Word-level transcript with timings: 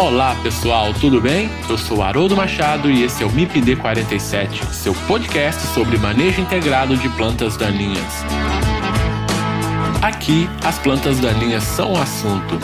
Olá 0.00 0.32
pessoal, 0.44 0.94
tudo 0.94 1.20
bem? 1.20 1.50
Eu 1.68 1.76
sou 1.76 2.04
Haroldo 2.04 2.36
Machado 2.36 2.88
e 2.88 3.02
esse 3.02 3.24
é 3.24 3.26
o 3.26 3.32
MIPD 3.32 3.74
47, 3.74 4.64
seu 4.72 4.94
podcast 5.08 5.60
sobre 5.74 5.98
manejo 5.98 6.40
integrado 6.40 6.96
de 6.96 7.08
plantas 7.08 7.56
daninhas. 7.56 8.22
Aqui, 10.00 10.48
as 10.64 10.78
plantas 10.78 11.18
daninhas 11.18 11.64
são 11.64 11.94
o 11.94 11.96
assunto. 11.96 12.54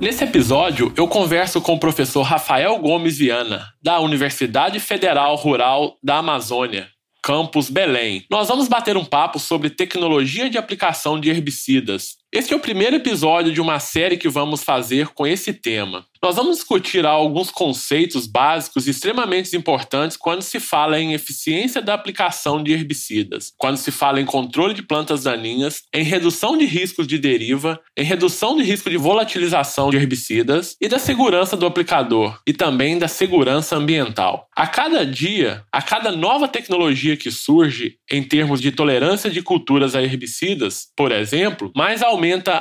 Nesse 0.00 0.22
episódio, 0.22 0.92
eu 0.96 1.08
converso 1.08 1.60
com 1.60 1.74
o 1.74 1.78
professor 1.78 2.22
Rafael 2.22 2.78
Gomes 2.78 3.18
Viana, 3.18 3.66
da 3.82 3.98
Universidade 3.98 4.78
Federal 4.78 5.34
Rural 5.34 5.96
da 6.00 6.18
Amazônia, 6.18 6.86
Campus 7.28 7.68
Belém. 7.68 8.24
Nós 8.30 8.48
vamos 8.48 8.68
bater 8.68 8.96
um 8.96 9.04
papo 9.04 9.38
sobre 9.38 9.68
tecnologia 9.68 10.48
de 10.48 10.56
aplicação 10.56 11.20
de 11.20 11.28
herbicidas. 11.28 12.16
Este 12.30 12.52
é 12.52 12.56
o 12.56 12.60
primeiro 12.60 12.96
episódio 12.96 13.50
de 13.50 13.58
uma 13.58 13.80
série 13.80 14.18
que 14.18 14.28
vamos 14.28 14.62
fazer 14.62 15.08
com 15.08 15.26
esse 15.26 15.50
tema. 15.50 16.04
Nós 16.22 16.34
vamos 16.36 16.56
discutir 16.56 17.06
alguns 17.06 17.50
conceitos 17.50 18.26
básicos 18.26 18.88
extremamente 18.88 19.56
importantes 19.56 20.16
quando 20.16 20.42
se 20.42 20.58
fala 20.60 21.00
em 21.00 21.14
eficiência 21.14 21.80
da 21.80 21.94
aplicação 21.94 22.62
de 22.62 22.72
herbicidas, 22.72 23.52
quando 23.56 23.76
se 23.76 23.90
fala 23.92 24.20
em 24.20 24.26
controle 24.26 24.74
de 24.74 24.82
plantas 24.82 25.22
daninhas, 25.22 25.84
em 25.94 26.02
redução 26.02 26.58
de 26.58 26.66
riscos 26.66 27.06
de 27.06 27.18
deriva, 27.18 27.80
em 27.96 28.04
redução 28.04 28.56
de 28.56 28.64
risco 28.64 28.90
de 28.90 28.96
volatilização 28.96 29.90
de 29.90 29.96
herbicidas 29.96 30.76
e 30.80 30.88
da 30.88 30.98
segurança 30.98 31.56
do 31.56 31.64
aplicador 31.64 32.38
e 32.46 32.52
também 32.52 32.98
da 32.98 33.08
segurança 33.08 33.76
ambiental. 33.76 34.48
A 34.54 34.66
cada 34.66 35.06
dia, 35.06 35.64
a 35.72 35.80
cada 35.80 36.10
nova 36.10 36.48
tecnologia 36.48 37.16
que 37.16 37.30
surge 37.30 37.96
em 38.10 38.22
termos 38.24 38.60
de 38.60 38.72
tolerância 38.72 39.30
de 39.30 39.40
culturas 39.40 39.94
a 39.94 40.02
herbicidas, 40.02 40.88
por 40.96 41.12
exemplo, 41.12 41.70
mais 41.76 42.02
aumenta 42.02 42.17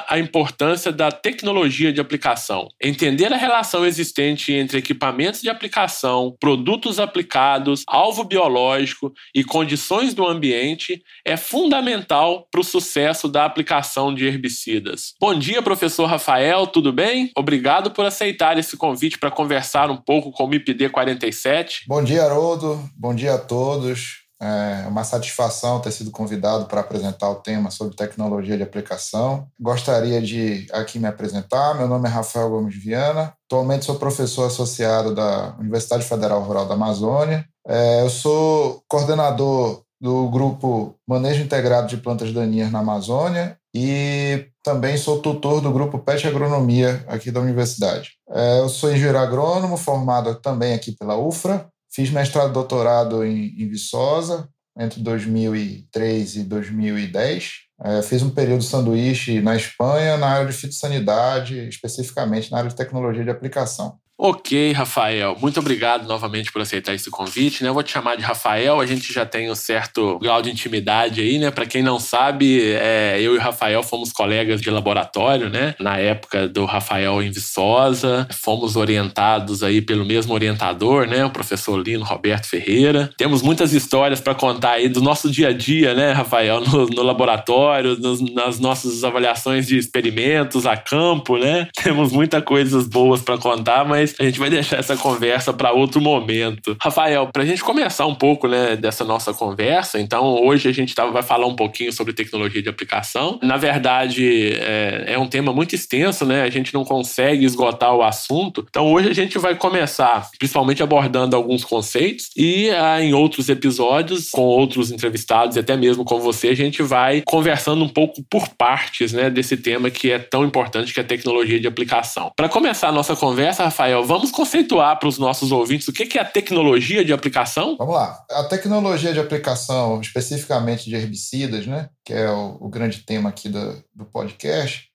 a 0.07 0.19
importância 0.19 0.91
da 0.91 1.11
tecnologia 1.11 1.91
de 1.91 1.99
aplicação. 1.99 2.67
Entender 2.81 3.31
a 3.33 3.37
relação 3.37 3.85
existente 3.85 4.53
entre 4.53 4.77
equipamentos 4.77 5.41
de 5.41 5.49
aplicação, 5.49 6.35
produtos 6.39 6.99
aplicados, 6.99 7.83
alvo 7.87 8.23
biológico 8.23 9.11
e 9.33 9.43
condições 9.43 10.13
do 10.13 10.25
ambiente 10.25 11.01
é 11.25 11.35
fundamental 11.35 12.47
para 12.51 12.61
o 12.61 12.63
sucesso 12.63 13.27
da 13.27 13.45
aplicação 13.45 14.13
de 14.13 14.25
herbicidas. 14.25 15.13
Bom 15.19 15.37
dia, 15.37 15.61
professor 15.61 16.05
Rafael, 16.05 16.67
tudo 16.67 16.93
bem? 16.93 17.31
Obrigado 17.35 17.91
por 17.91 18.05
aceitar 18.05 18.57
esse 18.57 18.77
convite 18.77 19.17
para 19.17 19.31
conversar 19.31 19.89
um 19.89 19.97
pouco 19.97 20.31
com 20.31 20.43
o 20.43 20.47
MIPD 20.47 20.89
47. 20.89 21.85
Bom 21.87 22.03
dia, 22.03 22.23
Haroldo. 22.23 22.79
Bom 22.95 23.15
dia 23.15 23.33
a 23.35 23.37
todos. 23.39 24.26
É 24.39 24.87
uma 24.87 25.03
satisfação 25.03 25.79
ter 25.79 25.91
sido 25.91 26.11
convidado 26.11 26.65
para 26.65 26.81
apresentar 26.81 27.29
o 27.29 27.35
tema 27.35 27.71
sobre 27.71 27.95
tecnologia 27.95 28.55
de 28.55 28.63
aplicação. 28.63 29.47
Gostaria 29.59 30.21
de 30.21 30.67
aqui 30.71 30.99
me 30.99 31.07
apresentar. 31.07 31.75
Meu 31.75 31.87
nome 31.87 32.07
é 32.07 32.11
Rafael 32.11 32.49
Gomes 32.49 32.75
Viana. 32.75 33.33
Atualmente 33.45 33.85
sou 33.85 33.95
professor 33.95 34.45
associado 34.45 35.15
da 35.15 35.55
Universidade 35.59 36.05
Federal 36.05 36.41
Rural 36.43 36.67
da 36.67 36.75
Amazônia. 36.75 37.45
É, 37.67 38.01
eu 38.01 38.09
sou 38.09 38.83
coordenador 38.87 39.81
do 39.99 40.29
grupo 40.29 40.95
Manejo 41.07 41.41
Integrado 41.41 41.87
de 41.87 41.97
Plantas 41.97 42.31
Daninhas 42.31 42.71
na 42.71 42.79
Amazônia 42.79 43.57
e 43.73 44.45
também 44.63 44.97
sou 44.97 45.19
tutor 45.19 45.61
do 45.61 45.71
grupo 45.71 45.99
PET 45.99 46.27
Agronomia 46.27 47.03
aqui 47.07 47.31
da 47.31 47.39
universidade. 47.39 48.11
É, 48.29 48.59
eu 48.59 48.69
sou 48.69 48.91
engenheiro 48.91 49.17
agrônomo, 49.17 49.77
formado 49.77 50.35
também 50.35 50.73
aqui 50.73 50.91
pela 50.91 51.17
UFRA, 51.17 51.67
fiz 51.97 52.11
mestrado 52.11 52.51
e 52.51 52.53
doutorado 52.53 53.25
em, 53.25 53.55
em 53.59 53.67
Viçosa 53.67 54.47
entre 54.77 55.01
2003 55.01 56.35
e 56.35 56.43
2010. 56.43 57.51
É, 57.83 58.03
fiz 58.03 58.21
um 58.21 58.29
período 58.29 58.61
sanduíche 58.61 59.41
na 59.41 59.55
Espanha, 59.55 60.15
na 60.15 60.27
área 60.27 60.45
de 60.45 60.53
fitossanidade, 60.53 61.67
especificamente 61.67 62.51
na 62.51 62.59
área 62.59 62.69
de 62.69 62.75
tecnologia 62.75 63.23
de 63.23 63.31
aplicação. 63.31 63.97
Ok, 64.19 64.71
Rafael. 64.71 65.37
Muito 65.39 65.59
obrigado 65.59 66.07
novamente 66.07 66.51
por 66.51 66.59
aceitar 66.59 66.95
esse 66.95 67.07
convite. 67.11 67.61
Né? 67.61 67.69
Eu 67.69 67.73
vou 67.75 67.83
te 67.83 67.91
chamar 67.91 68.15
de 68.15 68.23
Rafael. 68.23 68.79
A 68.79 68.85
gente 68.85 69.13
já 69.13 69.27
tem 69.27 69.51
um 69.51 69.53
certo 69.53 70.17
grau 70.17 70.41
de 70.41 70.49
intimidade 70.49 71.21
aí, 71.21 71.37
né? 71.37 71.51
Para 71.51 71.67
quem 71.67 71.83
não 71.83 71.99
sabe, 71.99 72.73
é, 72.73 73.17
eu 73.21 73.35
e 73.35 73.37
o 73.37 73.39
Rafael 73.39 73.83
fomos 73.83 74.11
colegas 74.11 74.59
de 74.59 74.71
laboratório, 74.71 75.51
né? 75.51 75.75
Na 75.79 75.99
época 75.99 76.47
do 76.47 76.65
Rafael 76.65 77.21
em 77.21 77.29
Viçosa. 77.29 78.27
Fomos 78.31 78.75
orientados 78.75 79.61
aí 79.61 79.83
pelo 79.83 80.03
mesmo 80.03 80.33
orientador, 80.33 81.05
né? 81.05 81.23
O 81.23 81.29
professor 81.29 81.77
Lino 81.77 82.03
Roberto 82.03 82.47
Ferreira. 82.47 83.11
Temos 83.17 83.43
muitas 83.43 83.71
histórias 83.71 84.19
para 84.19 84.33
contar 84.33 84.71
aí 84.71 84.89
do 84.89 84.99
nosso 84.99 85.29
dia 85.29 85.49
a 85.49 85.53
dia, 85.53 85.93
né, 85.93 86.11
Rafael? 86.11 86.61
No, 86.61 86.87
no 86.87 87.03
laboratório, 87.03 87.95
nos, 87.99 88.19
nas 88.33 88.59
nossas 88.59 89.03
avaliações 89.03 89.67
de 89.67 89.77
experimentos 89.77 90.65
a 90.65 90.75
campo, 90.75 91.37
né? 91.37 91.67
Temos 91.83 92.11
muitas 92.11 92.43
coisas 92.43 92.87
boas 92.87 93.21
para 93.21 93.37
contar, 93.37 93.85
mas 93.85 94.06
mas 94.07 94.15
a 94.19 94.23
gente 94.23 94.39
vai 94.39 94.49
deixar 94.49 94.77
essa 94.77 94.95
conversa 94.95 95.53
para 95.53 95.71
outro 95.71 95.99
momento. 95.99 96.77
Rafael, 96.81 97.27
para 97.27 97.43
a 97.43 97.45
gente 97.45 97.63
começar 97.63 98.05
um 98.05 98.15
pouco 98.15 98.47
né, 98.47 98.75
dessa 98.75 99.03
nossa 99.03 99.33
conversa, 99.33 99.99
então 99.99 100.43
hoje 100.43 100.69
a 100.69 100.71
gente 100.71 100.93
tá, 100.93 101.05
vai 101.05 101.23
falar 101.23 101.47
um 101.47 101.55
pouquinho 101.55 101.91
sobre 101.91 102.13
tecnologia 102.13 102.61
de 102.61 102.69
aplicação. 102.69 103.39
Na 103.41 103.57
verdade, 103.57 104.53
é, 104.59 105.13
é 105.13 105.19
um 105.19 105.27
tema 105.27 105.51
muito 105.51 105.75
extenso, 105.75 106.25
né? 106.25 106.43
A 106.43 106.49
gente 106.49 106.73
não 106.73 106.83
consegue 106.83 107.45
esgotar 107.45 107.93
o 107.93 108.03
assunto. 108.03 108.65
Então 108.69 108.91
hoje 108.91 109.09
a 109.09 109.13
gente 109.13 109.37
vai 109.37 109.55
começar, 109.55 110.29
principalmente 110.37 110.83
abordando 110.83 111.35
alguns 111.35 111.63
conceitos 111.63 112.29
e 112.35 112.69
ah, 112.69 113.01
em 113.01 113.13
outros 113.13 113.49
episódios, 113.49 114.29
com 114.29 114.41
outros 114.41 114.91
entrevistados 114.91 115.55
e 115.55 115.59
até 115.59 115.75
mesmo 115.75 116.05
com 116.05 116.19
você, 116.19 116.49
a 116.49 116.55
gente 116.55 116.83
vai 116.83 117.23
conversando 117.25 117.83
um 117.83 117.89
pouco 117.89 118.23
por 118.29 118.47
partes 118.49 119.13
né, 119.13 119.29
desse 119.29 119.57
tema 119.57 119.89
que 119.89 120.11
é 120.11 120.19
tão 120.19 120.45
importante 120.45 120.93
que 120.93 120.99
é 120.99 121.03
a 121.03 121.05
tecnologia 121.05 121.59
de 121.59 121.67
aplicação. 121.67 122.31
Para 122.35 122.49
começar 122.49 122.89
a 122.89 122.91
nossa 122.91 123.15
conversa, 123.15 123.63
Rafael, 123.63 123.96
Rafael, 123.97 124.05
vamos 124.05 124.31
conceituar 124.31 124.99
para 124.99 125.09
os 125.09 125.17
nossos 125.17 125.51
ouvintes 125.51 125.87
o 125.87 125.93
que 125.93 126.17
é 126.17 126.21
a 126.21 126.25
tecnologia 126.25 127.03
de 127.03 127.13
aplicação? 127.13 127.75
Vamos 127.77 127.95
lá. 127.95 128.23
A 128.31 128.43
tecnologia 128.43 129.13
de 129.13 129.19
aplicação, 129.19 129.99
especificamente 130.01 130.89
de 130.89 130.95
herbicidas, 130.95 131.65
né, 131.65 131.89
que 132.05 132.13
é 132.13 132.29
o, 132.29 132.57
o 132.59 132.69
grande 132.69 132.99
tema 132.99 133.29
aqui 133.29 133.49
do, 133.49 133.83
do 133.93 134.05
podcast, 134.05 134.87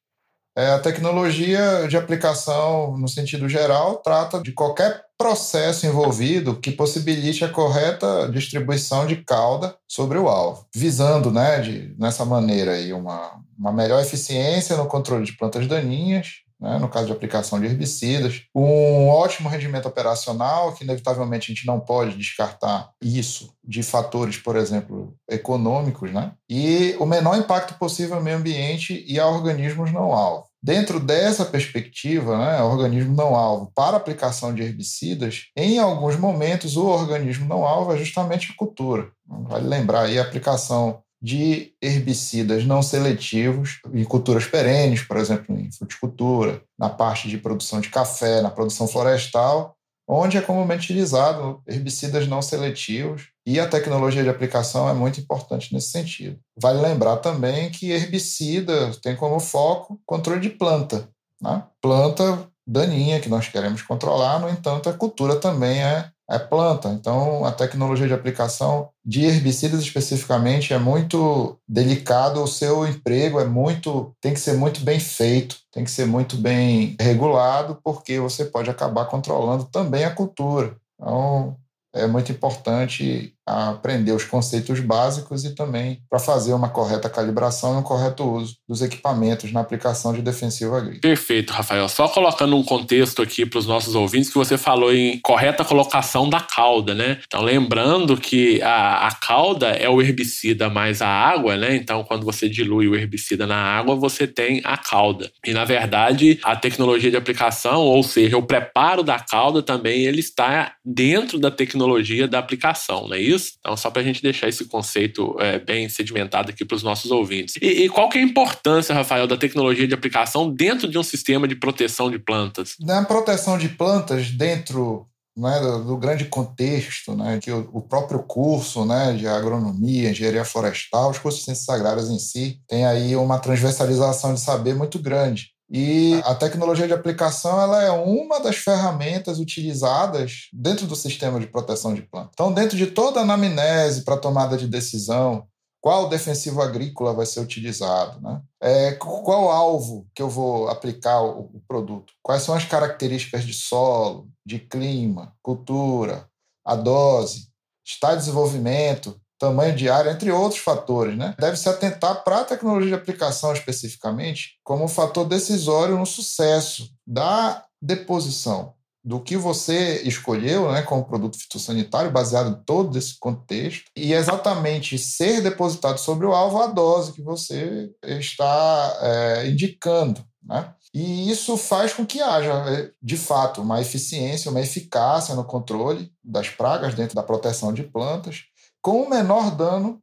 é 0.57 0.69
a 0.69 0.79
tecnologia 0.79 1.89
de 1.89 1.97
aplicação, 1.97 2.97
no 2.99 3.09
sentido 3.09 3.49
geral, 3.49 3.97
trata 3.97 4.39
de 4.39 4.53
qualquer 4.53 5.03
processo 5.17 5.87
envolvido 5.87 6.61
que 6.61 6.71
possibilite 6.71 7.43
a 7.43 7.49
correta 7.49 8.29
distribuição 8.31 9.07
de 9.07 9.17
cauda 9.17 9.75
sobre 9.89 10.19
o 10.19 10.29
alvo, 10.29 10.67
visando, 10.75 11.31
né, 11.31 11.61
de, 11.61 11.95
nessa 11.99 12.27
maneira 12.27 12.73
aí, 12.73 12.93
uma, 12.93 13.41
uma 13.59 13.73
melhor 13.73 14.03
eficiência 14.03 14.77
no 14.77 14.87
controle 14.87 15.25
de 15.25 15.37
plantas 15.37 15.67
daninhas, 15.67 16.42
né, 16.63 16.79
no 16.79 16.89
caso 16.89 17.07
de 17.07 17.13
aplicação 17.13 17.61
de 17.61 17.67
herbicidas, 17.67 18.45
um 18.55 19.09
ótimo 19.09 19.49
rendimento 19.49 19.89
operacional, 19.89 20.73
que 20.73 20.85
inevitavelmente 20.85 21.51
a 21.51 21.55
gente 21.55 21.67
não 21.67 21.81
pode 21.81 22.17
descartar 22.17 22.91
isso 23.03 23.53
de 23.65 23.83
fatores, 23.83 24.39
por 24.39 24.55
exemplo, 24.55 25.15
econômicos, 25.29 26.13
né, 26.13 26.33
e 26.49 26.95
o 27.01 27.05
menor 27.05 27.37
impacto 27.37 27.75
possível 27.75 28.17
ao 28.17 28.23
meio 28.23 28.37
ambiente 28.37 29.05
e 29.07 29.19
a 29.19 29.27
organismos 29.27 29.93
não 29.93 30.13
alvo. 30.13 30.47
Dentro 30.65 31.01
dessa 31.01 31.45
perspectiva, 31.45 32.39
né, 32.39 32.63
organismo 32.63 33.17
não 33.17 33.35
alvo 33.35 33.73
para 33.75 33.97
aplicação 33.97 34.55
de 34.55 34.63
herbicidas, 34.63 35.47
em 35.57 35.81
alguns 35.81 36.17
momentos 36.17 36.77
o 36.77 36.87
organismo 36.87 37.49
não 37.49 37.65
alvo 37.65 37.93
é 37.93 37.99
justamente 37.99 38.53
a 38.53 38.57
cultura. 38.57 39.11
Vale 39.27 39.67
lembrar 39.67 40.03
aí 40.03 40.21
a 40.21 40.23
aplicação 40.23 41.03
de 41.23 41.73
herbicidas 41.81 42.65
não 42.65 42.83
seletivos 42.83 43.79
em 43.95 44.03
culturas 44.03 44.45
perenes, 44.45 45.03
por 45.03 45.17
exemplo, 45.17 45.57
em 45.57 45.71
fruticultura, 45.71 46.61
na 46.77 46.89
parte 46.89 47.29
de 47.29 47.39
produção 47.39 47.81
de 47.81 47.91
café, 47.91 48.43
na 48.43 48.51
produção 48.51 48.89
florestal, 48.89 49.77
onde 50.09 50.37
é 50.37 50.41
comumente 50.41 50.87
utilizado 50.87 51.63
herbicidas 51.67 52.27
não 52.27 52.43
seletivos 52.43 53.29
e 53.47 53.61
a 53.61 53.69
tecnologia 53.69 54.25
de 54.25 54.29
aplicação 54.29 54.89
é 54.89 54.93
muito 54.93 55.21
importante 55.21 55.73
nesse 55.73 55.91
sentido. 55.91 56.39
Vale 56.61 56.81
lembrar 56.81 57.19
também 57.19 57.71
que 57.71 57.93
herbicida 57.93 58.91
tem 59.01 59.15
como 59.15 59.39
foco 59.39 60.01
controle 60.05 60.41
de 60.41 60.51
planta. 60.51 61.09
Né? 61.41 61.63
Planta 61.81 62.49
daninha 62.67 63.21
que 63.21 63.29
nós 63.29 63.49
queremos 63.49 63.83
controlar, 63.83 64.41
no 64.41 64.49
entanto, 64.49 64.89
a 64.89 64.93
cultura 64.93 65.37
também 65.37 65.83
é 65.83 66.11
é 66.31 66.39
planta. 66.39 66.89
Então, 66.89 67.45
a 67.45 67.53
tecnologia 67.53 68.07
de 68.07 68.15
aplicação 68.15 68.89
de 69.05 69.25
herbicidas 69.25 69.81
especificamente 69.81 70.73
é 70.73 70.79
muito 70.79 71.59
delicado. 71.69 72.43
O 72.43 72.47
seu 72.47 72.87
emprego 72.87 73.41
é 73.41 73.45
muito, 73.45 74.15
tem 74.21 74.33
que 74.33 74.41
ser 74.41 74.55
muito 74.55 74.81
bem 74.81 74.99
feito, 74.99 75.57
tem 75.73 75.85
que 75.85 75.91
ser 75.91 76.07
muito 76.07 76.37
bem 76.37 76.97
regulado, 77.01 77.79
porque 77.83 78.19
você 78.19 78.45
pode 78.45 78.71
acabar 78.71 79.07
controlando 79.07 79.65
também 79.65 80.05
a 80.05 80.15
cultura. 80.15 80.77
Então, 81.01 81.57
é 81.95 82.07
muito 82.07 82.33
importante 82.33 83.35
aprender 83.47 84.13
os 84.13 84.25
conceitos 84.25 84.81
básicos 84.81 85.45
e 85.45 85.55
também 85.55 86.01
para 86.09 86.19
fazer 86.19 86.53
uma 86.53 86.69
correta 86.69 87.11
calibração 87.11 87.75
e 87.75 87.79
um 87.79 87.83
correto 87.83 88.25
uso 88.25 88.57
dos 88.69 88.83
equipamentos 88.83 89.53
na 89.53 89.61
aplicação 89.61 90.13
de 90.13 90.23
defensivo 90.23 90.75
agrícola. 90.75 91.01
Perfeito, 91.01 91.53
Rafael. 91.53 91.89
Só 91.89 92.09
colocando 92.09 92.57
um 92.57 92.63
contexto 92.63 93.21
aqui 93.21 93.45
para 93.45 93.59
os 93.59 93.67
nossos 93.67 93.95
ouvintes 93.95 94.31
que 94.31 94.39
você 94.39 94.57
falou 94.57 94.95
em 94.95 95.19
correta 95.21 95.65
colocação 95.65 96.29
da 96.29 96.41
cauda, 96.41 96.95
né? 96.95 97.19
Então, 97.27 97.43
lembrando 97.43 98.17
que 98.17 98.63
a, 98.63 99.09
a 99.09 99.15
cauda 99.15 99.69
é 99.69 99.89
o 99.89 100.01
herbicida 100.01 100.71
mais 100.71 101.03
a 101.03 101.09
água, 101.09 101.57
né? 101.57 101.75
Então, 101.75 102.05
quando 102.05 102.25
você 102.25 102.49
dilui 102.49 102.87
o 102.87 102.95
herbicida 102.95 103.47
na 103.47 103.57
água, 103.57 103.97
você 103.97 104.27
tem 104.27 104.61
a 104.65 104.77
cauda. 104.77 105.31
E, 105.45 105.53
na 105.53 105.65
verdade, 105.65 106.39
a 106.45 106.55
tecnologia 106.55 107.11
de 107.11 107.17
aplicação, 107.17 107.83
ou 107.83 108.03
seja, 108.03 108.37
o 108.39 108.43
preparo 108.43 109.03
da 109.03 109.19
cauda 109.19 109.63
também, 109.63 110.05
ele 110.05 110.21
está 110.21 110.75
dentro 110.85 111.39
da 111.39 111.51
tecnologia 111.51 112.29
da 112.29 112.39
aplicação, 112.39 113.09
não 113.09 113.17
é 113.17 113.32
isso? 113.35 113.53
Então, 113.59 113.77
só 113.77 113.91
para 113.91 114.03
a 114.03 114.05
gente 114.05 114.23
deixar 114.23 114.49
esse 114.49 114.65
conceito 114.65 115.37
é, 115.41 115.59
bem 115.59 115.89
sedimentado 115.89 116.51
aqui 116.51 116.65
para 116.65 116.77
os 116.77 116.83
nossos 116.83 117.11
ouvintes. 117.11 117.57
E, 117.61 117.85
e, 117.85 117.89
qual 117.89 118.09
que 118.09 118.19
é 118.19 118.21
a 118.21 118.25
importância, 118.25 118.95
Rafael, 118.95 119.27
da 119.27 119.37
tecnologia 119.37 119.87
de 119.87 119.95
aplicação 119.95 120.51
dentro 120.51 120.89
de 120.89 120.99
um 120.99 121.03
sistema 121.03 121.47
de 121.49 121.57
proteção 121.57 122.11
de 122.11 122.19
plantas? 122.19 122.75
Na 122.81 123.05
proteção 123.05 123.59
de 123.59 123.69
plantas, 123.69 124.31
dentro 124.31 125.07
né, 125.37 125.61
do, 125.61 125.85
do, 125.85 125.97
grande 125.97 126.27
contexto, 126.27 127.17
né, 127.17 127.39
que 127.41 127.51
o, 127.51 127.69
o, 127.73 127.81
próprio 127.81 128.23
curso 128.23 128.85
né, 128.85 129.15
de 129.15 129.27
agronomia, 129.27 130.11
engenharia 130.11 130.45
florestal, 130.45 131.11
os 131.11 131.19
cursos 131.19 131.41
de 131.41 131.45
ciências 131.47 131.69
agrárias 131.69 132.11
em 132.11 132.19
si, 132.19 132.61
tem 132.69 132.85
aí 132.85 133.17
uma 133.17 133.39
transversalização 133.39 134.35
de 134.35 134.41
saber 134.41 134.75
muito 134.75 134.99
grande. 134.99 135.52
E 135.75 136.21
a 136.25 136.35
tecnologia 136.35 136.87
de 136.87 136.93
aplicação 136.93 137.59
ela 137.59 137.83
é 137.83 137.91
uma 137.91 138.41
das 138.41 138.57
ferramentas 138.57 139.39
utilizadas 139.39 140.49
dentro 140.53 140.87
do 140.87 140.95
sistema 140.95 141.41
de 141.41 141.47
proteção 141.47 141.95
de 141.95 142.03
planta. 142.03 142.29
Então, 142.35 142.53
dentro 142.53 142.77
de 142.77 142.89
toda 142.89 143.21
a 143.21 143.23
anamnese 143.23 144.05
para 144.05 144.19
tomada 144.19 144.59
de 144.59 144.69
decisão, 144.69 145.47
qual 145.81 146.11
defensivo 146.11 146.61
agrícola 146.61 147.15
vai 147.15 147.25
ser 147.25 147.41
utilizado, 147.41 148.21
né? 148.21 148.43
É, 148.63 148.93
qual 148.93 149.51
alvo 149.51 150.07
que 150.15 150.21
eu 150.21 150.29
vou 150.29 150.69
aplicar 150.69 151.23
o, 151.23 151.51
o 151.55 151.63
produto? 151.67 152.13
Quais 152.23 152.43
são 152.43 152.55
as 152.55 152.67
características 152.67 153.43
de 153.43 153.55
solo, 153.55 154.29
de 154.45 154.59
clima, 154.59 155.35
cultura, 155.43 156.29
a 156.65 156.77
dose, 156.77 157.49
está 157.85 158.13
em 158.13 158.19
desenvolvimento, 158.19 159.19
tamanho 159.43 159.75
de 159.75 159.89
área, 159.89 160.13
entre 160.13 160.31
outros 160.31 160.61
fatores. 160.61 161.17
Né? 161.17 161.35
Deve-se 161.39 161.69
atentar 161.69 162.23
para 162.23 162.41
a 162.41 162.45
tecnologia 162.45 162.91
de 162.91 162.95
aplicação 162.95 163.53
especificamente 163.53 164.53
como 164.63 164.85
um 164.85 164.89
fator 164.89 165.27
decisório 165.27 165.99
no 165.99 166.07
sucesso 166.07 166.89
da 167.05 167.65
deposição 167.81 168.75
do 169.05 169.19
que 169.19 169.37
você 169.37 170.01
escolheu 170.05 170.71
né, 170.71 170.83
como 170.83 171.05
produto 171.05 171.37
fitossanitário, 171.37 172.13
baseado 172.13 172.51
em 172.51 172.65
todo 172.65 172.97
esse 172.97 173.19
contexto, 173.19 173.87
e 173.97 174.13
exatamente 174.13 174.97
ser 174.97 175.41
depositado 175.41 175.99
sobre 175.99 176.25
o 176.25 176.33
alvo 176.33 176.63
a 176.63 176.69
dose 176.69 177.13
que 177.13 177.21
você 177.21 177.91
está 178.05 178.99
é, 179.01 179.49
indicando. 179.49 180.25
Né? 180.41 180.73
E 180.95 181.29
isso 181.29 181.57
faz 181.57 181.93
com 181.93 182.07
que 182.07 182.21
haja, 182.21 182.53
é, 182.71 182.91
de 183.03 183.17
fato, 183.17 183.61
uma 183.61 183.81
eficiência, 183.81 184.53
uma 184.53 184.61
eficácia 184.61 185.35
no 185.35 185.45
controle 185.45 186.13
das 186.23 186.49
pragas 186.49 186.95
dentro 186.95 187.17
da 187.17 187.25
proteção 187.25 187.73
de 187.73 187.83
plantas 187.83 188.45
com 188.83 189.03
o 189.03 189.09
menor 189.09 189.57
dano 189.57 190.03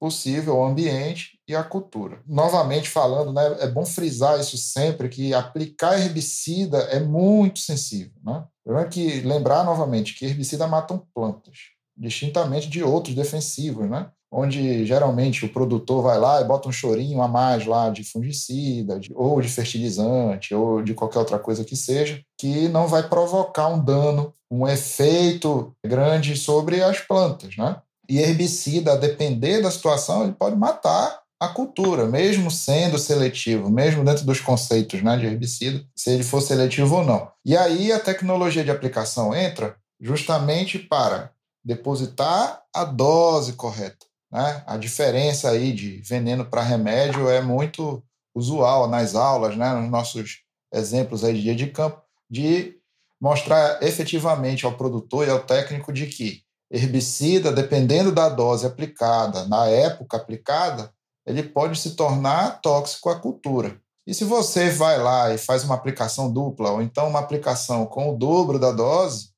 possível 0.00 0.56
ao 0.56 0.66
ambiente 0.66 1.38
e 1.48 1.54
à 1.54 1.62
cultura. 1.62 2.20
Novamente 2.26 2.88
falando, 2.88 3.32
né, 3.32 3.56
é 3.60 3.66
bom 3.66 3.84
frisar 3.84 4.38
isso 4.38 4.56
sempre, 4.56 5.08
que 5.08 5.32
aplicar 5.32 5.98
herbicida 5.98 6.78
é 6.90 7.00
muito 7.00 7.58
sensível. 7.58 8.12
Né? 8.22 8.44
É 8.68 8.84
que 8.84 9.20
lembrar 9.20 9.64
novamente 9.64 10.14
que 10.14 10.26
herbicida 10.26 10.66
matam 10.66 11.06
plantas, 11.14 11.56
distintamente 11.96 12.68
de 12.68 12.82
outros 12.82 13.14
defensivos, 13.14 13.88
né? 13.88 14.10
onde 14.30 14.84
geralmente 14.84 15.44
o 15.44 15.52
produtor 15.52 16.02
vai 16.02 16.18
lá 16.18 16.40
e 16.40 16.44
bota 16.44 16.68
um 16.68 16.72
chorinho 16.72 17.22
a 17.22 17.28
mais 17.28 17.64
lá 17.64 17.88
de 17.88 18.02
fungicida, 18.02 18.98
de, 18.98 19.12
ou 19.14 19.40
de 19.40 19.48
fertilizante, 19.48 20.52
ou 20.54 20.82
de 20.82 20.92
qualquer 20.92 21.20
outra 21.20 21.38
coisa 21.38 21.64
que 21.64 21.76
seja, 21.76 22.20
que 22.36 22.68
não 22.68 22.88
vai 22.88 23.08
provocar 23.08 23.68
um 23.68 23.82
dano, 23.82 24.34
um 24.50 24.66
efeito 24.66 25.72
grande 25.86 26.36
sobre 26.36 26.82
as 26.82 27.00
plantas, 27.00 27.56
né? 27.56 27.80
E 28.08 28.18
herbicida, 28.18 28.92
a 28.92 28.96
depender 28.96 29.62
da 29.62 29.70
situação, 29.70 30.24
ele 30.24 30.32
pode 30.32 30.56
matar 30.56 31.22
a 31.40 31.48
cultura, 31.48 32.06
mesmo 32.06 32.50
sendo 32.50 32.98
seletivo, 32.98 33.70
mesmo 33.70 34.04
dentro 34.04 34.24
dos 34.24 34.40
conceitos 34.40 35.02
né, 35.02 35.16
de 35.16 35.26
herbicida, 35.26 35.84
se 35.94 36.10
ele 36.10 36.22
for 36.22 36.40
seletivo 36.40 36.96
ou 36.96 37.04
não. 37.04 37.30
E 37.44 37.56
aí 37.56 37.92
a 37.92 38.00
tecnologia 38.00 38.64
de 38.64 38.70
aplicação 38.70 39.34
entra 39.34 39.76
justamente 40.00 40.78
para 40.78 41.30
depositar 41.64 42.62
a 42.74 42.84
dose 42.84 43.54
correta. 43.54 44.06
Né? 44.30 44.62
A 44.66 44.76
diferença 44.76 45.50
aí 45.50 45.72
de 45.72 45.98
veneno 45.98 46.44
para 46.44 46.62
remédio 46.62 47.28
é 47.28 47.40
muito 47.40 48.02
usual 48.34 48.88
nas 48.88 49.14
aulas, 49.14 49.56
né? 49.56 49.72
nos 49.74 49.90
nossos 49.90 50.40
exemplos 50.72 51.24
aí 51.24 51.34
de 51.34 51.42
dia 51.42 51.54
de 51.54 51.66
campo, 51.68 52.02
de 52.28 52.76
mostrar 53.20 53.82
efetivamente 53.82 54.66
ao 54.66 54.76
produtor 54.76 55.26
e 55.26 55.30
ao 55.30 55.40
técnico 55.40 55.92
de 55.92 56.06
que 56.06 56.43
herbicida, 56.74 57.52
dependendo 57.52 58.10
da 58.10 58.28
dose 58.28 58.66
aplicada, 58.66 59.46
na 59.46 59.68
época 59.68 60.16
aplicada, 60.16 60.92
ele 61.24 61.42
pode 61.42 61.78
se 61.78 61.94
tornar 61.94 62.60
tóxico 62.60 63.08
à 63.08 63.18
cultura. 63.18 63.80
E 64.04 64.12
se 64.12 64.24
você 64.24 64.70
vai 64.70 64.98
lá 64.98 65.32
e 65.32 65.38
faz 65.38 65.62
uma 65.62 65.76
aplicação 65.76 66.30
dupla, 66.30 66.72
ou 66.72 66.82
então 66.82 67.08
uma 67.08 67.20
aplicação 67.20 67.86
com 67.86 68.12
o 68.12 68.16
dobro 68.16 68.58
da 68.58 68.72
dose, 68.72 69.30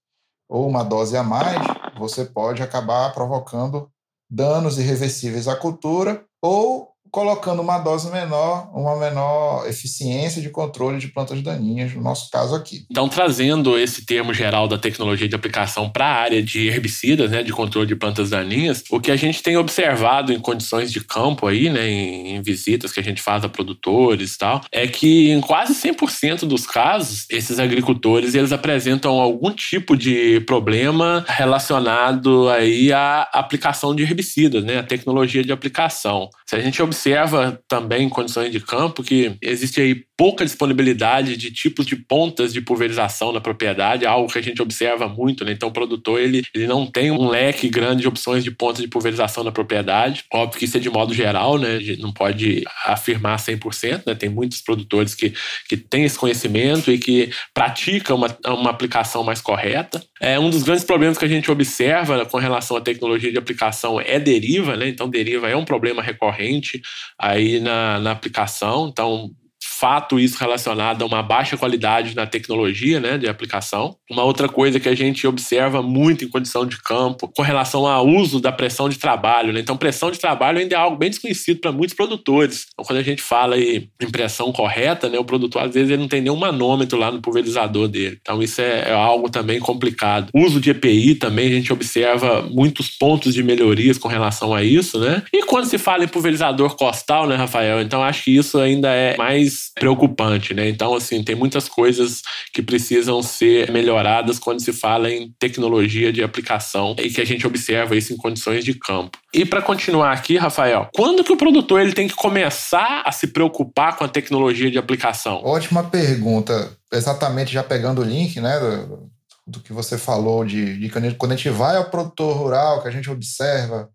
ou 0.49 0.67
uma 0.67 0.83
dose 0.83 1.17
a 1.17 1.23
mais, 1.23 1.61
você 1.99 2.25
pode 2.25 2.63
acabar 2.63 3.13
provocando 3.13 3.91
danos 4.31 4.79
irreversíveis 4.79 5.47
à 5.47 5.55
cultura 5.55 6.25
ou 6.43 6.96
colocando 7.17 7.63
uma 7.63 7.79
dose 7.79 8.11
menor, 8.11 8.69
uma 8.75 8.95
menor 8.95 9.67
eficiência 9.67 10.43
de 10.43 10.51
controle 10.51 10.99
de 10.99 11.09
plantas 11.09 11.41
daninhas, 11.41 11.95
no 11.95 12.03
nosso 12.03 12.31
caso 12.31 12.55
aqui. 12.55 12.85
Então, 12.91 13.09
trazendo 13.09 13.79
esse 13.79 14.05
termo 14.05 14.35
geral 14.35 14.69
da 14.69 14.77
tecnologia 14.77 15.27
de 15.27 15.35
aplicação 15.35 15.89
para 15.89 16.05
a 16.05 16.15
área 16.15 16.43
de 16.43 16.67
herbicidas, 16.69 17.31
né, 17.31 17.43
de 17.43 17.55
controle 17.55 17.87
de 17.87 17.97
plantas 17.97 18.29
daninhas, 18.29 18.85
o 18.91 19.01
que 19.01 19.11
a 19.11 19.17
gente 19.17 19.43
tem 19.43 19.57
observado 19.57 20.31
em 20.31 20.39
condições 20.39 20.93
de 20.93 21.01
campo 21.01 21.47
aí, 21.47 21.71
né, 21.71 21.89
em, 21.89 22.37
em 22.37 22.43
visitas 22.43 22.93
que 22.93 23.01
a 23.01 23.03
gente 23.03 23.23
faz 23.23 23.43
a 23.45 23.49
produtores 23.49 24.35
e 24.35 24.39
tal, 24.39 24.61
é 24.71 24.87
que 24.87 25.31
em 25.31 25.41
quase 25.41 25.73
100% 25.73 26.41
dos 26.41 26.67
casos, 26.67 27.25
esses 27.31 27.59
agricultores, 27.59 28.35
eles 28.35 28.53
apresentam 28.53 29.19
algum 29.19 29.53
tipo 29.53 29.97
de 29.97 30.41
problema 30.41 31.25
relacionado 31.27 32.51
aí 32.51 32.93
à 32.93 33.23
aplicação 33.33 33.95
de 33.95 34.03
herbicidas, 34.03 34.63
né, 34.63 34.81
a 34.81 34.83
tecnologia 34.83 35.43
de 35.43 35.51
aplicação. 35.51 36.29
Se 36.45 36.55
a 36.55 36.61
gente 36.61 36.83
observa 36.83 37.06
observa 37.07 37.63
também 37.69 38.07
em 38.07 38.09
condições 38.09 38.51
de 38.51 38.59
campo 38.61 39.03
que 39.03 39.37
existe 39.41 39.81
aí 39.81 40.05
pouca 40.17 40.45
disponibilidade 40.45 41.37
de 41.37 41.51
tipos 41.51 41.85
de 41.85 41.95
pontas 41.95 42.53
de 42.53 42.61
pulverização 42.61 43.33
na 43.33 43.41
propriedade, 43.41 44.07
algo 44.07 44.33
que 44.33 44.39
a 44.39 44.43
gente 44.43 44.63
observa 44.63 45.07
muito, 45.07 45.45
né? 45.45 45.53
Então 45.53 45.69
o 45.69 45.73
produtor 45.73 46.19
ele, 46.19 46.43
ele 46.55 46.67
não 46.67 46.87
tem 46.87 47.11
um 47.11 47.29
leque 47.29 47.69
grande 47.69 48.03
de 48.03 48.09
opções 48.09 48.43
de 48.43 48.51
pontas 48.51 48.81
de 48.81 48.89
pulverização 48.89 49.45
na 49.45 49.53
propriedade. 49.53 50.25
Óbvio 50.33 50.59
que 50.59 50.65
isso 50.65 50.79
é 50.79 50.81
de 50.81 50.89
modo 50.89 51.13
geral, 51.13 51.59
né? 51.59 51.77
A 51.77 51.81
gente 51.81 52.01
não 52.01 52.13
pode 52.13 52.65
afirmar 52.87 53.39
100%, 53.39 54.05
né? 54.07 54.15
Tem 54.15 54.31
muitos 54.31 54.63
produtores 54.63 55.15
que, 55.15 55.35
que 55.69 55.77
têm 55.77 56.05
esse 56.05 56.19
conhecimento 56.19 56.91
e 56.91 56.99
que 56.99 57.31
praticam 57.53 58.17
uma, 58.17 58.37
uma 58.47 58.71
aplicação 58.71 59.23
mais 59.23 59.43
correta. 59.43 60.03
É 60.21 60.39
um 60.39 60.49
dos 60.49 60.63
grandes 60.63 60.85
problemas 60.85 61.19
que 61.19 61.25
a 61.27 61.29
gente 61.29 61.51
observa 61.51 62.25
com 62.25 62.39
relação 62.39 62.77
à 62.77 62.81
tecnologia 62.81 63.31
de 63.31 63.39
aplicação 63.39 64.01
é 64.01 64.19
deriva, 64.19 64.77
né? 64.77 64.89
Então 64.89 65.11
deriva 65.11 65.49
é 65.49 65.57
um 65.57 65.65
problema 65.65 66.03
recorrente 66.03 66.81
aí 67.19 67.61
na, 67.61 68.01
na 68.01 68.13
aplicação. 68.13 68.89
Então 68.89 69.31
fato 69.79 70.19
isso 70.19 70.39
relacionado 70.39 71.03
a 71.03 71.07
uma 71.07 71.23
baixa 71.23 71.57
qualidade 71.57 72.15
na 72.17 72.27
tecnologia 72.27 72.99
né, 72.99 73.19
de 73.19 73.29
aplicação. 73.29 73.97
Uma 74.11 74.25
outra 74.25 74.49
coisa 74.49 74.81
que 74.81 74.89
a 74.89 74.95
gente 74.95 75.27
observa 75.27 75.83
muito 75.83 76.25
em 76.25 76.29
condição 76.29 76.65
de 76.65 76.81
campo 76.83 77.29
com 77.29 77.43
relação 77.43 77.87
ao 77.87 78.07
uso 78.07 78.41
da 78.41 78.51
pressão 78.51 78.89
de 78.89 78.99
trabalho. 78.99 79.53
Né? 79.53 79.61
Então, 79.61 79.77
pressão 79.77 80.11
de 80.11 80.19
trabalho 80.19 80.59
ainda 80.59 80.75
é 80.75 80.79
algo 80.79 80.97
bem 80.97 81.11
desconhecido 81.11 81.61
para 81.61 81.73
muitos 81.73 81.95
produtores. 81.95 82.67
Então, 82.73 82.85
quando 82.85 82.99
a 82.99 83.03
gente 83.03 83.21
fala 83.23 83.59
em 83.59 84.11
pressão 84.11 84.51
correta, 84.51 85.09
né, 85.09 85.19
o 85.19 85.25
produtor 85.25 85.63
às 85.63 85.75
vezes 85.75 85.91
ele 85.91 86.01
não 86.01 86.09
tem 86.09 86.21
nenhum 86.21 86.37
manômetro 86.37 86.99
lá 86.99 87.11
no 87.11 87.21
pulverizador 87.21 87.89
dele. 87.89 88.19
Então, 88.21 88.43
isso 88.43 88.61
é, 88.61 88.89
é 88.89 88.93
algo 88.93 89.29
também 89.29 89.61
complicado. 89.61 90.31
Uso 90.35 90.61
de 90.61 90.71
EPI 90.71 91.17
também 91.17 91.49
a 91.49 91.51
gente 91.51 91.73
observa 91.73 92.43
muitos 92.43 92.91
pontos 92.91 93.35
de 93.35 93.43
melhorias 93.43 93.99
com 93.99 94.09
relação 94.09 94.55
a 94.55 94.63
isso. 94.63 94.99
Né? 94.99 95.23
E 95.33 95.45
quando 95.45 95.67
se 95.67 95.77
fala 95.77 96.05
em 96.05 96.09
pulverizador 96.09 96.77
costal, 96.77 97.27
né, 97.27 97.37
Rafael? 97.37 97.81
Então, 97.83 98.03
acho 98.03 98.25
que 98.25 98.37
isso 98.37 98.59
ainda 98.59 98.89
é 98.91 99.17
mais 99.17 99.66
preocupante, 99.79 100.55
né? 100.55 100.69
Então, 100.69 100.95
assim, 100.95 101.23
tem 101.23 101.35
muitas 101.35 101.69
coisas 101.69 102.23
que 102.53 102.63
precisam 102.63 103.23
ser 103.23 103.71
melhoradas 103.71 104.39
quando 104.39 104.61
se 104.61 104.73
fala 104.73 105.11
em 105.11 105.31
tecnologia 105.39 106.11
de 106.11 106.23
aplicação 106.23 106.97
e 106.99 107.11
que 107.11 107.21
a 107.21 107.27
gente 107.27 107.47
observa 107.47 107.95
isso 107.95 108.13
em 108.13 108.17
condições 108.17 108.65
de 108.65 108.75
campo. 108.75 109.19
E 109.35 109.45
para 109.45 109.61
continuar 109.61 110.13
aqui, 110.13 110.39
Rafael, 110.39 110.89
quando 110.95 111.23
que 111.23 111.33
o 111.33 111.37
produtor 111.37 111.81
ele 111.81 111.93
tem 111.93 112.09
que 112.09 112.15
começar 112.15 113.03
a 113.05 113.13
se 113.13 113.27
preocupar 113.27 113.97
com 113.97 114.05
a 114.05 114.09
tecnologia 114.09 114.71
de 114.71 114.79
aplicação? 114.79 115.43
Ótima 115.45 115.85
pergunta. 115.85 116.73
Exatamente, 116.91 117.53
já 117.53 117.63
pegando 117.63 118.01
o 118.01 118.05
link, 118.05 118.41
né, 118.41 118.59
do, 118.59 119.11
do 119.47 119.61
que 119.61 119.73
você 119.73 119.99
falou 119.99 120.45
de, 120.45 120.79
de 120.79 120.89
quando 120.89 121.33
a 121.33 121.37
gente 121.37 121.51
vai 121.51 121.77
ao 121.77 121.91
produtor 121.91 122.35
rural, 122.35 122.81
que 122.81 122.89
a 122.89 122.93
gente 122.93 123.11
observa 123.11 123.91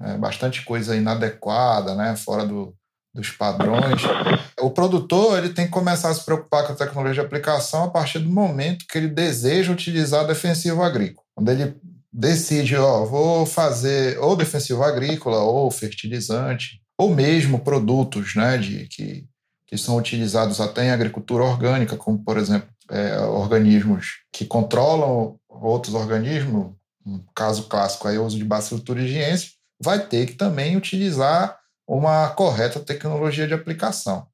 é, 0.00 0.16
bastante 0.16 0.64
coisa 0.64 0.96
inadequada, 0.96 1.94
né, 1.94 2.16
fora 2.16 2.44
do, 2.44 2.74
dos 3.14 3.30
padrões. 3.30 4.02
O 4.60 4.70
produtor 4.70 5.38
ele 5.38 5.52
tem 5.52 5.66
que 5.66 5.72
começar 5.72 6.10
a 6.10 6.14
se 6.14 6.24
preocupar 6.24 6.66
com 6.66 6.72
a 6.72 6.76
tecnologia 6.76 7.14
de 7.14 7.26
aplicação 7.26 7.84
a 7.84 7.90
partir 7.90 8.20
do 8.20 8.30
momento 8.30 8.84
que 8.88 8.96
ele 8.96 9.08
deseja 9.08 9.72
utilizar 9.72 10.26
defensivo 10.26 10.82
agrícola. 10.82 11.26
Quando 11.34 11.48
ele 11.50 11.76
decide, 12.12 12.76
ó, 12.76 13.04
vou 13.04 13.46
fazer 13.46 14.18
ou 14.18 14.36
defensivo 14.36 14.82
agrícola 14.82 15.38
ou 15.38 15.70
fertilizante, 15.70 16.80
ou 16.98 17.14
mesmo 17.14 17.60
produtos 17.60 18.34
né, 18.34 18.58
de, 18.58 18.86
que, 18.88 19.26
que 19.66 19.78
são 19.78 19.96
utilizados 19.96 20.60
até 20.60 20.84
em 20.84 20.90
agricultura 20.90 21.44
orgânica, 21.44 21.96
como, 21.96 22.18
por 22.18 22.36
exemplo, 22.36 22.68
é, 22.90 23.18
organismos 23.20 24.18
que 24.32 24.44
controlam 24.44 25.36
outros 25.48 25.94
organismos, 25.94 26.72
um 27.06 27.20
caso 27.34 27.64
clássico 27.64 28.06
aí, 28.06 28.18
o 28.18 28.24
uso 28.24 28.36
de 28.36 28.44
bacilo 28.44 28.80
thuringiense, 28.80 29.52
vai 29.82 29.98
ter 29.98 30.26
que 30.26 30.34
também 30.34 30.76
utilizar 30.76 31.59
uma 31.96 32.28
correta 32.30 32.78
tecnologia 32.78 33.46
de 33.46 33.54
aplicação, 33.54 34.26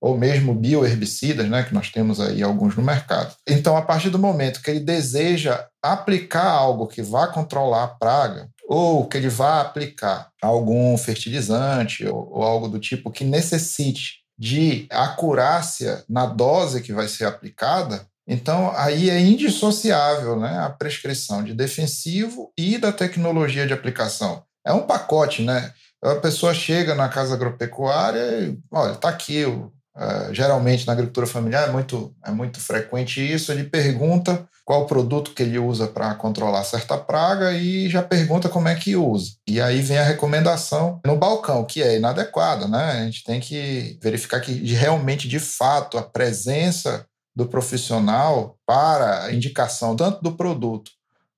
ou 0.00 0.18
mesmo 0.18 0.54
bioherbicidas, 0.54 1.48
né, 1.48 1.62
que 1.62 1.72
nós 1.72 1.90
temos 1.90 2.20
aí 2.20 2.42
alguns 2.42 2.76
no 2.76 2.82
mercado. 2.82 3.34
Então, 3.48 3.76
a 3.76 3.82
partir 3.82 4.10
do 4.10 4.18
momento 4.18 4.60
que 4.60 4.70
ele 4.70 4.80
deseja 4.80 5.66
aplicar 5.82 6.48
algo 6.48 6.88
que 6.88 7.02
vá 7.02 7.28
controlar 7.28 7.84
a 7.84 7.88
praga, 7.88 8.48
ou 8.66 9.06
que 9.06 9.16
ele 9.16 9.28
vá 9.28 9.60
aplicar 9.60 10.30
algum 10.42 10.96
fertilizante 10.96 12.06
ou, 12.06 12.30
ou 12.32 12.42
algo 12.42 12.68
do 12.68 12.80
tipo 12.80 13.10
que 13.10 13.22
necessite 13.22 14.24
de 14.36 14.86
acurácia 14.90 16.02
na 16.08 16.26
dose 16.26 16.80
que 16.80 16.92
vai 16.92 17.06
ser 17.06 17.26
aplicada, 17.26 18.06
então, 18.26 18.72
aí 18.74 19.10
é 19.10 19.20
indissociável 19.20 20.40
né, 20.40 20.58
a 20.58 20.70
prescrição 20.70 21.44
de 21.44 21.52
defensivo 21.52 22.50
e 22.58 22.78
da 22.78 22.90
tecnologia 22.90 23.66
de 23.66 23.72
aplicação. 23.72 24.42
É 24.66 24.72
um 24.72 24.86
pacote, 24.86 25.42
né? 25.42 25.72
A 26.04 26.16
pessoa 26.16 26.52
chega 26.52 26.94
na 26.94 27.08
casa 27.08 27.34
agropecuária 27.34 28.40
e, 28.40 28.58
olha, 28.70 28.92
está 28.92 29.08
aqui. 29.08 29.44
uh, 29.44 30.32
geralmente 30.32 30.86
na 30.86 30.92
agricultura 30.92 31.26
familiar 31.26 31.68
é 31.68 31.72
muito, 31.72 32.14
é 32.24 32.30
muito 32.30 32.60
frequente 32.60 33.20
isso. 33.20 33.50
Ele 33.50 33.64
pergunta 33.64 34.46
qual 34.64 34.86
produto 34.86 35.32
que 35.32 35.42
ele 35.42 35.58
usa 35.58 35.86
para 35.86 36.14
controlar 36.14 36.64
certa 36.64 36.96
praga 36.96 37.52
e 37.52 37.88
já 37.88 38.02
pergunta 38.02 38.48
como 38.48 38.68
é 38.68 38.74
que 38.74 38.96
usa. 38.96 39.32
E 39.46 39.60
aí 39.60 39.80
vem 39.82 39.98
a 39.98 40.04
recomendação 40.04 41.00
no 41.04 41.16
balcão, 41.16 41.64
que 41.64 41.82
é 41.82 41.96
inadequada, 41.96 42.66
né? 42.66 42.92
A 42.92 43.04
gente 43.04 43.22
tem 43.24 43.40
que 43.40 43.98
verificar 44.02 44.40
que 44.40 44.52
realmente, 44.72 45.28
de 45.28 45.38
fato, 45.38 45.98
a 45.98 46.02
presença 46.02 47.06
do 47.36 47.46
profissional 47.46 48.56
para 48.66 49.24
a 49.24 49.32
indicação 49.34 49.96
tanto 49.96 50.22
do 50.22 50.32
produto 50.32 50.90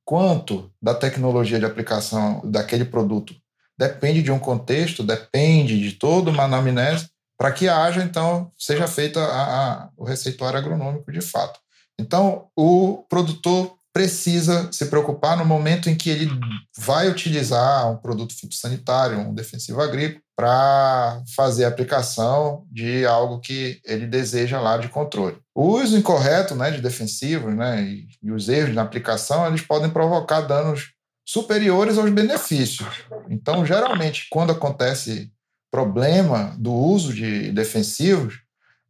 quanto 0.05 0.71
da 0.81 0.95
tecnologia 0.95 1.59
de 1.59 1.65
aplicação 1.65 2.41
daquele 2.45 2.85
produto 2.85 3.35
depende 3.79 4.23
de 4.23 4.33
um 4.33 4.39
contexto, 4.39 5.03
depende 5.03 5.81
de 5.81 5.93
toda 5.93 6.31
uma 6.31 6.45
anamnese, 6.45 7.09
para 7.39 7.53
que 7.53 7.69
haja, 7.69 8.03
então, 8.03 8.51
seja 8.57 8.87
feita 8.87 9.21
a, 9.21 9.73
a, 9.73 9.89
o 9.97 10.05
receituário 10.05 10.59
agronômico 10.59 11.13
de 11.13 11.21
fato. 11.21 11.61
Então, 11.99 12.49
o 12.57 13.05
produtor 13.09 13.77
precisa 13.93 14.71
se 14.73 14.85
preocupar 14.87 15.39
no 15.39 15.45
momento 15.45 15.89
em 15.89 15.95
que 15.95 16.11
ele 16.11 16.29
vai 16.77 17.09
utilizar 17.09 17.91
um 17.91 17.97
produto 17.97 18.35
fitossanitário, 18.35 19.19
um 19.19 19.35
defensivo 19.35 19.81
agrícola, 19.81 20.21
para 20.37 21.23
fazer 21.35 21.65
a 21.65 21.69
aplicação 21.69 22.67
de 22.71 23.07
algo 23.07 23.41
que 23.41 23.81
ele 23.87 24.07
deseja 24.07 24.61
lá 24.61 24.77
de 24.77 24.91
controle. 24.91 25.39
O 25.55 25.79
uso 25.79 25.97
incorreto 25.97 26.55
né, 26.55 26.71
de 26.71 26.83
defensivos 26.83 27.57
né, 27.57 27.83
e, 28.23 28.31
os 28.31 28.51
erros 28.51 28.75
na 28.75 28.83
aplicação 28.83 29.47
eles 29.47 29.63
podem 29.63 29.89
provocar 29.89 30.43
danos 30.43 30.93
superiores 31.27 31.99
aos 31.99 32.11
benefícios. 32.11 32.89
Então, 33.29 33.67
geralmente, 33.67 34.29
quando 34.31 34.53
acontece 34.53 35.33
problema 35.71 36.55
do 36.57 36.73
uso 36.73 37.13
de 37.13 37.51
defensivos, 37.51 38.39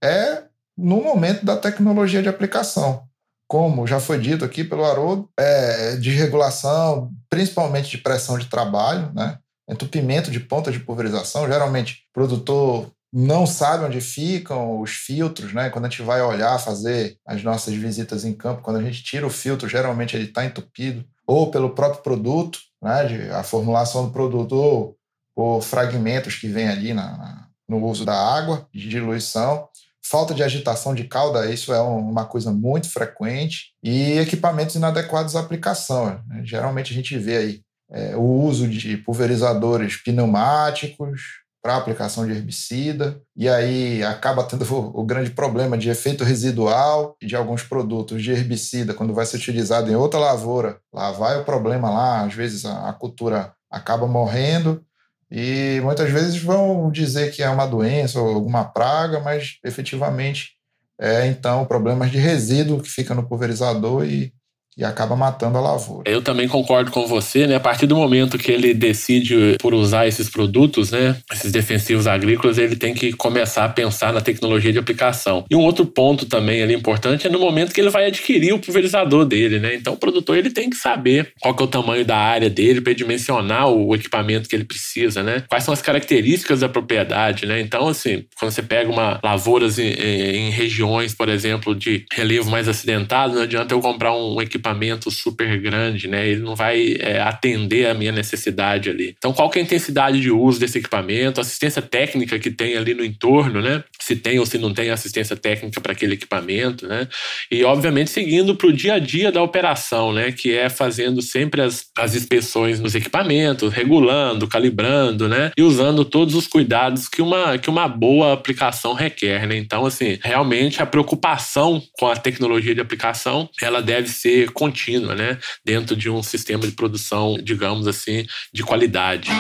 é 0.03 0.45
no 0.77 1.03
momento 1.03 1.45
da 1.45 1.57
tecnologia 1.57 2.23
de 2.23 2.29
aplicação. 2.29 3.05
Como 3.49 3.87
já 3.87 3.99
foi 3.99 4.19
dito 4.19 4.45
aqui 4.45 4.63
pelo 4.63 4.85
Haroldo, 4.85 5.31
é, 5.39 5.97
de 5.97 6.11
regulação, 6.11 7.11
principalmente 7.31 7.89
de 7.91 7.99
pressão 7.99 8.37
de 8.37 8.47
trabalho, 8.47 9.11
né? 9.15 9.39
entupimento 9.69 10.31
de 10.31 10.39
pontas 10.39 10.75
de 10.75 10.81
pulverização. 10.81 11.47
Geralmente, 11.47 12.05
o 12.11 12.13
produtor 12.13 12.93
não 13.13 13.47
sabe 13.47 13.85
onde 13.85 14.01
ficam 14.01 14.81
os 14.81 14.91
filtros, 14.91 15.53
né? 15.53 15.71
Quando 15.71 15.87
a 15.87 15.89
gente 15.89 16.03
vai 16.03 16.21
olhar, 16.23 16.59
fazer 16.59 17.17
as 17.25 17.43
nossas 17.43 17.75
visitas 17.75 18.25
em 18.25 18.35
campo, 18.35 18.63
quando 18.63 18.77
a 18.77 18.83
gente 18.83 19.03
tira 19.03 19.27
o 19.27 19.31
filtro, 19.31 19.69
geralmente 19.69 20.15
ele 20.15 20.27
está 20.27 20.45
entupido, 20.45 21.05
ou 21.27 21.51
pelo 21.51 21.71
próprio 21.71 22.03
produto, 22.03 22.59
né? 22.83 23.31
A 23.33 23.43
formulação 23.43 24.07
do 24.07 24.13
produto, 24.13 24.97
ou 25.35 25.61
fragmentos 25.61 26.37
que 26.37 26.49
vem 26.49 26.69
ali 26.69 26.95
na, 26.95 27.49
no 27.69 27.85
uso 27.85 28.05
da 28.05 28.15
água, 28.15 28.67
de 28.73 28.89
diluição. 28.89 29.69
Falta 30.05 30.33
de 30.33 30.43
agitação 30.43 30.95
de 30.95 31.05
cauda, 31.05 31.51
isso 31.51 31.75
é 31.75 31.81
uma 31.81 32.25
coisa 32.25 32.53
muito 32.53 32.89
frequente. 32.89 33.73
E 33.83 34.13
equipamentos 34.19 34.77
inadequados 34.77 35.35
à 35.35 35.41
aplicação. 35.41 36.23
Né? 36.29 36.43
Geralmente 36.45 36.93
a 36.93 36.95
gente 36.95 37.19
vê 37.19 37.37
aí 37.37 37.61
é, 37.91 38.17
o 38.17 38.23
uso 38.23 38.69
de 38.69 38.97
pulverizadores 38.97 39.97
pneumáticos 39.97 41.46
para 41.67 41.75
aplicação 41.75 42.25
de 42.25 42.31
herbicida, 42.31 43.21
e 43.35 43.49
aí 43.49 44.01
acaba 44.05 44.45
tendo 44.45 44.65
o, 44.73 45.01
o, 45.01 45.05
grande 45.05 45.31
problema 45.31 45.77
de 45.77 45.91
efeito 45.91 46.23
residual 46.23 47.17
de 47.21 47.35
alguns 47.35 47.65
produtos 47.65 48.23
de 48.23 48.31
herbicida 48.31 48.95
quando 48.95 49.13
vai 49.13 49.27
ser 49.27 49.39
utilizado 49.39 49.91
em 49.91 49.97
outra 49.97 50.21
lavoura. 50.21 50.79
Lá 50.93 51.11
vai 51.11 51.41
o 51.41 51.45
problema 51.45 51.91
lá, 51.91 52.21
às 52.25 52.33
vezes 52.33 52.65
a, 52.65 52.89
a 52.89 52.93
cultura 52.93 53.53
acaba 53.69 54.07
morrendo 54.07 54.81
e 55.29 55.81
muitas 55.83 56.09
vezes 56.09 56.41
vão 56.41 56.89
dizer 56.89 57.33
que 57.33 57.43
é 57.43 57.51
uma 57.51 57.67
doença 57.67 58.21
ou 58.21 58.33
alguma 58.33 58.65
praga, 58.65 59.19
mas 59.19 59.59
efetivamente 59.65 60.53
é 61.01 61.27
então 61.27 61.65
problemas 61.65 62.13
de 62.13 62.19
resíduo 62.19 62.81
que 62.81 62.89
fica 62.89 63.13
no 63.13 63.27
pulverizador 63.27 64.05
e 64.05 64.33
e 64.77 64.85
acaba 64.85 65.17
matando 65.17 65.57
a 65.57 65.61
lavoura. 65.61 66.11
Eu 66.11 66.21
também 66.21 66.47
concordo 66.47 66.91
com 66.91 67.07
você, 67.07 67.47
né? 67.47 67.55
A 67.55 67.61
partir 67.61 67.87
do 67.87 67.97
momento 67.97 68.37
que 68.37 68.53
ele 68.53 68.75
decide 68.75 69.57
por 69.59 69.73
usar 69.73 70.07
esses 70.07 70.29
produtos, 70.29 70.91
né, 70.91 71.17
esses 71.33 71.51
defensivos 71.51 72.07
agrícolas, 72.07 72.59
ele 72.59 72.77
tem 72.77 72.93
que 72.93 73.13
começar 73.13 73.65
a 73.65 73.69
pensar 73.71 74.13
na 74.13 74.21
tecnologia 74.21 74.73
de 74.73 74.79
aplicação. 74.79 75.45
E 75.51 75.57
um 75.57 75.63
outro 75.63 75.87
ponto 75.87 76.27
também 76.27 76.63
ali 76.63 76.75
importante 76.75 77.27
é 77.27 77.31
no 77.31 77.39
momento 77.39 77.73
que 77.73 77.81
ele 77.81 77.89
vai 77.89 78.07
adquirir 78.07 78.53
o 78.53 78.59
pulverizador 78.59 79.25
dele, 79.25 79.59
né? 79.59 79.75
Então 79.75 79.95
o 79.95 79.97
produtor 79.97 80.37
ele 80.37 80.51
tem 80.51 80.69
que 80.69 80.77
saber 80.77 81.33
qual 81.41 81.55
que 81.55 81.63
é 81.63 81.65
o 81.65 81.69
tamanho 81.69 82.05
da 82.05 82.19
área 82.19 82.51
dele 82.51 82.83
para 82.83 82.93
dimensionar 82.93 83.69
o 83.69 83.95
equipamento 83.95 84.49
que 84.49 84.55
ele 84.55 84.65
precisa, 84.65 85.23
né? 85.23 85.43
Quais 85.49 85.65
são 85.65 85.73
as 85.73 85.81
características 85.81 86.61
da 86.61 86.69
propriedade, 86.69 87.47
né? 87.47 87.61
Então 87.63 87.89
assim, 87.89 88.25
quando 88.39 88.51
você 88.51 88.63
pega 88.63 88.91
uma 88.91 89.19
lavouras 89.25 89.79
em, 89.79 89.89
em 89.89 90.51
regiões, 90.51 91.15
por 91.15 91.31
exemplo, 91.31 91.75
de 91.75 92.05
relevo 92.13 92.51
mais 92.51 92.69
acidentado, 92.69 93.35
não 93.35 93.43
adianta 93.43 93.75
eu 93.75 93.81
comprar 93.81 94.15
um 94.15 94.41
equipamento 94.43 94.66
equipamento 94.67 95.11
super 95.11 95.61
grande, 95.61 96.09
né? 96.09 96.29
Ele 96.29 96.43
não 96.43 96.57
vai 96.57 96.97
é, 96.99 97.21
atender 97.21 97.87
a 97.87 97.95
minha 97.95 98.11
necessidade 98.11 98.91
ali. 98.91 99.15
Então, 99.17 99.33
qual 99.33 99.49
que 99.49 99.59
é 99.59 99.63
a 99.63 99.65
intensidade 99.65 100.21
de 100.21 100.31
uso 100.31 100.59
desse 100.59 100.79
equipamento, 100.79 101.41
assistência 101.41 101.81
técnica 101.81 102.39
que 102.39 102.51
tem 102.51 102.77
ali 102.77 102.95
no 102.95 103.05
entorno, 103.05 103.61
né? 103.61 103.85
Se 104.01 104.17
tem 104.17 104.39
ou 104.39 104.47
se 104.47 104.59
não 104.59 104.75
tem 104.75 104.91
assistência 104.91 105.37
técnica 105.37 105.81
para 105.81 105.93
aquele 105.93 106.15
equipamento, 106.15 106.87
né? 106.87 107.09
E, 107.51 107.63
obviamente, 107.65 108.11
seguindo 108.11 108.57
para 108.57 108.67
o 108.67 108.73
dia 108.73 108.95
a 108.95 108.99
dia 108.99 109.31
da 109.31 109.43
operação, 109.43 110.13
né? 110.13 110.33
Que 110.33 110.55
é 110.55 110.69
fazendo 110.69 111.23
sempre 111.23 111.63
as, 111.63 111.87
as 111.97 112.15
inspeções 112.15 112.81
nos 112.81 112.95
equipamentos, 112.95 113.73
regulando, 113.73 114.49
calibrando, 114.49 115.29
né? 115.29 115.53
E 115.57 115.63
usando 115.63 116.05
todos 116.05 116.35
os 116.35 116.47
cuidados 116.47 117.09
que 117.09 117.23
uma, 117.23 117.59
que 117.59 117.71
uma 117.71 117.87
boa 117.87 118.33
aplicação 118.33 118.95
requer, 118.95 119.47
né? 119.47 119.57
Então, 119.57 119.87
assim, 119.87 120.19
realmente 120.23 120.83
a 120.83 120.87
preocupação 120.87 121.83
com 121.99 122.09
a 122.09 122.17
tecnologia 122.17 122.75
de 122.75 122.81
aplicação, 122.81 123.49
ela 123.63 123.81
deve 123.81 124.09
ser 124.09 124.51
contínua, 124.57 125.15
né? 125.15 125.39
Dentro 125.65 125.95
de 125.95 126.09
um 126.09 126.23
sistema 126.23 126.67
de 126.67 126.73
produção, 126.73 127.37
digamos 127.41 127.87
assim, 127.87 128.27
de 128.53 128.63
qualidade. 128.63 129.31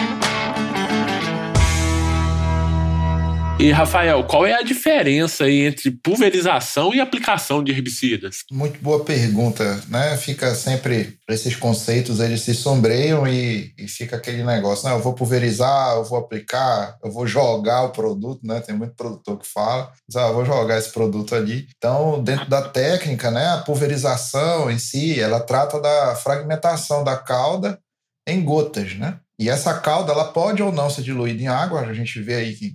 E, 3.59 3.73
Rafael, 3.73 4.23
qual 4.25 4.45
é 4.45 4.53
a 4.53 4.61
diferença 4.61 5.45
aí 5.45 5.62
entre 5.62 5.90
pulverização 5.90 6.95
e 6.95 7.01
aplicação 7.01 7.64
de 7.64 7.73
herbicidas? 7.73 8.45
Muito 8.53 8.79
boa 8.83 9.03
pergunta, 9.03 9.83
né? 9.88 10.14
Fica 10.19 10.55
sempre 10.55 11.19
esses 11.27 11.57
conceitos, 11.57 12.21
eles 12.21 12.42
se 12.42 12.55
sombreiam 12.55 13.27
e, 13.27 13.73
e 13.79 13.88
fica 13.88 14.16
aquele 14.16 14.45
negócio, 14.45 14.87
né? 14.87 14.95
Eu 14.95 15.01
vou 15.01 15.14
pulverizar, 15.14 15.95
eu 15.95 16.05
vou 16.05 16.19
aplicar, 16.19 16.99
eu 17.03 17.11
vou 17.11 17.27
jogar 17.27 17.85
o 17.85 17.92
produto, 17.92 18.47
né? 18.47 18.61
Tem 18.61 18.77
muito 18.77 18.95
produtor 18.95 19.38
que 19.38 19.49
fala, 19.49 19.90
diz, 20.07 20.16
ah, 20.16 20.29
eu 20.29 20.35
vou 20.35 20.45
jogar 20.45 20.79
esse 20.79 20.92
produto 20.92 21.35
ali. 21.35 21.66
Então, 21.79 22.23
dentro 22.23 22.51
da 22.51 22.61
técnica, 22.61 23.31
né? 23.31 23.47
A 23.49 23.59
pulverização 23.62 24.71
em 24.71 24.79
si, 24.79 25.19
ela 25.19 25.40
trata 25.40 25.81
da 25.81 26.14
fragmentação 26.14 27.03
da 27.03 27.16
cauda 27.16 27.79
em 28.29 28.45
gotas, 28.45 28.95
né? 28.97 29.19
E 29.38 29.49
essa 29.49 29.73
cauda, 29.81 30.12
ela 30.12 30.27
pode 30.27 30.62
ou 30.62 30.71
não 30.71 30.90
ser 30.90 31.03
diluída 31.03 31.42
em 31.42 31.49
água, 31.49 31.81
a 31.81 31.95
gente 31.95 32.21
vê 32.21 32.35
aí 32.35 32.55
que 32.55 32.75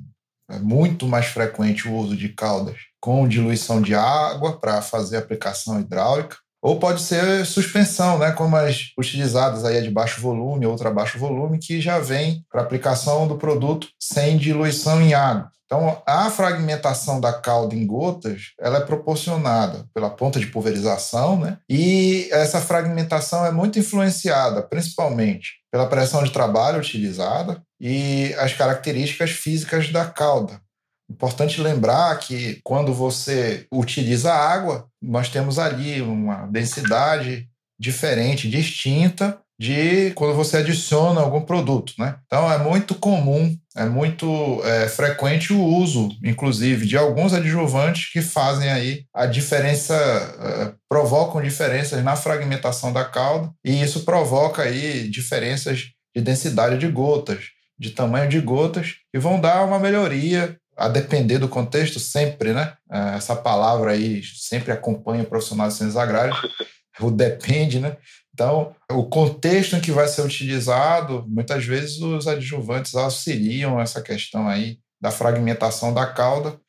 é 0.51 0.59
muito 0.59 1.07
mais 1.07 1.27
frequente 1.27 1.87
o 1.87 1.95
uso 1.95 2.15
de 2.15 2.29
caldas 2.29 2.75
com 2.99 3.27
diluição 3.27 3.81
de 3.81 3.95
água 3.95 4.59
para 4.59 4.81
fazer 4.81 5.17
aplicação 5.17 5.79
hidráulica, 5.79 6.37
ou 6.61 6.79
pode 6.79 7.01
ser 7.01 7.43
suspensão, 7.45 8.19
né, 8.19 8.31
como 8.31 8.55
as 8.55 8.91
utilizadas 8.97 9.65
aí 9.65 9.81
de 9.81 9.89
baixo 9.89 10.21
volume, 10.21 10.67
outra 10.67 10.91
baixo 10.91 11.17
volume, 11.17 11.57
que 11.57 11.81
já 11.81 11.97
vem 11.97 12.45
para 12.51 12.61
aplicação 12.61 13.27
do 13.27 13.37
produto 13.37 13.87
sem 13.99 14.37
diluição 14.37 15.01
em 15.01 15.15
água. 15.15 15.49
Então, 15.65 16.01
a 16.05 16.29
fragmentação 16.29 17.21
da 17.21 17.31
calda 17.31 17.73
em 17.73 17.87
gotas, 17.87 18.51
ela 18.59 18.79
é 18.79 18.81
proporcionada 18.81 19.85
pela 19.93 20.09
ponta 20.09 20.37
de 20.37 20.47
pulverização, 20.47 21.39
né? 21.39 21.59
E 21.69 22.27
essa 22.29 22.59
fragmentação 22.59 23.45
é 23.45 23.51
muito 23.51 23.79
influenciada, 23.79 24.61
principalmente, 24.61 25.53
pela 25.71 25.87
pressão 25.87 26.25
de 26.25 26.31
trabalho 26.31 26.77
utilizada 26.77 27.63
e 27.81 28.33
as 28.35 28.53
características 28.53 29.31
físicas 29.31 29.89
da 29.89 30.05
cauda. 30.05 30.61
Importante 31.09 31.59
lembrar 31.59 32.15
que 32.19 32.61
quando 32.63 32.93
você 32.93 33.65
utiliza 33.73 34.31
água, 34.31 34.87
nós 35.01 35.29
temos 35.29 35.57
ali 35.57 35.99
uma 36.01 36.45
densidade 36.45 37.49
diferente, 37.79 38.47
distinta 38.47 39.39
de 39.59 40.11
quando 40.15 40.35
você 40.35 40.57
adiciona 40.57 41.21
algum 41.21 41.41
produto, 41.41 41.93
né? 41.99 42.15
Então 42.25 42.51
é 42.51 42.57
muito 42.57 42.95
comum, 42.95 43.55
é 43.75 43.85
muito 43.85 44.61
é, 44.63 44.87
frequente 44.87 45.53
o 45.53 45.63
uso, 45.63 46.09
inclusive, 46.23 46.87
de 46.87 46.97
alguns 46.97 47.33
adjuvantes 47.33 48.11
que 48.11 48.21
fazem 48.21 48.71
aí 48.71 49.05
a 49.13 49.25
diferença, 49.25 49.95
é, 49.95 50.73
provocam 50.89 51.41
diferenças 51.41 52.03
na 52.03 52.15
fragmentação 52.15 52.93
da 52.93 53.05
calda 53.05 53.51
e 53.63 53.81
isso 53.81 54.03
provoca 54.03 54.63
aí 54.63 55.07
diferenças 55.09 55.91
de 56.15 56.21
densidade 56.23 56.77
de 56.77 56.87
gotas, 56.87 57.49
de 57.81 57.89
tamanho 57.89 58.29
de 58.29 58.39
gotas 58.39 58.97
e 59.11 59.17
vão 59.17 59.41
dar 59.41 59.65
uma 59.65 59.79
melhoria 59.79 60.55
a 60.77 60.87
depender 60.87 61.39
do 61.39 61.49
contexto 61.49 61.99
sempre, 61.99 62.53
né? 62.53 62.73
É, 62.91 63.15
essa 63.15 63.35
palavra 63.35 63.91
aí 63.91 64.21
sempre 64.23 64.71
acompanha 64.71 65.23
o 65.23 65.25
profissional 65.25 65.67
de 65.67 65.73
ciências 65.73 65.97
agrárias, 65.97 66.37
o 67.01 67.09
depende, 67.09 67.79
né? 67.79 67.97
Então, 68.31 68.75
o 68.91 69.03
contexto 69.05 69.75
em 69.75 69.81
que 69.81 69.91
vai 69.91 70.07
ser 70.07 70.21
utilizado, 70.21 71.25
muitas 71.27 71.65
vezes 71.65 71.99
os 71.99 72.27
adjuvantes 72.27 72.93
auxiliam 72.93 73.81
essa 73.81 73.99
questão 73.99 74.47
aí 74.47 74.77
da 75.01 75.09
fragmentação 75.09 75.91
da 75.91 76.05
cauda. 76.05 76.59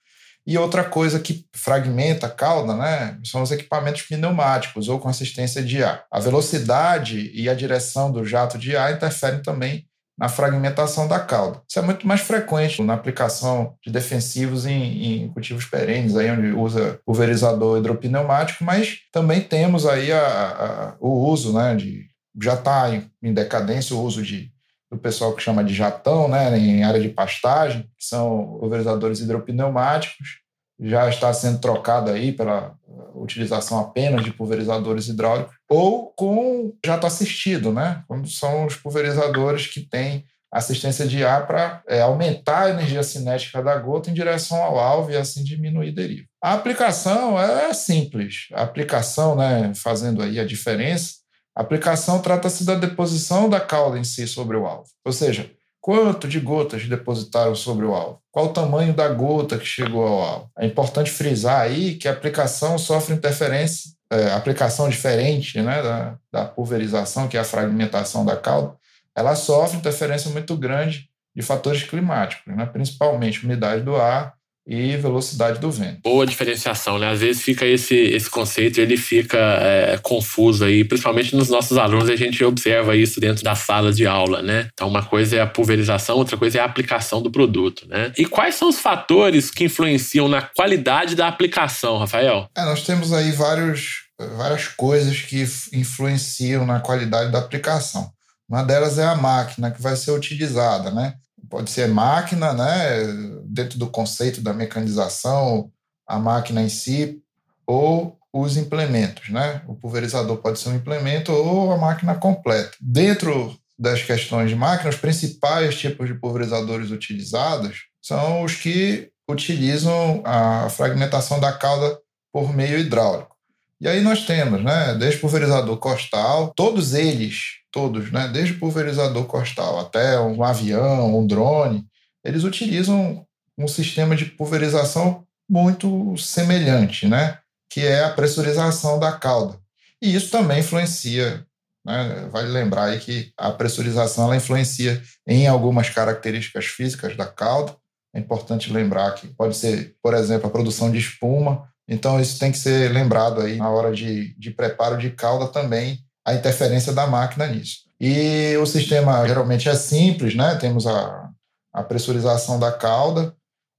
E 0.46 0.58
outra 0.58 0.82
coisa 0.82 1.20
que 1.20 1.46
fragmenta 1.54 2.26
a 2.26 2.30
cauda, 2.30 2.74
né, 2.74 3.18
são 3.22 3.42
os 3.42 3.52
equipamentos 3.52 4.02
pneumáticos 4.02 4.88
ou 4.88 4.98
com 4.98 5.08
assistência 5.08 5.62
de 5.62 5.84
ar. 5.84 6.04
A 6.10 6.18
velocidade 6.18 7.30
e 7.32 7.48
a 7.48 7.54
direção 7.54 8.10
do 8.10 8.24
jato 8.24 8.58
de 8.58 8.74
ar 8.74 8.94
interferem 8.94 9.42
também 9.42 9.86
na 10.22 10.28
fragmentação 10.28 11.08
da 11.08 11.18
cauda. 11.18 11.60
Isso 11.68 11.80
é 11.80 11.82
muito 11.82 12.06
mais 12.06 12.20
frequente 12.20 12.80
na 12.80 12.94
aplicação 12.94 13.74
de 13.84 13.90
defensivos 13.90 14.64
em, 14.64 15.24
em 15.24 15.28
cultivos 15.30 15.64
perenes, 15.64 16.16
aí 16.16 16.30
onde 16.30 16.52
usa 16.52 17.00
pulverizador 17.04 17.78
hidropneumático, 17.78 18.62
mas 18.62 18.98
também 19.10 19.40
temos 19.40 19.84
aí 19.84 20.12
a, 20.12 20.20
a, 20.20 20.94
o 21.00 21.28
uso, 21.28 21.52
né, 21.52 21.74
de 21.74 22.06
já 22.40 22.54
está 22.54 22.88
em, 23.20 23.34
decadência 23.34 23.96
o 23.96 24.00
uso 24.00 24.22
de 24.22 24.52
do 24.88 24.96
pessoal 24.96 25.34
que 25.34 25.42
chama 25.42 25.64
de 25.64 25.74
jatão, 25.74 26.28
né, 26.28 26.56
em 26.56 26.84
área 26.84 27.00
de 27.00 27.08
pastagem, 27.08 27.82
que 27.98 28.04
são 28.04 28.58
pulverizadores 28.60 29.18
hidropneumáticos, 29.18 30.41
já 30.82 31.08
está 31.08 31.32
sendo 31.32 31.60
trocado 31.60 32.10
aí 32.10 32.32
pela 32.32 32.74
utilização 33.14 33.78
apenas 33.78 34.24
de 34.24 34.32
pulverizadores 34.32 35.08
hidráulicos, 35.08 35.54
ou 35.68 36.12
com 36.16 36.72
jato 36.84 37.06
assistido, 37.06 37.72
né? 37.72 38.02
Quando 38.08 38.28
são 38.28 38.66
os 38.66 38.74
pulverizadores 38.74 39.66
que 39.66 39.80
têm 39.80 40.24
assistência 40.52 41.06
de 41.06 41.24
ar 41.24 41.46
para 41.46 41.82
é, 41.88 42.02
aumentar 42.02 42.64
a 42.64 42.70
energia 42.70 43.02
cinética 43.02 43.62
da 43.62 43.74
gota 43.78 44.10
em 44.10 44.14
direção 44.14 44.62
ao 44.62 44.78
alvo 44.78 45.10
e 45.10 45.16
assim 45.16 45.42
diminuir 45.42 45.92
deriva. 45.92 46.26
A 46.42 46.52
aplicação 46.52 47.40
é 47.40 47.72
simples. 47.72 48.48
A 48.52 48.62
aplicação, 48.62 49.34
né, 49.34 49.72
fazendo 49.74 50.22
aí 50.22 50.38
a 50.38 50.44
diferença, 50.44 51.14
a 51.56 51.62
aplicação 51.62 52.20
trata-se 52.20 52.64
da 52.64 52.74
deposição 52.74 53.48
da 53.48 53.60
cauda 53.60 53.98
em 53.98 54.04
si 54.04 54.26
sobre 54.26 54.56
o 54.56 54.66
alvo. 54.66 54.88
Ou 55.06 55.12
seja, 55.12 55.50
quanto 55.82 56.28
de 56.28 56.38
gotas 56.38 56.86
depositaram 56.86 57.56
sobre 57.56 57.84
o 57.84 57.92
alvo? 57.92 58.22
Qual 58.30 58.46
o 58.46 58.52
tamanho 58.52 58.94
da 58.94 59.08
gota 59.08 59.58
que 59.58 59.66
chegou 59.66 60.06
ao 60.06 60.22
alvo? 60.22 60.50
É 60.56 60.64
importante 60.64 61.10
frisar 61.10 61.60
aí 61.60 61.96
que 61.96 62.06
a 62.06 62.12
aplicação 62.12 62.78
sofre 62.78 63.14
interferência, 63.14 63.90
é, 64.08 64.30
aplicação 64.30 64.88
diferente 64.88 65.60
né, 65.60 65.82
da, 65.82 66.18
da 66.32 66.44
pulverização, 66.44 67.26
que 67.26 67.36
é 67.36 67.40
a 67.40 67.44
fragmentação 67.44 68.24
da 68.24 68.36
cauda, 68.36 68.76
ela 69.14 69.34
sofre 69.34 69.76
interferência 69.76 70.30
muito 70.30 70.56
grande 70.56 71.10
de 71.34 71.42
fatores 71.42 71.82
climáticos, 71.82 72.54
né? 72.54 72.64
principalmente 72.64 73.44
umidade 73.44 73.82
do 73.82 73.96
ar 73.96 74.34
e 74.66 74.96
velocidade 74.96 75.58
do 75.58 75.70
vento. 75.70 76.00
Boa 76.02 76.26
diferenciação, 76.26 76.98
né? 76.98 77.10
Às 77.10 77.20
vezes 77.20 77.42
fica 77.42 77.66
esse, 77.66 77.94
esse 77.94 78.30
conceito, 78.30 78.80
ele 78.80 78.96
fica 78.96 79.38
é, 79.38 79.98
confuso 79.98 80.64
aí, 80.64 80.84
principalmente 80.84 81.34
nos 81.34 81.48
nossos 81.48 81.76
alunos, 81.76 82.08
a 82.08 82.16
gente 82.16 82.42
observa 82.44 82.96
isso 82.96 83.20
dentro 83.20 83.42
da 83.42 83.54
sala 83.54 83.92
de 83.92 84.06
aula, 84.06 84.40
né? 84.40 84.68
Então, 84.72 84.88
uma 84.88 85.02
coisa 85.02 85.36
é 85.36 85.40
a 85.40 85.46
pulverização, 85.46 86.16
outra 86.16 86.36
coisa 86.36 86.58
é 86.58 86.60
a 86.60 86.64
aplicação 86.64 87.20
do 87.20 87.30
produto, 87.30 87.86
né? 87.88 88.12
E 88.16 88.24
quais 88.24 88.54
são 88.54 88.68
os 88.68 88.78
fatores 88.78 89.50
que 89.50 89.64
influenciam 89.64 90.28
na 90.28 90.42
qualidade 90.42 91.16
da 91.16 91.26
aplicação, 91.26 91.98
Rafael? 91.98 92.48
É, 92.56 92.64
nós 92.64 92.84
temos 92.84 93.12
aí 93.12 93.32
vários, 93.32 94.04
várias 94.36 94.68
coisas 94.68 95.20
que 95.22 95.44
influenciam 95.72 96.64
na 96.64 96.78
qualidade 96.78 97.32
da 97.32 97.38
aplicação. 97.38 98.10
Uma 98.48 98.62
delas 98.62 98.98
é 98.98 99.04
a 99.04 99.14
máquina 99.14 99.70
que 99.70 99.82
vai 99.82 99.96
ser 99.96 100.12
utilizada, 100.12 100.90
né? 100.90 101.14
Pode 101.50 101.70
ser 101.70 101.88
máquina, 101.88 102.52
né? 102.52 103.41
Dentro 103.52 103.78
do 103.78 103.86
conceito 103.86 104.40
da 104.40 104.52
mecanização, 104.52 105.70
a 106.06 106.18
máquina 106.18 106.62
em 106.62 106.68
si, 106.68 107.20
ou 107.66 108.18
os 108.32 108.56
implementos, 108.56 109.28
né? 109.28 109.62
O 109.66 109.74
pulverizador 109.74 110.38
pode 110.38 110.58
ser 110.58 110.70
um 110.70 110.76
implemento 110.76 111.32
ou 111.32 111.70
a 111.72 111.76
máquina 111.76 112.14
completa. 112.14 112.72
Dentro 112.80 113.54
das 113.78 114.02
questões 114.02 114.48
de 114.48 114.56
máquina, 114.56 114.90
os 114.90 114.96
principais 114.96 115.76
tipos 115.76 116.06
de 116.06 116.14
pulverizadores 116.14 116.90
utilizados 116.90 117.86
são 118.00 118.42
os 118.42 118.54
que 118.54 119.10
utilizam 119.28 120.22
a 120.24 120.68
fragmentação 120.70 121.38
da 121.38 121.52
cauda 121.52 121.98
por 122.32 122.54
meio 122.54 122.78
hidráulico. 122.78 123.36
E 123.80 123.88
aí 123.88 124.00
nós 124.00 124.24
temos, 124.24 124.62
né, 124.62 124.94
desde 124.94 125.20
pulverizador 125.20 125.76
costal, 125.76 126.52
todos 126.56 126.94
eles 126.94 127.62
todos, 127.72 128.12
né? 128.12 128.28
desde 128.28 128.54
pulverizador 128.54 129.24
costal 129.24 129.80
até 129.80 130.20
um 130.20 130.44
avião, 130.44 131.18
um 131.18 131.26
drone, 131.26 131.84
eles 132.22 132.44
utilizam 132.44 133.26
um 133.62 133.68
sistema 133.68 134.16
de 134.16 134.24
pulverização 134.24 135.24
muito 135.48 136.16
semelhante, 136.16 137.06
né? 137.06 137.38
que 137.70 137.80
é 137.86 138.04
a 138.04 138.10
pressurização 138.10 138.98
da 138.98 139.12
cauda. 139.12 139.58
E 140.00 140.14
isso 140.14 140.30
também 140.30 140.60
influencia, 140.60 141.46
né? 141.84 142.28
vale 142.30 142.48
lembrar 142.48 142.84
aí 142.84 142.98
que 142.98 143.32
a 143.36 143.50
pressurização 143.50 144.24
ela 144.24 144.36
influencia 144.36 145.02
em 145.26 145.46
algumas 145.46 145.88
características 145.88 146.66
físicas 146.66 147.16
da 147.16 147.26
cauda. 147.26 147.74
É 148.14 148.18
importante 148.18 148.72
lembrar 148.72 149.12
que 149.12 149.26
pode 149.28 149.56
ser, 149.56 149.94
por 150.02 150.12
exemplo, 150.12 150.46
a 150.46 150.50
produção 150.50 150.90
de 150.90 150.98
espuma. 150.98 151.66
Então, 151.88 152.20
isso 152.20 152.38
tem 152.38 152.52
que 152.52 152.58
ser 152.58 152.92
lembrado 152.92 153.40
aí 153.40 153.56
na 153.56 153.70
hora 153.70 153.92
de, 153.92 154.34
de 154.38 154.50
preparo 154.50 154.98
de 154.98 155.10
cauda 155.10 155.48
também, 155.48 155.98
a 156.26 156.34
interferência 156.34 156.92
da 156.92 157.06
máquina 157.06 157.46
nisso. 157.46 157.80
E 157.98 158.56
o 158.58 158.66
sistema 158.66 159.26
geralmente 159.26 159.68
é 159.68 159.74
simples, 159.74 160.34
né? 160.34 160.56
Temos 160.56 160.86
a, 160.86 161.30
a 161.72 161.82
pressurização 161.82 162.58
da 162.58 162.70
cauda 162.70 163.34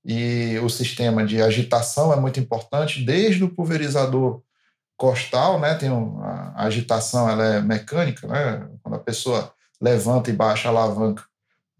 e 0.05 0.59
o 0.59 0.69
sistema 0.69 1.25
de 1.25 1.41
agitação 1.41 2.11
é 2.11 2.15
muito 2.15 2.39
importante, 2.39 3.03
desde 3.03 3.43
o 3.43 3.49
pulverizador 3.49 4.41
costal, 4.97 5.59
né? 5.59 5.75
Tem 5.75 5.89
um, 5.89 6.21
a 6.21 6.65
agitação 6.65 7.29
ela 7.29 7.45
é 7.45 7.61
mecânica, 7.61 8.27
né? 8.27 8.67
Quando 8.81 8.95
a 8.95 8.99
pessoa 8.99 9.53
levanta 9.81 10.29
e 10.29 10.33
baixa 10.33 10.67
a 10.67 10.71
alavanca 10.71 11.23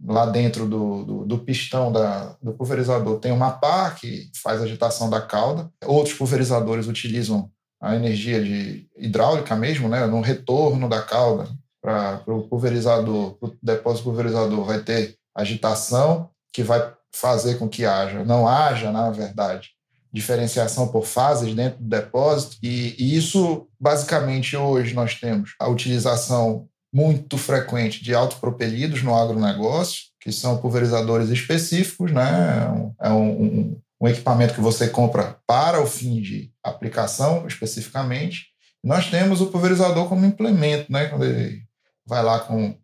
lá 0.05 0.25
dentro 0.25 0.67
do, 0.67 1.03
do, 1.03 1.25
do, 1.25 1.39
pistão 1.39 1.91
da, 1.91 2.35
do 2.41 2.53
pulverizador 2.53 3.19
tem 3.19 3.31
uma 3.31 3.51
pá 3.51 3.91
que 3.91 4.29
faz 4.41 4.59
a 4.59 4.65
agitação 4.65 5.09
da 5.09 5.21
cauda. 5.21 5.71
Outros 5.85 6.15
pulverizadores 6.15 6.87
utilizam 6.87 7.49
a 7.81 7.95
energia 7.95 8.43
de 8.43 8.87
hidráulica 8.97 9.55
mesmo, 9.55 9.87
né, 9.87 10.05
no 10.05 10.21
retorno 10.21 10.87
da 10.89 11.01
cauda 11.01 11.47
para 11.81 12.23
o 12.27 12.43
pulverizador, 12.43 13.37
o 13.41 13.53
depósito 13.61 14.05
pulverizador, 14.05 14.63
vai 14.63 14.79
ter 14.79 15.17
agitação 15.35 16.29
que 16.53 16.63
vai 16.63 16.93
fazer 17.15 17.55
com 17.55 17.69
que 17.69 17.85
haja, 17.85 18.23
não 18.23 18.47
haja, 18.47 18.91
na 18.91 19.09
verdade, 19.11 19.69
diferenciação 20.11 20.87
por 20.87 21.05
fases 21.05 21.53
dentro 21.55 21.79
do 21.79 21.89
depósito. 21.89 22.57
E, 22.61 22.95
e 22.97 23.17
isso, 23.17 23.67
basicamente, 23.79 24.55
hoje 24.55 24.93
nós 24.93 25.15
temos 25.19 25.55
a 25.59 25.67
utilização 25.67 26.67
muito 26.93 27.37
frequente 27.37 28.03
de 28.03 28.13
autopropelidos 28.13 29.01
no 29.01 29.15
agronegócio, 29.15 30.03
que 30.19 30.31
são 30.31 30.57
pulverizadores 30.57 31.29
específicos, 31.29 32.11
né? 32.11 32.93
É 33.01 33.09
um, 33.09 33.43
um, 33.43 33.81
um 34.01 34.07
equipamento 34.07 34.53
que 34.53 34.61
você 34.61 34.87
compra 34.87 35.37
para 35.47 35.81
o 35.81 35.87
fim 35.87 36.21
de 36.21 36.51
aplicação 36.63 37.47
especificamente. 37.47 38.47
Nós 38.83 39.09
temos 39.09 39.39
o 39.39 39.47
pulverizador 39.47 40.09
como 40.09 40.25
implemento, 40.25 40.91
né? 40.91 41.05
quando 41.05 41.23
ele 41.23 41.63
vai 42.05 42.21
lá 42.21 42.41
com 42.41 42.75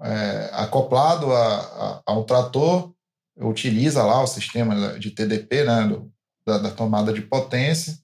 é, 0.00 0.50
acoplado 0.52 1.32
a, 1.32 1.56
a, 1.58 2.02
a, 2.06 2.12
um 2.12 2.22
trator, 2.22 2.92
utiliza 3.40 4.02
lá 4.02 4.22
o 4.22 4.26
sistema 4.26 4.98
de 4.98 5.10
TDP, 5.10 5.64
né? 5.64 5.86
Do, 5.88 6.10
da, 6.46 6.58
da 6.58 6.70
tomada 6.70 7.12
de 7.12 7.20
potência, 7.20 7.98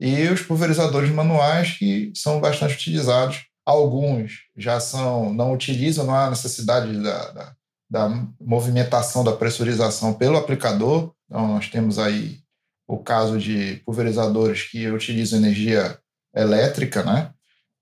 e 0.00 0.26
os 0.28 0.40
pulverizadores 0.40 1.10
manuais 1.10 1.76
que 1.76 2.10
são 2.14 2.40
bastante 2.40 2.74
utilizados. 2.74 3.44
Alguns 3.66 4.32
já 4.56 4.80
são, 4.80 5.32
não 5.34 5.52
utilizam, 5.52 6.06
não 6.06 6.14
há 6.14 6.30
necessidade 6.30 6.96
da, 7.02 7.30
da, 7.30 7.56
da 7.90 8.26
movimentação 8.40 9.22
da 9.22 9.36
pressurização 9.36 10.14
pelo 10.14 10.38
aplicador, 10.38 11.12
então, 11.30 11.46
nós 11.46 11.68
temos 11.68 11.96
aí 11.96 12.40
o 12.88 12.98
caso 12.98 13.38
de 13.38 13.76
pulverizadores 13.84 14.64
que 14.64 14.90
utilizam 14.90 15.38
energia 15.38 15.96
elétrica, 16.34 17.04
né? 17.04 17.32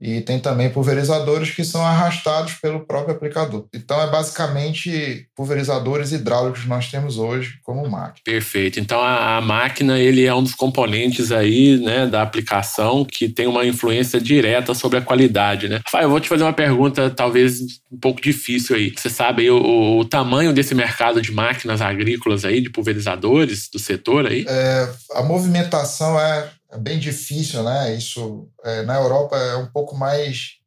E 0.00 0.20
tem 0.20 0.38
também 0.38 0.70
pulverizadores 0.70 1.50
que 1.50 1.64
são 1.64 1.84
arrastados 1.84 2.54
pelo 2.54 2.80
próprio 2.80 3.16
aplicador. 3.16 3.66
Então, 3.74 4.00
é 4.00 4.08
basicamente 4.08 5.26
pulverizadores 5.34 6.12
hidráulicos 6.12 6.62
que 6.62 6.68
nós 6.68 6.88
temos 6.88 7.18
hoje 7.18 7.58
como 7.64 7.88
máquina. 7.88 8.22
Perfeito. 8.24 8.78
Então, 8.78 9.00
a, 9.00 9.36
a, 9.36 9.40
máquina 9.40 9.98
ele 9.98 10.24
é 10.24 10.32
um 10.32 10.42
dos 10.42 10.54
componentes 10.54 11.32
aí, 11.32 11.78
né, 11.78 12.06
da 12.06 12.22
aplicação 12.22 13.04
que 13.04 13.28
tem 13.28 13.46
uma 13.46 13.66
influência 13.66 14.20
direta 14.20 14.72
sobre 14.72 14.98
a 14.98 15.02
qualidade, 15.02 15.68
né? 15.68 15.80
Rafael, 15.84 16.04
eu 16.04 16.10
vou 16.10 16.20
te 16.20 16.28
fazer 16.28 16.44
uma 16.44 16.52
pergunta 16.52 17.10
talvez 17.10 17.60
um 17.90 17.98
pouco 17.98 18.20
difícil 18.20 18.76
aí. 18.76 18.92
Você 18.96 19.10
sabe 19.10 19.42
aí, 19.42 19.50
o, 19.50 19.98
o 19.98 20.04
tamanho 20.04 20.52
desse 20.52 20.74
mercado 20.74 21.20
de 21.20 21.32
máquinas 21.32 21.80
agrícolas 21.80 22.44
aí, 22.44 22.60
de 22.60 22.70
pulverizadores 22.70 23.68
do 23.72 23.78
setor 23.78 24.26
aí? 24.26 24.44
É, 24.48 24.88
a 25.14 25.22
movimentação 25.22 26.18
é 26.20 26.50
é 26.70 26.78
bem 26.78 26.98
difícil, 26.98 27.62
né? 27.62 27.94
Isso 27.94 28.48
é, 28.64 28.82
na 28.82 28.96
Europa 28.96 29.36
é 29.36 29.56
um 29.56 29.66
pouco 29.66 29.96
mais. 29.96 30.58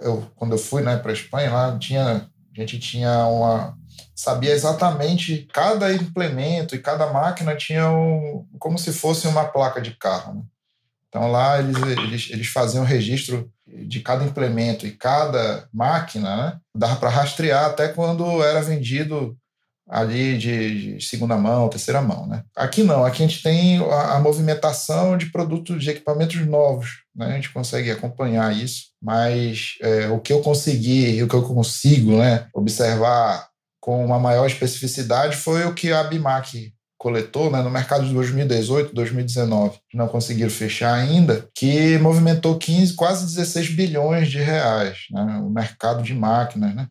Eu, 0.00 0.30
quando 0.36 0.52
eu 0.52 0.58
fui 0.58 0.82
né, 0.82 0.96
para 0.96 1.10
a 1.10 1.14
Espanha, 1.14 1.52
lá 1.52 1.78
tinha, 1.78 2.28
a 2.56 2.60
gente 2.60 2.78
tinha 2.78 3.26
uma. 3.26 3.76
Sabia 4.14 4.52
exatamente 4.52 5.48
cada 5.52 5.92
implemento 5.92 6.74
e 6.74 6.80
cada 6.80 7.12
máquina 7.12 7.54
tinha 7.54 7.90
um, 7.90 8.46
como 8.58 8.78
se 8.78 8.92
fosse 8.92 9.26
uma 9.26 9.44
placa 9.44 9.80
de 9.80 9.92
carro. 9.92 10.34
Né? 10.34 10.42
Então 11.08 11.30
lá 11.30 11.58
eles, 11.58 11.76
eles, 11.76 12.30
eles 12.30 12.46
faziam 12.48 12.84
registro 12.84 13.50
de 13.66 14.00
cada 14.00 14.24
implemento 14.24 14.86
e 14.86 14.92
cada 14.92 15.68
máquina, 15.72 16.36
né? 16.36 16.60
dava 16.74 16.96
para 16.96 17.10
rastrear 17.10 17.66
até 17.66 17.88
quando 17.88 18.42
era 18.42 18.60
vendido 18.62 19.36
ali 19.88 20.36
de, 20.36 20.96
de, 20.96 21.06
segunda 21.06 21.36
mão, 21.36 21.68
terceira 21.68 22.02
mão, 22.02 22.26
né? 22.26 22.42
Aqui 22.56 22.82
não, 22.82 23.04
aqui 23.04 23.22
a 23.22 23.26
gente 23.26 23.42
tem 23.42 23.78
a, 23.78 24.16
a, 24.16 24.20
movimentação 24.20 25.16
de 25.16 25.26
produtos, 25.26 25.82
de 25.82 25.90
equipamentos 25.90 26.44
novos, 26.46 27.02
né? 27.14 27.26
A 27.26 27.32
gente 27.32 27.52
consegue 27.52 27.90
acompanhar 27.90 28.54
isso, 28.56 28.86
mas 29.00 29.74
é, 29.80 30.08
o 30.08 30.18
que 30.18 30.32
eu 30.32 30.40
consegui, 30.40 31.22
o 31.22 31.28
que 31.28 31.34
eu 31.34 31.42
consigo, 31.42 32.18
né, 32.18 32.46
observar 32.52 33.48
com 33.80 34.04
uma 34.04 34.18
maior 34.18 34.46
especificidade 34.46 35.36
foi 35.36 35.64
o 35.64 35.72
que 35.72 35.92
a 35.92 36.02
Bimac 36.02 36.72
coletou 36.98 37.50
né, 37.50 37.62
no 37.62 37.70
mercado 37.70 38.04
de 38.04 38.12
2018, 38.12 38.92
2019, 38.92 39.78
que 39.88 39.96
não 39.96 40.08
conseguiram 40.08 40.50
fechar 40.50 40.94
ainda, 40.94 41.48
que 41.54 41.96
movimentou 41.98 42.58
15, 42.58 42.94
quase 42.94 43.26
16 43.26 43.70
bilhões 43.70 44.28
de 44.28 44.38
reais, 44.38 45.06
né, 45.10 45.40
o 45.44 45.50
mercado 45.50 46.02
de 46.02 46.14
máquinas, 46.14 46.74
né? 46.74 46.88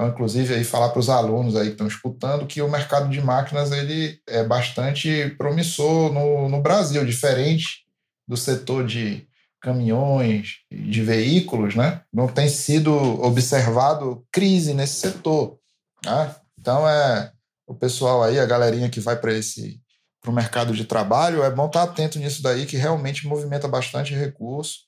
Então, 0.00 0.08
inclusive, 0.08 0.54
aí 0.54 0.64
falar 0.64 0.88
para 0.88 0.98
os 0.98 1.10
alunos 1.10 1.54
aí 1.54 1.66
que 1.66 1.72
estão 1.72 1.86
escutando 1.86 2.46
que 2.46 2.62
o 2.62 2.70
mercado 2.70 3.10
de 3.10 3.20
máquinas 3.20 3.70
ele 3.70 4.18
é 4.26 4.42
bastante 4.42 5.28
promissor 5.36 6.10
no, 6.10 6.48
no 6.48 6.62
Brasil, 6.62 7.04
diferente 7.04 7.84
do 8.26 8.34
setor 8.34 8.86
de 8.86 9.28
caminhões, 9.60 10.60
de 10.72 11.02
veículos, 11.02 11.74
né? 11.74 12.00
Não 12.10 12.26
tem 12.26 12.48
sido 12.48 12.90
observado 13.22 14.26
crise 14.32 14.72
nesse 14.72 14.94
setor. 15.00 15.58
Né? 16.02 16.34
Então, 16.58 16.88
é 16.88 17.30
o 17.66 17.74
pessoal 17.74 18.22
aí, 18.22 18.38
a 18.38 18.46
galerinha 18.46 18.88
que 18.88 19.00
vai 19.00 19.16
para 19.16 19.34
esse 19.34 19.82
para 20.22 20.30
o 20.30 20.34
mercado 20.34 20.74
de 20.74 20.86
trabalho, 20.86 21.42
é 21.42 21.50
bom 21.50 21.66
estar 21.66 21.86
tá 21.86 21.92
atento 21.92 22.18
nisso 22.18 22.42
daí, 22.42 22.64
que 22.64 22.76
realmente 22.78 23.26
movimenta 23.26 23.68
bastante 23.68 24.14
recurso. 24.14 24.80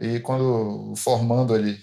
E 0.00 0.18
quando 0.18 0.92
formando 0.96 1.54
ele 1.54 1.78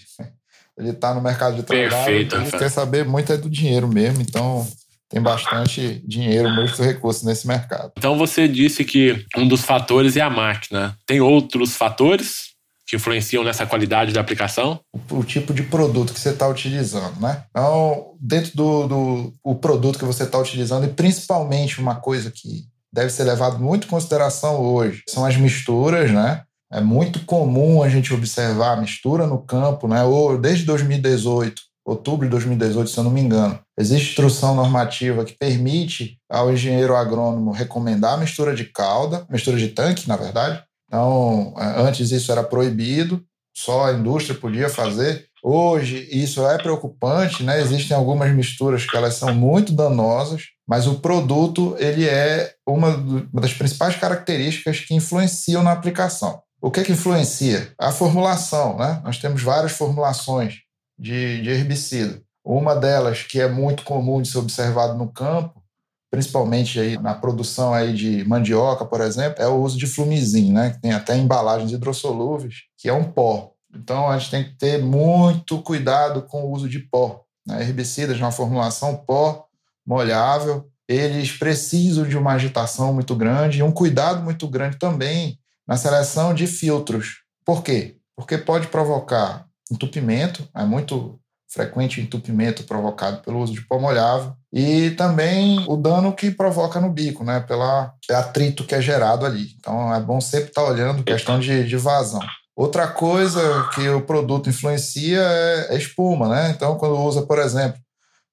ele 0.78 0.90
está 0.90 1.12
no 1.12 1.20
mercado 1.20 1.56
de 1.56 1.62
trabalho, 1.62 1.90
Perfeito, 1.90 2.36
ele 2.36 2.50
quer 2.50 2.70
saber 2.70 3.04
muito 3.04 3.32
é 3.32 3.36
do 3.36 3.50
dinheiro 3.50 3.88
mesmo, 3.88 4.22
então 4.22 4.66
tem 5.08 5.20
bastante 5.20 6.02
dinheiro, 6.06 6.50
muito 6.50 6.82
recurso 6.82 7.24
nesse 7.24 7.46
mercado. 7.46 7.92
Então 7.96 8.16
você 8.16 8.46
disse 8.46 8.84
que 8.84 9.24
um 9.36 9.48
dos 9.48 9.62
fatores 9.62 10.16
é 10.16 10.20
a 10.20 10.30
máquina. 10.30 10.96
Tem 11.06 11.20
outros 11.20 11.74
fatores 11.74 12.48
que 12.86 12.96
influenciam 12.96 13.44
nessa 13.44 13.66
qualidade 13.66 14.12
da 14.12 14.20
aplicação? 14.20 14.80
O, 14.92 15.18
o 15.18 15.24
tipo 15.24 15.52
de 15.52 15.62
produto 15.62 16.12
que 16.12 16.20
você 16.20 16.30
está 16.30 16.48
utilizando, 16.48 17.20
né? 17.20 17.44
Então, 17.50 18.14
dentro 18.18 18.56
do, 18.56 18.86
do 18.86 19.32
o 19.42 19.54
produto 19.54 19.98
que 19.98 20.04
você 20.06 20.22
está 20.22 20.38
utilizando, 20.38 20.86
e 20.86 20.92
principalmente 20.92 21.80
uma 21.80 21.96
coisa 21.96 22.30
que 22.30 22.64
deve 22.90 23.10
ser 23.10 23.24
levado 23.24 23.58
muito 23.58 23.86
em 23.86 23.90
consideração 23.90 24.60
hoje, 24.60 25.02
são 25.06 25.24
as 25.24 25.36
misturas, 25.36 26.10
né? 26.10 26.42
É 26.70 26.80
muito 26.80 27.24
comum 27.24 27.82
a 27.82 27.88
gente 27.88 28.12
observar 28.12 28.74
a 28.74 28.80
mistura 28.80 29.26
no 29.26 29.38
campo, 29.38 29.88
né? 29.88 30.04
Ou 30.04 30.38
desde 30.38 30.64
2018, 30.66 31.62
outubro 31.84 32.26
de 32.26 32.30
2018, 32.30 32.90
se 32.90 32.98
eu 32.98 33.04
não 33.04 33.10
me 33.10 33.20
engano, 33.20 33.58
existe 33.78 34.10
instrução 34.10 34.54
normativa 34.54 35.24
que 35.24 35.32
permite 35.32 36.18
ao 36.30 36.52
engenheiro 36.52 36.94
agrônomo 36.94 37.50
recomendar 37.50 38.14
a 38.14 38.18
mistura 38.18 38.54
de 38.54 38.64
calda, 38.64 39.26
mistura 39.30 39.56
de 39.56 39.68
tanque, 39.68 40.06
na 40.06 40.16
verdade. 40.16 40.62
Então, 40.86 41.54
é, 41.56 41.80
antes 41.80 42.10
isso 42.10 42.30
era 42.30 42.42
proibido, 42.42 43.22
só 43.56 43.86
a 43.86 43.92
indústria 43.92 44.38
podia 44.38 44.68
fazer. 44.68 45.26
Hoje 45.42 46.08
isso 46.10 46.46
é 46.46 46.58
preocupante, 46.58 47.42
né? 47.42 47.60
Existem 47.60 47.96
algumas 47.96 48.30
misturas 48.34 48.84
que 48.84 48.96
elas 48.96 49.14
são 49.14 49.34
muito 49.34 49.72
danosas, 49.72 50.42
mas 50.66 50.86
o 50.86 51.00
produto 51.00 51.76
ele 51.78 52.06
é 52.06 52.52
uma, 52.66 52.88
uma 52.96 53.40
das 53.40 53.54
principais 53.54 53.96
características 53.96 54.80
que 54.80 54.94
influenciam 54.94 55.62
na 55.62 55.72
aplicação. 55.72 56.42
O 56.60 56.70
que, 56.70 56.80
é 56.80 56.84
que 56.84 56.92
influencia? 56.92 57.72
A 57.78 57.92
formulação. 57.92 58.76
Né? 58.76 59.00
Nós 59.04 59.18
temos 59.18 59.42
várias 59.42 59.72
formulações 59.72 60.62
de, 60.98 61.40
de 61.40 61.50
herbicida. 61.50 62.20
Uma 62.44 62.74
delas, 62.74 63.22
que 63.22 63.40
é 63.40 63.48
muito 63.48 63.84
comum 63.84 64.20
de 64.20 64.28
ser 64.28 64.38
observado 64.38 64.96
no 64.96 65.08
campo, 65.08 65.62
principalmente 66.10 66.80
aí 66.80 66.98
na 66.98 67.14
produção 67.14 67.72
aí 67.72 67.92
de 67.92 68.24
mandioca, 68.24 68.84
por 68.84 69.00
exemplo, 69.00 69.42
é 69.42 69.46
o 69.46 69.60
uso 69.60 69.78
de 69.78 69.86
flumizin, 69.86 70.52
né? 70.52 70.70
que 70.70 70.80
tem 70.80 70.92
até 70.92 71.16
embalagens 71.16 71.70
hidrossolúveis, 71.70 72.62
que 72.76 72.88
é 72.88 72.92
um 72.92 73.04
pó. 73.04 73.52
Então, 73.72 74.08
a 74.08 74.18
gente 74.18 74.30
tem 74.30 74.44
que 74.44 74.56
ter 74.56 74.82
muito 74.82 75.60
cuidado 75.62 76.22
com 76.22 76.42
o 76.42 76.50
uso 76.50 76.68
de 76.68 76.78
pó. 76.78 77.22
Né? 77.46 77.62
Herbicidas 77.62 78.18
na 78.18 78.32
formulação 78.32 78.96
pó, 78.96 79.46
molhável, 79.86 80.68
eles 80.88 81.30
precisam 81.32 82.08
de 82.08 82.16
uma 82.16 82.32
agitação 82.32 82.94
muito 82.94 83.14
grande 83.14 83.58
e 83.58 83.62
um 83.62 83.70
cuidado 83.70 84.22
muito 84.24 84.48
grande 84.48 84.78
também 84.78 85.38
na 85.68 85.76
seleção 85.76 86.32
de 86.32 86.46
filtros. 86.46 87.18
Por 87.44 87.62
quê? 87.62 87.96
Porque 88.16 88.38
pode 88.38 88.68
provocar 88.68 89.46
entupimento, 89.70 90.48
é 90.56 90.64
muito 90.64 91.20
frequente 91.50 92.00
o 92.00 92.02
entupimento 92.02 92.64
provocado 92.64 93.22
pelo 93.22 93.38
uso 93.38 93.52
de 93.52 93.62
pó 93.62 93.78
molhável 93.78 94.34
e 94.52 94.90
também 94.92 95.64
o 95.66 95.76
dano 95.76 96.12
que 96.12 96.30
provoca 96.30 96.80
no 96.80 96.90
bico, 96.90 97.24
né, 97.24 97.40
pelo 97.40 97.62
atrito 98.10 98.64
que 98.64 98.74
é 98.74 98.80
gerado 98.80 99.24
ali. 99.24 99.54
Então 99.58 99.94
é 99.94 100.00
bom 100.00 100.20
sempre 100.20 100.48
estar 100.48 100.64
olhando 100.64 101.04
questão 101.04 101.38
de, 101.38 101.66
de 101.66 101.76
vazão. 101.76 102.20
Outra 102.58 102.88
coisa 102.88 103.68
que 103.72 103.88
o 103.88 104.02
produto 104.02 104.50
influencia 104.50 105.20
é, 105.20 105.74
é 105.74 105.78
espuma, 105.78 106.28
né? 106.28 106.50
Então, 106.50 106.76
quando 106.76 106.98
usa, 106.98 107.22
por 107.22 107.38
exemplo, 107.38 107.80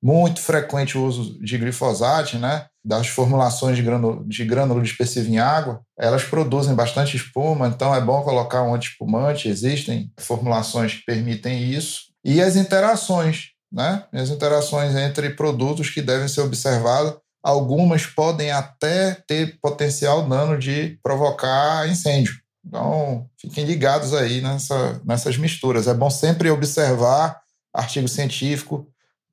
muito 0.01 0.41
frequente 0.41 0.97
o 0.97 1.05
uso 1.05 1.39
de 1.43 1.55
glifosato, 1.59 2.39
né? 2.39 2.65
Das 2.87 3.07
formulações 3.07 3.75
de 3.75 3.81
grânulo, 3.81 4.23
de 4.27 4.45
grânulo 4.45 4.79
dispersivo 4.79 5.27
em 5.27 5.39
água, 5.39 5.81
elas 5.97 6.23
produzem 6.23 6.75
bastante 6.75 7.17
espuma, 7.17 7.67
então 7.67 7.95
é 7.95 7.99
bom 7.99 8.21
colocar 8.21 8.61
um 8.61 8.75
antiespumante. 8.75 9.49
Existem 9.49 10.11
formulações 10.19 10.93
que 10.93 11.03
permitem 11.03 11.71
isso. 11.71 12.01
E 12.23 12.39
as 12.41 12.55
interações, 12.55 13.49
né? 13.71 14.03
As 14.13 14.29
interações 14.29 14.95
entre 14.95 15.31
produtos 15.31 15.89
que 15.89 16.01
devem 16.01 16.27
ser 16.27 16.41
observadas. 16.41 17.15
Algumas 17.43 18.05
podem 18.05 18.51
até 18.51 19.15
ter 19.27 19.57
potencial 19.59 20.27
dano 20.27 20.57
de 20.57 20.99
provocar 21.01 21.89
incêndio. 21.89 22.33
Então, 22.65 23.27
fiquem 23.39 23.65
ligados 23.65 24.13
aí 24.13 24.41
nessa, 24.41 25.01
nessas 25.03 25.37
misturas. 25.37 25.87
É 25.87 25.93
bom 25.93 26.09
sempre 26.09 26.49
observar 26.49 27.39
artigo 27.73 28.07
científico, 28.07 28.87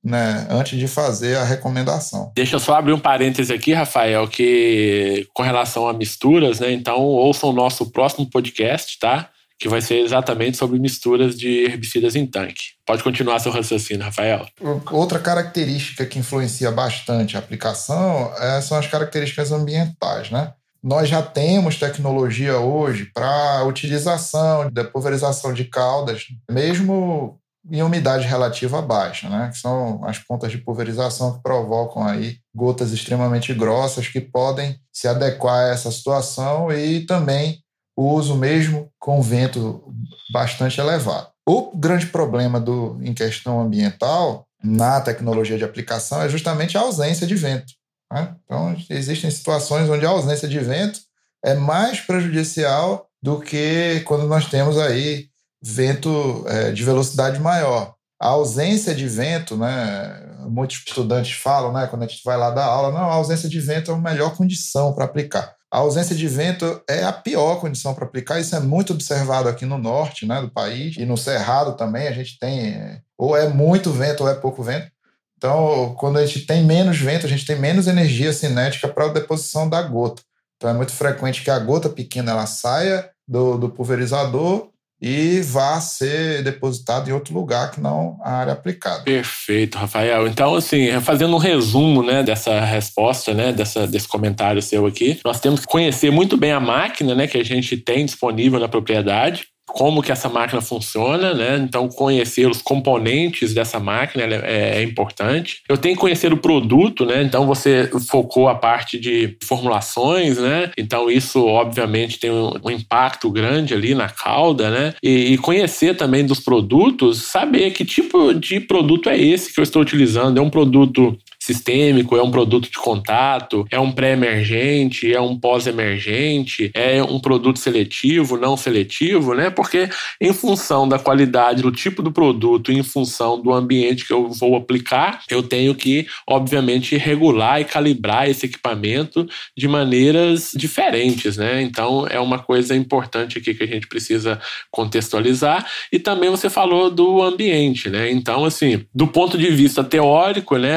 né, 0.04 0.46
antes 0.50 0.78
de 0.78 0.88
fazer 0.88 1.36
a 1.36 1.44
recomendação. 1.44 2.32
Deixa 2.34 2.56
eu 2.56 2.60
só 2.60 2.74
abrir 2.74 2.92
um 2.92 2.98
parêntese 2.98 3.52
aqui, 3.52 3.72
Rafael, 3.72 4.26
que 4.26 5.26
com 5.32 5.42
relação 5.42 5.86
a 5.88 5.92
misturas, 5.92 6.60
né, 6.60 6.72
então 6.72 6.98
ouçam 7.00 7.50
o 7.50 7.52
nosso 7.52 7.90
próximo 7.90 8.28
podcast, 8.28 8.98
tá? 8.98 9.28
Que 9.58 9.68
vai 9.68 9.80
ser 9.80 9.98
exatamente 9.98 10.56
sobre 10.56 10.78
misturas 10.80 11.38
de 11.38 11.64
herbicidas 11.64 12.16
em 12.16 12.26
tanque. 12.26 12.72
Pode 12.84 13.04
continuar 13.04 13.38
seu 13.38 13.52
raciocínio, 13.52 14.04
Rafael. 14.04 14.44
Outra 14.90 15.20
característica 15.20 16.04
que 16.04 16.18
influencia 16.18 16.72
bastante 16.72 17.36
a 17.36 17.38
aplicação 17.38 18.32
é, 18.40 18.60
são 18.60 18.76
as 18.76 18.88
características 18.88 19.52
ambientais, 19.52 20.30
né? 20.32 20.52
Nós 20.82 21.08
já 21.08 21.22
temos 21.22 21.78
tecnologia 21.78 22.58
hoje 22.58 23.08
para 23.14 23.64
utilização, 23.64 24.68
de 24.68 24.82
pulverização 24.82 25.54
de 25.54 25.64
caldas, 25.66 26.26
mesmo 26.50 27.38
em 27.70 27.82
umidade 27.82 28.26
relativa 28.26 28.82
baixa, 28.82 29.28
né? 29.28 29.50
que 29.52 29.58
são 29.58 30.04
as 30.04 30.18
pontas 30.18 30.50
de 30.50 30.58
pulverização 30.58 31.34
que 31.34 31.42
provocam 31.42 32.04
aí 32.04 32.38
gotas 32.54 32.92
extremamente 32.92 33.54
grossas 33.54 34.08
que 34.08 34.20
podem 34.20 34.78
se 34.92 35.06
adequar 35.06 35.66
a 35.66 35.68
essa 35.68 35.90
situação 35.90 36.72
e 36.72 37.06
também 37.06 37.60
o 37.96 38.08
uso 38.14 38.34
mesmo 38.34 38.90
com 38.98 39.22
vento 39.22 39.84
bastante 40.32 40.80
elevado. 40.80 41.28
O 41.46 41.76
grande 41.76 42.06
problema 42.06 42.60
do, 42.60 42.98
em 43.02 43.12
questão 43.12 43.60
ambiental 43.60 44.46
na 44.62 45.00
tecnologia 45.00 45.58
de 45.58 45.64
aplicação 45.64 46.22
é 46.22 46.28
justamente 46.28 46.76
a 46.76 46.80
ausência 46.80 47.26
de 47.26 47.34
vento. 47.34 47.72
Né? 48.12 48.34
Então, 48.44 48.76
existem 48.90 49.30
situações 49.30 49.88
onde 49.88 50.06
a 50.06 50.10
ausência 50.10 50.48
de 50.48 50.58
vento 50.58 51.00
é 51.44 51.54
mais 51.54 52.00
prejudicial 52.00 53.08
do 53.22 53.40
que 53.40 54.00
quando 54.04 54.26
nós 54.26 54.46
temos 54.46 54.78
aí 54.78 55.28
vento 55.62 56.44
é, 56.48 56.72
de 56.72 56.82
velocidade 56.82 57.38
maior. 57.38 57.94
A 58.20 58.28
ausência 58.28 58.94
de 58.94 59.08
vento, 59.08 59.56
né, 59.56 60.36
muitos 60.48 60.78
estudantes 60.78 61.32
falam, 61.32 61.72
né, 61.72 61.86
quando 61.86 62.02
a 62.02 62.06
gente 62.06 62.22
vai 62.24 62.36
lá 62.36 62.50
dar 62.50 62.64
aula, 62.64 62.90
não, 62.90 63.10
a 63.10 63.14
ausência 63.14 63.48
de 63.48 63.60
vento 63.60 63.90
é 63.90 63.94
a 63.94 63.98
melhor 63.98 64.36
condição 64.36 64.92
para 64.92 65.04
aplicar. 65.04 65.54
A 65.70 65.78
ausência 65.78 66.14
de 66.14 66.28
vento 66.28 66.82
é 66.88 67.02
a 67.02 67.12
pior 67.12 67.56
condição 67.56 67.94
para 67.94 68.04
aplicar, 68.04 68.38
isso 68.38 68.54
é 68.54 68.60
muito 68.60 68.92
observado 68.92 69.48
aqui 69.48 69.64
no 69.64 69.78
norte 69.78 70.26
né, 70.26 70.40
do 70.40 70.50
país, 70.50 70.96
e 70.96 71.06
no 71.06 71.16
Cerrado 71.16 71.76
também 71.76 72.08
a 72.08 72.12
gente 72.12 72.38
tem, 72.38 72.74
é, 72.74 73.00
ou 73.16 73.36
é 73.36 73.48
muito 73.48 73.90
vento 73.90 74.22
ou 74.22 74.28
é 74.28 74.34
pouco 74.34 74.62
vento. 74.62 74.90
Então, 75.36 75.96
quando 75.98 76.18
a 76.18 76.26
gente 76.26 76.46
tem 76.46 76.62
menos 76.62 76.98
vento, 76.98 77.26
a 77.26 77.28
gente 77.28 77.44
tem 77.44 77.58
menos 77.58 77.88
energia 77.88 78.32
cinética 78.32 78.86
para 78.86 79.06
a 79.06 79.12
deposição 79.12 79.68
da 79.68 79.82
gota. 79.82 80.22
Então, 80.56 80.70
é 80.70 80.74
muito 80.74 80.92
frequente 80.92 81.42
que 81.42 81.50
a 81.50 81.58
gota 81.58 81.88
pequena 81.88 82.30
ela 82.30 82.46
saia 82.46 83.10
do, 83.26 83.58
do 83.58 83.68
pulverizador 83.68 84.71
e 85.02 85.40
vá 85.40 85.80
ser 85.80 86.44
depositado 86.44 87.10
em 87.10 87.12
outro 87.12 87.34
lugar 87.34 87.72
que 87.72 87.80
não 87.80 88.16
a 88.22 88.34
área 88.34 88.52
aplicada. 88.52 89.02
Perfeito, 89.02 89.76
Rafael. 89.76 90.28
Então, 90.28 90.54
assim, 90.54 90.88
fazendo 91.00 91.34
um 91.34 91.38
resumo 91.38 92.04
né, 92.04 92.22
dessa 92.22 92.60
resposta, 92.60 93.34
né, 93.34 93.52
dessa, 93.52 93.84
desse 93.84 94.06
comentário 94.06 94.62
seu 94.62 94.86
aqui, 94.86 95.18
nós 95.24 95.40
temos 95.40 95.60
que 95.60 95.66
conhecer 95.66 96.12
muito 96.12 96.36
bem 96.36 96.52
a 96.52 96.60
máquina 96.60 97.16
né, 97.16 97.26
que 97.26 97.36
a 97.36 97.44
gente 97.44 97.76
tem 97.76 98.06
disponível 98.06 98.60
na 98.60 98.68
propriedade 98.68 99.51
como 99.66 100.02
que 100.02 100.12
essa 100.12 100.28
máquina 100.28 100.60
funciona, 100.60 101.32
né? 101.32 101.56
Então, 101.56 101.88
conhecer 101.88 102.48
os 102.48 102.60
componentes 102.60 103.54
dessa 103.54 103.78
máquina 103.80 104.24
é, 104.24 104.78
é, 104.78 104.82
importante. 104.82 105.62
Eu 105.68 105.78
tenho 105.78 105.94
que 105.94 106.00
conhecer 106.00 106.32
o 106.32 106.36
produto, 106.36 107.06
né? 107.06 107.22
Então, 107.22 107.46
você 107.46 107.90
focou 108.08 108.48
a 108.48 108.54
parte 108.54 108.98
de 108.98 109.36
formulações, 109.44 110.38
né? 110.38 110.70
Então, 110.76 111.10
isso, 111.10 111.46
obviamente, 111.46 112.18
tem 112.18 112.30
um, 112.30 112.52
um 112.64 112.70
impacto 112.70 113.30
grande 113.30 113.72
ali 113.72 113.94
na 113.94 114.08
cauda, 114.08 114.70
né? 114.70 114.94
E, 115.02 115.32
e, 115.32 115.38
conhecer 115.38 115.96
também 115.96 116.24
dos 116.24 116.40
produtos, 116.40 117.22
saber 117.22 117.70
que 117.70 117.84
tipo 117.84 118.34
de 118.34 118.60
produto 118.60 119.08
é 119.08 119.18
esse 119.18 119.52
que 119.52 119.60
eu 119.60 119.64
estou 119.64 119.82
utilizando. 119.82 120.38
É 120.38 120.40
um 120.40 120.50
produto 120.50 121.16
sistêmico, 121.42 122.16
é 122.16 122.22
um 122.22 122.30
produto 122.30 122.70
de 122.70 122.78
contato, 122.78 123.66
é 123.70 123.78
um 123.80 123.90
pré-emergente, 123.90 125.12
é 125.12 125.20
um 125.20 125.36
pós-emergente, 125.36 126.70
é 126.72 127.02
um 127.02 127.18
produto 127.18 127.58
seletivo, 127.58 128.38
não 128.38 128.56
seletivo, 128.56 129.34
né? 129.34 129.50
Porque 129.50 129.88
em 130.20 130.32
função 130.32 130.88
da 130.88 131.00
qualidade 131.00 131.62
do 131.62 131.72
tipo 131.72 132.00
do 132.00 132.12
produto, 132.12 132.70
em 132.70 132.82
função 132.84 133.40
do 133.40 133.52
ambiente 133.52 134.06
que 134.06 134.12
eu 134.12 134.28
vou 134.28 134.54
aplicar, 134.54 135.20
eu 135.28 135.42
tenho 135.42 135.74
que, 135.74 136.06
obviamente, 136.28 136.96
regular 136.96 137.60
e 137.60 137.64
calibrar 137.64 138.28
esse 138.28 138.46
equipamento 138.46 139.26
de 139.56 139.66
maneiras 139.66 140.52
diferentes, 140.54 141.36
né? 141.36 141.60
Então 141.60 142.06
é 142.06 142.20
uma 142.20 142.38
coisa 142.38 142.76
importante 142.76 143.38
aqui 143.38 143.52
que 143.52 143.64
a 143.64 143.66
gente 143.66 143.88
precisa 143.88 144.40
contextualizar. 144.70 145.66
E 145.90 145.98
também 145.98 146.30
você 146.30 146.48
falou 146.48 146.88
do 146.88 147.20
ambiente, 147.20 147.90
né? 147.90 148.10
Então, 148.12 148.44
assim, 148.44 148.84
do 148.94 149.08
ponto 149.08 149.36
de 149.36 149.50
vista 149.50 149.82
teórico, 149.82 150.56
né, 150.56 150.76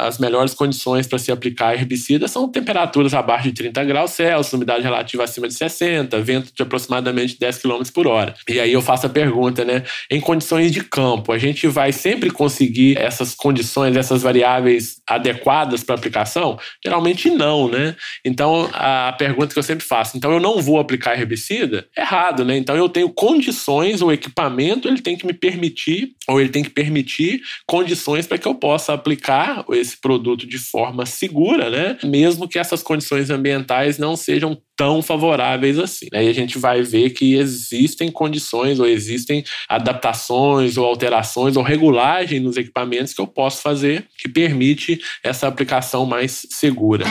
as 0.00 0.18
melhores 0.18 0.54
condições 0.54 1.06
para 1.06 1.18
se 1.18 1.30
aplicar 1.30 1.74
herbicida 1.74 2.28
são 2.28 2.48
temperaturas 2.48 3.14
abaixo 3.14 3.48
de 3.48 3.52
30 3.52 3.84
graus 3.84 4.12
Celsius, 4.12 4.52
umidade 4.52 4.82
relativa 4.82 5.24
acima 5.24 5.48
de 5.48 5.54
60, 5.54 6.20
vento 6.20 6.52
de 6.54 6.62
aproximadamente 6.62 7.38
10 7.38 7.58
km 7.58 7.82
por 7.92 8.06
hora. 8.06 8.34
E 8.48 8.60
aí 8.60 8.72
eu 8.72 8.82
faço 8.82 9.06
a 9.06 9.08
pergunta, 9.08 9.64
né? 9.64 9.84
Em 10.10 10.20
condições 10.20 10.72
de 10.72 10.82
campo, 10.82 11.32
a 11.32 11.38
gente 11.38 11.66
vai 11.66 11.92
sempre 11.92 12.30
conseguir 12.30 12.98
essas 12.98 13.34
condições, 13.34 13.96
essas 13.96 14.22
variáveis 14.22 15.00
adequadas 15.06 15.82
para 15.82 15.94
aplicação? 15.94 16.58
Geralmente 16.84 17.30
não, 17.30 17.68
né? 17.68 17.94
Então 18.24 18.68
a 18.72 19.14
pergunta 19.18 19.52
que 19.52 19.58
eu 19.58 19.62
sempre 19.62 19.84
faço, 19.84 20.16
então 20.16 20.32
eu 20.32 20.40
não 20.40 20.60
vou 20.60 20.78
aplicar 20.78 21.18
herbicida? 21.18 21.86
Errado, 21.96 22.44
né? 22.44 22.56
Então 22.56 22.76
eu 22.76 22.88
tenho 22.88 23.08
condições, 23.08 24.02
o 24.02 24.12
equipamento 24.12 24.88
ele 24.88 25.00
tem 25.00 25.16
que 25.16 25.26
me 25.26 25.32
permitir, 25.32 26.12
ou 26.26 26.40
ele 26.40 26.50
tem 26.50 26.62
que 26.62 26.70
permitir 26.70 27.40
condições 27.66 28.26
para 28.26 28.38
que 28.38 28.46
eu 28.46 28.54
possa 28.54 28.92
aplicar 28.92 29.64
esse 29.70 29.87
produto 29.96 30.46
de 30.46 30.58
forma 30.58 31.06
segura, 31.06 31.70
né? 31.70 31.98
Mesmo 32.04 32.48
que 32.48 32.58
essas 32.58 32.82
condições 32.82 33.30
ambientais 33.30 33.98
não 33.98 34.16
sejam 34.16 34.60
tão 34.76 35.02
favoráveis 35.02 35.78
assim. 35.78 36.06
Né? 36.12 36.24
E 36.24 36.28
a 36.28 36.32
gente 36.32 36.56
vai 36.56 36.82
ver 36.82 37.10
que 37.10 37.34
existem 37.34 38.10
condições 38.10 38.78
ou 38.78 38.86
existem 38.86 39.44
adaptações 39.68 40.76
ou 40.76 40.86
alterações 40.86 41.56
ou 41.56 41.62
regulagem 41.62 42.38
nos 42.38 42.56
equipamentos 42.56 43.12
que 43.12 43.20
eu 43.20 43.26
posso 43.26 43.60
fazer 43.60 44.06
que 44.16 44.28
permite 44.28 45.00
essa 45.22 45.48
aplicação 45.48 46.06
mais 46.06 46.46
segura. 46.50 47.04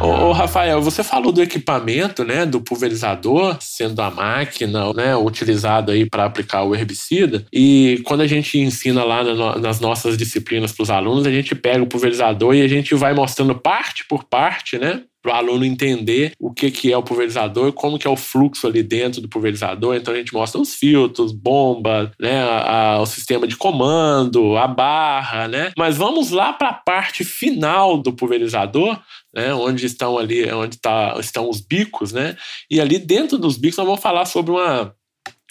Ô, 0.00 0.30
Rafael, 0.30 0.80
você 0.80 1.02
falou 1.02 1.32
do 1.32 1.42
equipamento, 1.42 2.24
né, 2.24 2.46
do 2.46 2.60
pulverizador, 2.60 3.56
sendo 3.60 4.00
a 4.00 4.08
máquina, 4.10 4.92
né, 4.92 5.16
utilizada 5.16 5.90
aí 5.92 6.08
para 6.08 6.24
aplicar 6.24 6.62
o 6.62 6.74
herbicida. 6.74 7.44
E 7.52 8.00
quando 8.04 8.20
a 8.20 8.26
gente 8.26 8.58
ensina 8.58 9.02
lá 9.02 9.24
nas 9.58 9.80
nossas 9.80 10.16
disciplinas 10.16 10.70
para 10.70 10.82
os 10.84 10.90
alunos, 10.90 11.26
a 11.26 11.32
gente 11.32 11.52
pega 11.52 11.82
o 11.82 11.86
pulverizador 11.86 12.54
e 12.54 12.62
a 12.62 12.68
gente 12.68 12.94
vai 12.94 13.12
mostrando 13.12 13.56
parte 13.56 14.06
por 14.06 14.22
parte, 14.22 14.78
né, 14.78 15.02
para 15.22 15.32
o 15.32 15.36
aluno 15.36 15.64
entender 15.64 16.32
o 16.38 16.52
que, 16.52 16.70
que 16.70 16.92
é 16.92 16.96
o 16.96 17.02
pulverizador, 17.02 17.72
como 17.72 17.98
que 17.98 18.06
é 18.06 18.10
o 18.10 18.16
fluxo 18.16 18.66
ali 18.66 18.82
dentro 18.82 19.20
do 19.20 19.28
pulverizador. 19.28 19.96
Então 19.96 20.14
a 20.14 20.16
gente 20.16 20.32
mostra 20.32 20.60
os 20.60 20.74
filtros, 20.74 21.32
bomba, 21.32 22.12
né, 22.20 22.40
a, 22.40 22.94
a, 22.94 23.00
o 23.00 23.06
sistema 23.06 23.46
de 23.46 23.56
comando, 23.56 24.56
a 24.56 24.66
barra, 24.66 25.48
né? 25.48 25.72
Mas 25.76 25.96
vamos 25.96 26.30
lá 26.30 26.52
para 26.52 26.68
a 26.68 26.74
parte 26.74 27.24
final 27.24 27.98
do 27.98 28.12
pulverizador, 28.12 28.98
né, 29.34 29.52
onde 29.54 29.86
estão 29.86 30.18
ali, 30.18 30.50
onde 30.52 30.78
tá, 30.78 31.16
estão 31.18 31.48
os 31.48 31.60
bicos, 31.60 32.12
né? 32.12 32.36
E 32.70 32.80
ali 32.80 32.98
dentro 32.98 33.38
dos 33.38 33.56
bicos 33.56 33.78
nós 33.78 33.86
vamos 33.86 34.02
falar 34.02 34.24
sobre 34.24 34.52
uma, 34.52 34.94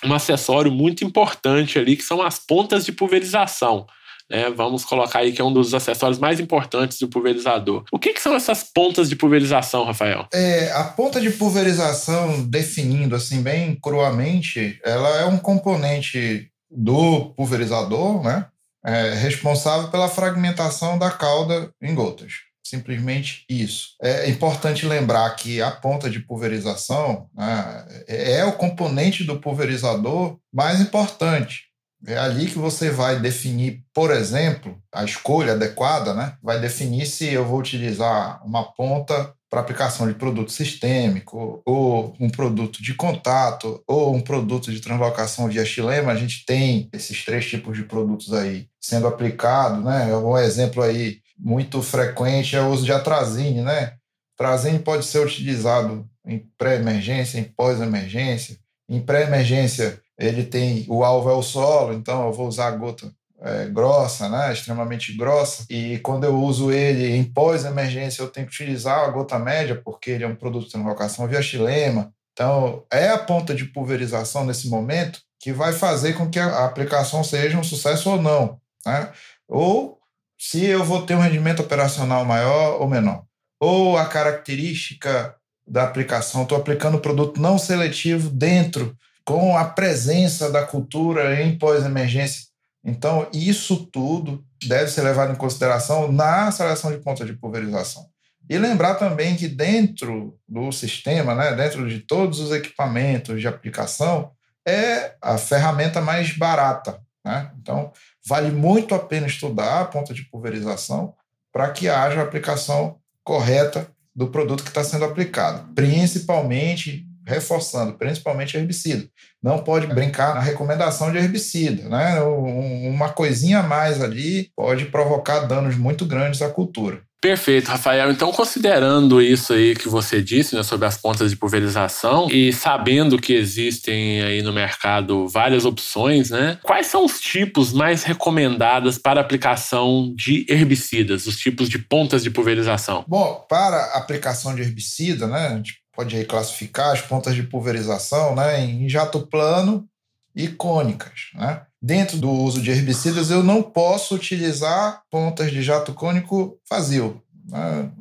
um 0.06 0.14
acessório 0.14 0.72
muito 0.72 1.04
importante 1.04 1.78
ali, 1.78 1.96
que 1.96 2.04
são 2.04 2.22
as 2.22 2.40
pontas 2.40 2.86
de 2.86 2.92
pulverização. 2.92 3.86
Né? 4.30 4.50
Vamos 4.50 4.84
colocar 4.84 5.20
aí 5.20 5.32
que 5.32 5.42
é 5.42 5.44
um 5.44 5.54
dos 5.54 5.74
acessórios 5.74 6.20
mais 6.20 6.40
importantes 6.40 7.00
do 7.00 7.08
pulverizador. 7.08 7.84
O 7.92 8.00
que, 8.00 8.14
que 8.14 8.22
são 8.22 8.36
essas 8.36 8.64
pontas 8.64 9.10
de 9.10 9.16
pulverização, 9.16 9.86
Rafael? 9.86 10.28
É, 10.34 10.72
a 10.72 10.84
ponta 10.84 11.20
de 11.22 11.30
pulverização, 11.30 12.44
definindo 12.44 13.16
assim 13.16 13.42
bem 13.42 13.78
cruamente, 13.82 14.80
ela 14.84 15.10
é 15.22 15.26
um 15.26 15.38
componente 15.38 16.52
do 16.70 17.34
pulverizador, 17.36 18.24
né? 18.24 18.48
É, 18.86 19.14
responsável 19.16 19.90
pela 19.90 20.08
fragmentação 20.08 20.98
da 20.98 21.12
cauda 21.12 21.70
em 21.82 21.94
gotas. 21.94 22.48
Simplesmente 22.66 23.46
isso. 23.50 23.96
É 24.02 24.30
importante 24.30 24.86
lembrar 24.86 25.30
que 25.36 25.62
a 25.62 25.72
ponta 25.72 26.10
de 26.10 26.20
pulverização 26.20 27.30
né, 27.34 27.86
é 28.08 28.46
o 28.46 28.54
componente 28.54 29.24
do 29.24 29.40
pulverizador 29.40 30.38
mais 30.54 30.82
importante. 30.82 31.67
É 32.08 32.18
ali 32.18 32.46
que 32.46 32.58
você 32.58 32.90
vai 32.90 33.20
definir, 33.20 33.84
por 33.94 34.12
exemplo, 34.12 34.82
a 34.94 35.04
escolha 35.04 35.52
adequada, 35.52 36.14
né? 36.14 36.38
Vai 36.42 36.58
definir 36.58 37.06
se 37.06 37.34
eu 37.34 37.46
vou 37.46 37.60
utilizar 37.60 38.42
uma 38.46 38.64
ponta 38.64 39.34
para 39.50 39.60
aplicação 39.60 40.08
de 40.08 40.14
produto 40.14 40.52
sistêmico, 40.52 41.62
ou 41.66 42.16
um 42.18 42.30
produto 42.30 42.82
de 42.82 42.94
contato, 42.94 43.84
ou 43.86 44.16
um 44.16 44.22
produto 44.22 44.72
de 44.72 44.80
translocação 44.80 45.50
via 45.50 45.66
xilema. 45.66 46.14
A 46.14 46.16
gente 46.16 46.46
tem 46.46 46.90
esses 46.94 47.26
três 47.26 47.46
tipos 47.46 47.76
de 47.76 47.84
produtos 47.84 48.34
aí 48.34 48.68
sendo 48.80 49.08
aplicado, 49.08 49.82
né? 49.82 50.16
Um 50.16 50.38
exemplo 50.38 50.82
aí 50.82 51.20
muito 51.38 51.82
frequente 51.82 52.56
é 52.56 52.62
o 52.62 52.70
uso 52.70 52.86
de 52.86 52.94
atrazine, 52.94 53.62
né? 53.62 53.96
Atrazine 54.40 54.80
pode 54.80 55.06
ser 55.06 55.20
utilizado 55.20 56.08
em 56.26 56.40
pré-emergência, 56.58 57.38
em 57.38 57.44
pós-emergência. 57.44 58.58
Em 58.90 59.02
pré-emergência, 59.02 60.02
ele 60.18 60.44
tem 60.44 60.86
o 60.88 61.04
alvo 61.04 61.30
é 61.30 61.34
o 61.34 61.44
solo, 61.44 61.94
então 61.94 62.26
eu 62.26 62.34
vou 62.34 62.48
usar 62.48 62.68
a 62.68 62.72
gota 62.72 63.12
é, 63.40 63.66
grossa, 63.68 64.28
né, 64.30 64.52
extremamente 64.52 65.16
grossa, 65.16 65.66
e 65.70 66.00
quando 66.00 66.24
eu 66.24 66.36
uso 66.36 66.72
ele 66.72 67.16
em 67.16 67.24
pós-emergência, 67.24 68.22
eu 68.22 68.30
tenho 68.30 68.48
que 68.48 68.54
utilizar 68.54 69.00
a 69.00 69.10
gota 69.10 69.38
média, 69.38 69.80
porque 69.84 70.12
ele 70.12 70.24
é 70.24 70.28
um 70.28 70.36
produto 70.36 70.70
de 70.70 70.78
invocação 70.78 71.28
via 71.28 71.42
xilema. 71.42 72.12
Então, 72.34 72.84
é 72.92 73.10
a 73.10 73.18
ponta 73.18 73.54
de 73.54 73.66
pulverização 73.66 74.46
nesse 74.46 74.68
momento 74.70 75.20
que 75.40 75.52
vai 75.52 75.74
fazer 75.74 76.14
com 76.14 76.30
que 76.30 76.40
a 76.40 76.66
aplicação 76.66 77.24
seja 77.24 77.58
um 77.58 77.64
sucesso 77.64 78.12
ou 78.12 78.22
não. 78.22 78.60
Né? 78.86 79.12
Ou 79.48 80.00
se 80.40 80.66
eu 80.66 80.84
vou 80.84 81.06
ter 81.06 81.16
um 81.16 81.20
rendimento 81.20 81.62
operacional 81.62 82.24
maior 82.26 82.80
ou 82.80 82.88
menor. 82.88 83.24
Ou 83.60 83.98
a 83.98 84.06
característica 84.06 85.36
da 85.68 85.84
aplicação, 85.84 86.44
estou 86.44 86.58
aplicando 86.58 87.00
produto 87.00 87.42
não 87.42 87.58
seletivo 87.58 88.30
dentro 88.30 88.96
com 89.26 89.58
a 89.58 89.66
presença 89.66 90.50
da 90.50 90.66
cultura 90.66 91.42
em 91.42 91.58
pós-emergência. 91.58 92.48
Então, 92.84 93.28
isso 93.34 93.86
tudo 93.92 94.46
deve 94.66 94.90
ser 94.90 95.02
levado 95.02 95.34
em 95.34 95.36
consideração 95.36 96.10
na 96.10 96.50
seleção 96.52 96.92
de 96.92 97.00
ponta 97.00 97.26
de 97.26 97.34
pulverização. 97.34 98.08
E 98.50 98.58
lembrar 98.58 98.96
também 98.96 99.36
que 99.36 99.50
dentro 99.50 100.40
do 100.48 100.72
sistema, 100.72 101.36
né, 101.36 101.54
dentro 101.54 101.90
de 101.90 102.00
todos 102.00 102.40
os 102.40 102.52
equipamentos 102.52 103.42
de 103.42 103.48
aplicação, 103.48 104.32
é 104.66 105.16
a 105.22 105.38
ferramenta 105.38 106.00
mais 106.00 106.32
barata. 106.32 107.02
Né? 107.26 107.52
Então, 107.62 107.92
vale 108.26 108.52
muito 108.52 108.96
a 108.96 109.00
pena 109.00 109.28
estudar 109.28 109.82
a 109.82 109.86
ponta 109.86 110.14
de 110.14 110.24
pulverização 110.24 111.14
para 111.52 111.70
que 111.72 111.90
haja 111.90 112.22
a 112.22 112.24
aplicação 112.24 112.98
correta 113.22 113.92
do 114.18 114.28
produto 114.28 114.64
que 114.64 114.70
está 114.70 114.84
sendo 114.84 115.06
aplicado, 115.06 115.72
principalmente 115.76 117.06
reforçando, 117.24 117.94
principalmente 117.94 118.58
herbicida. 118.58 119.08
Não 119.44 119.64
pode 119.64 119.86
brincar 119.86 120.34
na 120.34 120.42
recomendação 120.42 121.12
de 121.12 121.20
herbicida, 121.20 121.88
né? 121.88 122.20
Uma 122.22 123.10
coisinha 123.10 123.60
a 123.60 123.64
mais 123.64 124.02
ali 124.02 124.50
pode 124.56 124.86
provocar 124.86 125.42
danos 125.42 125.76
muito 125.76 126.04
grandes 126.06 126.42
à 126.42 126.50
cultura. 126.50 127.04
Perfeito, 127.20 127.70
Rafael. 127.70 128.12
Então, 128.12 128.32
considerando 128.32 129.20
isso 129.20 129.54
aí 129.54 129.76
que 129.76 129.90
você 129.90 130.22
disse, 130.22 130.56
né, 130.56 130.62
sobre 130.62 130.86
as 130.88 130.98
pontas 130.98 131.32
de 131.32 131.36
pulverização 131.36 132.28
e 132.30 132.54
sabendo 132.54 133.20
que 133.20 133.34
existem 133.34 134.22
aí 134.22 134.44
no 134.44 134.54
mercado 134.54 135.28
várias 135.28 135.66
opções, 135.66 136.30
né? 136.30 136.60
Quais 136.62 136.88
são 136.88 137.04
os 137.04 137.20
tipos 137.20 137.74
mais 137.74 138.04
recomendados 138.04 139.00
para 139.00 139.20
aplicação 139.20 140.14
de 140.16 140.46
herbicidas, 140.48 141.26
os 141.26 141.38
tipos 141.38 141.68
de 141.68 141.80
pontas 141.80 142.22
de 142.22 142.30
pulverização? 142.30 143.04
Bom, 143.08 143.46
para 143.50 143.96
aplicação 143.96 144.54
de 144.54 144.62
herbicida, 144.62 145.26
né, 145.26 145.48
a 145.48 145.56
gente 145.56 145.82
pode 145.96 146.16
aí 146.16 146.24
classificar 146.24 146.92
as 146.92 147.02
pontas 147.02 147.34
de 147.34 147.42
pulverização 147.42 148.36
né, 148.36 148.64
em 148.64 148.88
jato 148.88 149.26
plano 149.26 149.88
e 150.36 150.48
cônicas. 150.48 151.32
Né? 151.34 151.62
Dentro 151.82 152.18
do 152.18 152.32
uso 152.32 152.62
de 152.62 152.72
herbicidas, 152.72 153.30
eu 153.30 153.44
não 153.44 153.62
posso 153.62 154.16
utilizar 154.16 155.04
pontas 155.12 155.52
de 155.52 155.62
jato 155.62 155.94
cônico 155.94 156.60
vazio. 156.70 157.22
Né? 157.46 157.92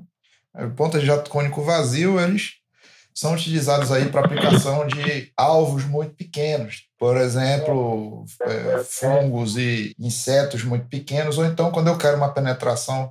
Pontas 0.76 1.02
de 1.02 1.06
jato 1.06 1.30
cônico 1.30 1.62
vazio, 1.62 2.18
eles 2.18 2.54
são 3.16 3.32
utilizados 3.32 3.90
aí 3.90 4.10
para 4.10 4.20
aplicação 4.20 4.86
de 4.86 5.32
alvos 5.34 5.84
muito 5.86 6.14
pequenos, 6.14 6.82
por 6.98 7.16
exemplo, 7.16 8.27
é, 8.42 8.85
fungos 8.85 9.56
e 9.56 9.94
insetos 9.98 10.62
muito 10.62 10.87
pequenos, 10.87 11.38
ou 11.38 11.46
então 11.46 11.70
quando 11.70 11.88
eu 11.88 11.96
quero 11.96 12.18
uma 12.18 12.33
penetração 12.33 13.10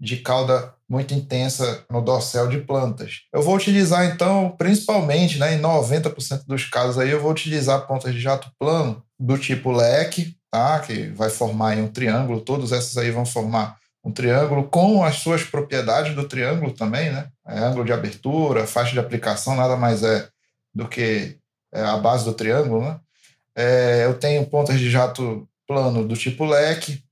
de 0.00 0.16
cauda 0.16 0.74
muito 0.92 1.14
intensa 1.14 1.86
no 1.90 2.02
dorsal 2.02 2.46
de 2.48 2.58
plantas. 2.58 3.22
Eu 3.32 3.40
vou 3.40 3.56
utilizar, 3.56 4.04
então, 4.04 4.54
principalmente, 4.58 5.38
né, 5.38 5.54
em 5.54 5.58
90% 5.58 6.44
dos 6.46 6.66
casos 6.66 6.98
aí, 6.98 7.08
eu 7.08 7.18
vou 7.18 7.30
utilizar 7.30 7.86
pontas 7.86 8.12
de 8.12 8.20
jato 8.20 8.52
plano 8.58 9.02
do 9.18 9.38
tipo 9.38 9.72
leque, 9.72 10.36
tá? 10.50 10.80
que 10.80 11.08
vai 11.08 11.30
formar 11.30 11.78
um 11.78 11.88
triângulo, 11.88 12.42
todas 12.42 12.72
essas 12.72 12.98
aí 12.98 13.10
vão 13.10 13.24
formar 13.24 13.78
um 14.04 14.12
triângulo 14.12 14.64
com 14.64 15.02
as 15.02 15.16
suas 15.16 15.42
propriedades 15.42 16.14
do 16.14 16.28
triângulo 16.28 16.72
também, 16.72 17.10
né? 17.10 17.28
É 17.46 17.58
ângulo 17.58 17.86
de 17.86 17.92
abertura, 17.92 18.66
faixa 18.66 18.92
de 18.92 18.98
aplicação, 18.98 19.56
nada 19.56 19.76
mais 19.76 20.02
é 20.02 20.28
do 20.74 20.86
que 20.86 21.38
é, 21.72 21.80
a 21.80 21.96
base 21.96 22.26
do 22.26 22.34
triângulo, 22.34 22.82
né? 22.82 23.00
É, 23.56 24.04
eu 24.04 24.12
tenho 24.18 24.44
pontas 24.44 24.78
de 24.78 24.90
jato 24.90 25.48
plano 25.66 26.06
do 26.06 26.16
tipo 26.16 26.44
leque, 26.44 27.02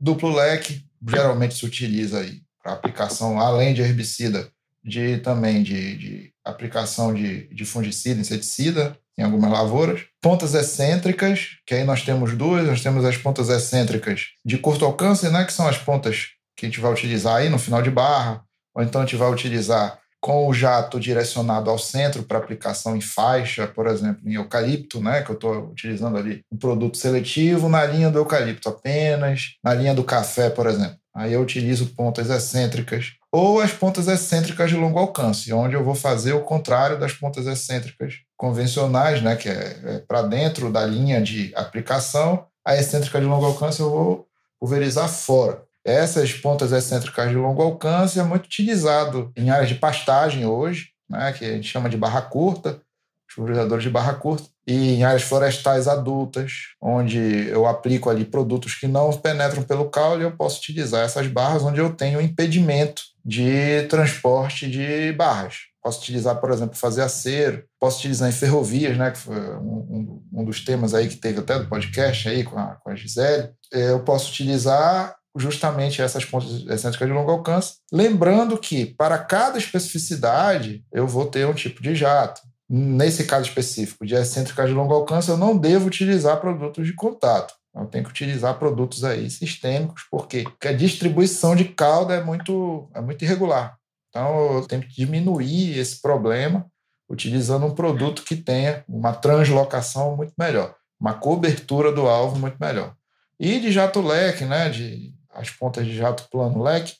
duplo 0.00 0.34
leque, 0.34 0.82
geralmente 1.06 1.54
se 1.56 1.66
utiliza 1.66 2.20
aí 2.20 2.47
para 2.62 2.72
aplicação, 2.72 3.40
além 3.40 3.74
de 3.74 3.82
herbicida, 3.82 4.50
de 4.84 5.18
também 5.18 5.62
de, 5.62 5.96
de 5.96 6.32
aplicação 6.44 7.12
de, 7.12 7.48
de 7.54 7.64
fungicida, 7.64 8.20
inseticida 8.20 8.96
em 9.18 9.22
algumas 9.22 9.50
lavouras. 9.50 10.02
Pontas 10.22 10.54
excêntricas, 10.54 11.58
que 11.66 11.74
aí 11.74 11.84
nós 11.84 12.02
temos 12.02 12.36
duas, 12.36 12.66
nós 12.66 12.80
temos 12.80 13.04
as 13.04 13.16
pontas 13.16 13.48
excêntricas 13.48 14.28
de 14.44 14.56
curto 14.58 14.84
alcance, 14.84 15.28
né, 15.28 15.44
que 15.44 15.52
são 15.52 15.66
as 15.66 15.76
pontas 15.76 16.28
que 16.56 16.66
a 16.66 16.68
gente 16.68 16.80
vai 16.80 16.92
utilizar 16.92 17.36
aí 17.36 17.48
no 17.48 17.58
final 17.58 17.82
de 17.82 17.90
barra, 17.90 18.42
ou 18.74 18.82
então 18.82 19.00
a 19.00 19.04
gente 19.04 19.16
vai 19.16 19.30
utilizar 19.30 19.98
com 20.20 20.48
o 20.48 20.54
jato 20.54 20.98
direcionado 20.98 21.70
ao 21.70 21.78
centro 21.78 22.24
para 22.24 22.38
aplicação 22.38 22.96
em 22.96 23.00
faixa, 23.00 23.68
por 23.68 23.86
exemplo, 23.86 24.20
em 24.28 24.34
eucalipto, 24.34 25.00
né, 25.00 25.22
que 25.22 25.30
eu 25.30 25.34
estou 25.34 25.70
utilizando 25.70 26.16
ali 26.16 26.42
um 26.50 26.56
produto 26.56 26.96
seletivo 26.96 27.68
na 27.68 27.84
linha 27.84 28.10
do 28.10 28.18
eucalipto 28.18 28.68
apenas, 28.68 29.54
na 29.62 29.74
linha 29.74 29.94
do 29.94 30.02
café, 30.02 30.50
por 30.50 30.66
exemplo. 30.66 30.98
Aí 31.18 31.32
eu 31.32 31.42
utilizo 31.42 31.86
pontas 31.96 32.30
excêntricas 32.30 33.14
ou 33.32 33.60
as 33.60 33.72
pontas 33.72 34.06
excêntricas 34.06 34.70
de 34.70 34.76
longo 34.76 35.00
alcance, 35.00 35.52
onde 35.52 35.74
eu 35.74 35.82
vou 35.82 35.96
fazer 35.96 36.32
o 36.32 36.44
contrário 36.44 36.96
das 36.96 37.12
pontas 37.12 37.44
excêntricas 37.44 38.14
convencionais, 38.36 39.20
né, 39.20 39.34
que 39.34 39.48
é, 39.48 39.80
é 39.84 39.98
para 39.98 40.22
dentro 40.22 40.70
da 40.70 40.86
linha 40.86 41.20
de 41.20 41.52
aplicação. 41.56 42.46
A 42.64 42.76
excêntrica 42.76 43.20
de 43.20 43.26
longo 43.26 43.44
alcance 43.44 43.80
eu 43.80 43.90
vou 43.90 44.28
pulverizar 44.60 45.08
fora. 45.08 45.60
Essas 45.84 46.32
pontas 46.32 46.70
excêntricas 46.70 47.28
de 47.28 47.36
longo 47.36 47.62
alcance 47.62 48.20
é 48.20 48.22
muito 48.22 48.46
utilizado 48.46 49.32
em 49.36 49.50
áreas 49.50 49.70
de 49.70 49.74
pastagem 49.74 50.46
hoje, 50.46 50.90
né, 51.10 51.32
que 51.32 51.44
a 51.44 51.52
gente 51.52 51.68
chama 51.68 51.90
de 51.90 51.96
barra 51.96 52.22
curta, 52.22 52.80
os 53.28 53.34
pulverizadores 53.34 53.82
de 53.82 53.90
barra 53.90 54.14
curta, 54.14 54.48
e 54.68 54.96
em 54.96 55.02
áreas 55.02 55.22
florestais 55.22 55.88
adultas, 55.88 56.52
onde 56.78 57.48
eu 57.48 57.66
aplico 57.66 58.10
ali 58.10 58.22
produtos 58.22 58.74
que 58.74 58.86
não 58.86 59.10
penetram 59.10 59.62
pelo 59.62 59.88
caule, 59.88 60.24
eu 60.24 60.36
posso 60.36 60.58
utilizar 60.58 61.06
essas 61.06 61.26
barras 61.26 61.62
onde 61.62 61.80
eu 61.80 61.94
tenho 61.94 62.20
impedimento 62.20 63.00
de 63.24 63.84
transporte 63.88 64.70
de 64.70 65.10
barras. 65.12 65.54
Posso 65.82 66.02
utilizar, 66.02 66.38
por 66.38 66.50
exemplo, 66.50 66.76
fazer 66.76 67.00
acero, 67.00 67.64
posso 67.80 68.00
utilizar 68.00 68.28
em 68.28 68.32
ferrovias, 68.32 68.98
né, 68.98 69.10
que 69.10 69.16
foi 69.16 69.40
um, 69.56 70.20
um, 70.34 70.40
um 70.40 70.44
dos 70.44 70.62
temas 70.62 70.92
aí 70.92 71.08
que 71.08 71.16
teve 71.16 71.40
até 71.40 71.58
do 71.58 71.66
podcast 71.66 72.28
aí 72.28 72.44
com 72.44 72.58
a, 72.58 72.74
com 72.74 72.90
a 72.90 72.94
Gisele. 72.94 73.48
É, 73.72 73.92
eu 73.92 74.00
posso 74.00 74.30
utilizar 74.30 75.16
justamente 75.34 76.02
essas 76.02 76.26
pontas 76.26 76.66
excêntricas 76.66 77.08
de 77.08 77.14
longo 77.14 77.30
alcance, 77.30 77.76
lembrando 77.90 78.58
que 78.58 78.84
para 78.84 79.16
cada 79.16 79.56
especificidade 79.56 80.84
eu 80.92 81.06
vou 81.06 81.24
ter 81.24 81.46
um 81.46 81.54
tipo 81.54 81.82
de 81.82 81.94
jato. 81.94 82.42
Nesse 82.68 83.24
caso 83.24 83.48
específico 83.48 84.04
de 84.04 84.14
excêntricas 84.14 84.68
de 84.68 84.74
longo 84.74 84.92
alcance, 84.92 85.30
eu 85.30 85.36
não 85.36 85.56
devo 85.56 85.86
utilizar 85.86 86.40
produtos 86.40 86.86
de 86.86 86.92
contato. 86.92 87.54
Eu 87.74 87.86
tenho 87.86 88.04
que 88.04 88.10
utilizar 88.10 88.58
produtos 88.58 89.04
aí 89.04 89.30
sistêmicos? 89.30 90.02
Porque 90.10 90.44
a 90.64 90.72
distribuição 90.72 91.56
de 91.56 91.64
calda 91.64 92.14
é 92.14 92.22
muito, 92.22 92.90
é 92.94 93.00
muito 93.00 93.24
irregular. 93.24 93.78
Então, 94.08 94.54
eu 94.54 94.66
tenho 94.66 94.82
que 94.82 94.88
diminuir 94.88 95.78
esse 95.78 96.00
problema 96.00 96.66
utilizando 97.08 97.64
um 97.64 97.74
produto 97.74 98.22
que 98.22 98.36
tenha 98.36 98.84
uma 98.86 99.14
translocação 99.14 100.16
muito 100.16 100.34
melhor, 100.38 100.74
uma 101.00 101.14
cobertura 101.14 101.90
do 101.90 102.06
alvo 102.06 102.38
muito 102.38 102.56
melhor. 102.60 102.94
E 103.40 103.58
de 103.60 103.72
jato 103.72 104.00
leque, 104.00 104.44
né, 104.44 104.68
de 104.68 105.14
as 105.30 105.48
pontas 105.50 105.86
de 105.86 105.96
jato 105.96 106.28
plano 106.30 106.62
leque, 106.62 106.94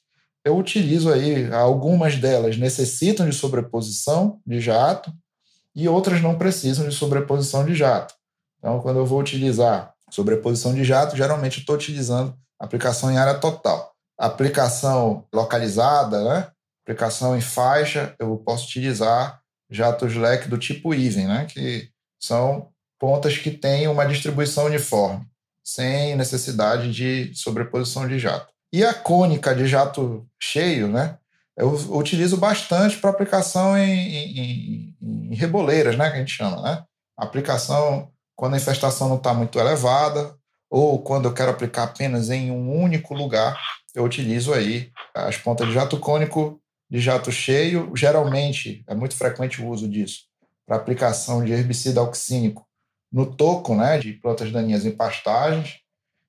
eu 0.45 0.57
utilizo 0.57 1.13
aí, 1.13 1.53
algumas 1.53 2.17
delas 2.17 2.57
necessitam 2.57 3.29
de 3.29 3.35
sobreposição 3.35 4.41
de 4.47 4.61
jato 4.61 5.13
e 5.79 5.89
outras 5.89 6.21
não 6.21 6.37
precisam 6.37 6.89
de 6.89 6.95
sobreposição 6.95 7.65
de 7.65 7.73
jato. 7.73 8.13
Então, 8.59 8.81
quando 8.81 8.99
eu 8.99 9.07
vou 9.07 9.21
utilizar 9.21 9.95
sobreposição 10.11 10.75
de 10.75 10.83
jato, 10.83 11.17
geralmente 11.17 11.61
estou 11.61 11.77
utilizando 11.77 12.37
aplicação 12.59 13.13
em 13.13 13.17
área 13.17 13.35
total. 13.39 13.93
Aplicação 14.19 15.25
localizada, 15.33 16.25
né? 16.25 16.49
aplicação 16.83 17.37
em 17.37 17.41
faixa, 17.41 18.13
eu 18.19 18.37
posso 18.39 18.67
utilizar 18.67 19.41
jatos 19.71 20.17
leque 20.17 20.49
do 20.49 20.59
tipo 20.59 20.93
even, 20.93 21.29
né? 21.29 21.47
que 21.49 21.89
são 22.19 22.71
pontas 22.99 23.39
que 23.39 23.53
têm 23.53 23.87
uma 23.87 24.05
distribuição 24.05 24.65
uniforme 24.65 25.25
sem 25.63 26.17
necessidade 26.17 26.91
de 26.93 27.33
sobreposição 27.37 28.09
de 28.09 28.19
jato. 28.19 28.53
E 28.73 28.85
a 28.85 28.93
cônica 28.93 29.55
de 29.55 29.69
jato 29.69 30.27
cheio, 30.41 30.89
né? 30.89 31.19
Eu 31.59 31.73
utilizo 31.97 32.37
bastante 32.37 32.97
para 32.99 33.11
aplicação 33.11 33.77
em, 33.77 34.15
em, 34.15 34.97
em, 35.03 35.35
reboleiras, 35.35 35.97
né? 35.97 36.09
Que 36.09 36.17
a 36.17 36.21
gente 36.21 36.33
chama, 36.33 36.63
né? 36.63 36.85
Aplicação 37.17 38.13
quando 38.37 38.55
a 38.55 38.59
infestação 38.59 39.09
não 39.09 39.17
está 39.17 39.35
muito 39.35 39.59
elevada 39.59 40.37
ou 40.71 41.03
quando 41.03 41.27
eu 41.27 41.35
quero 41.35 41.51
aplicar 41.51 41.83
apenas 41.83 42.31
em 42.31 42.53
um 42.53 42.81
único 42.81 43.13
lugar, 43.13 43.59
eu 43.93 44.05
utilizo 44.05 44.55
aí 44.55 44.93
as 45.13 45.37
pontas 45.37 45.67
de 45.67 45.75
jato 45.75 45.99
cônico 45.99 46.61
de 46.89 47.01
jato 47.01 47.33
cheio. 47.33 47.91
Geralmente, 47.97 48.85
é 48.87 48.95
muito 48.95 49.17
frequente 49.17 49.61
o 49.61 49.69
uso 49.69 49.89
disso 49.89 50.29
para 50.65 50.77
aplicação 50.77 51.45
de 51.45 51.51
herbicida 51.51 52.01
auxínico 52.01 52.65
no 53.11 53.27
toco 53.27 53.75
né, 53.75 53.99
de 53.99 54.13
plantas 54.13 54.53
daninhas 54.53 54.87
em 54.87 54.93
pastagens. 54.93 55.81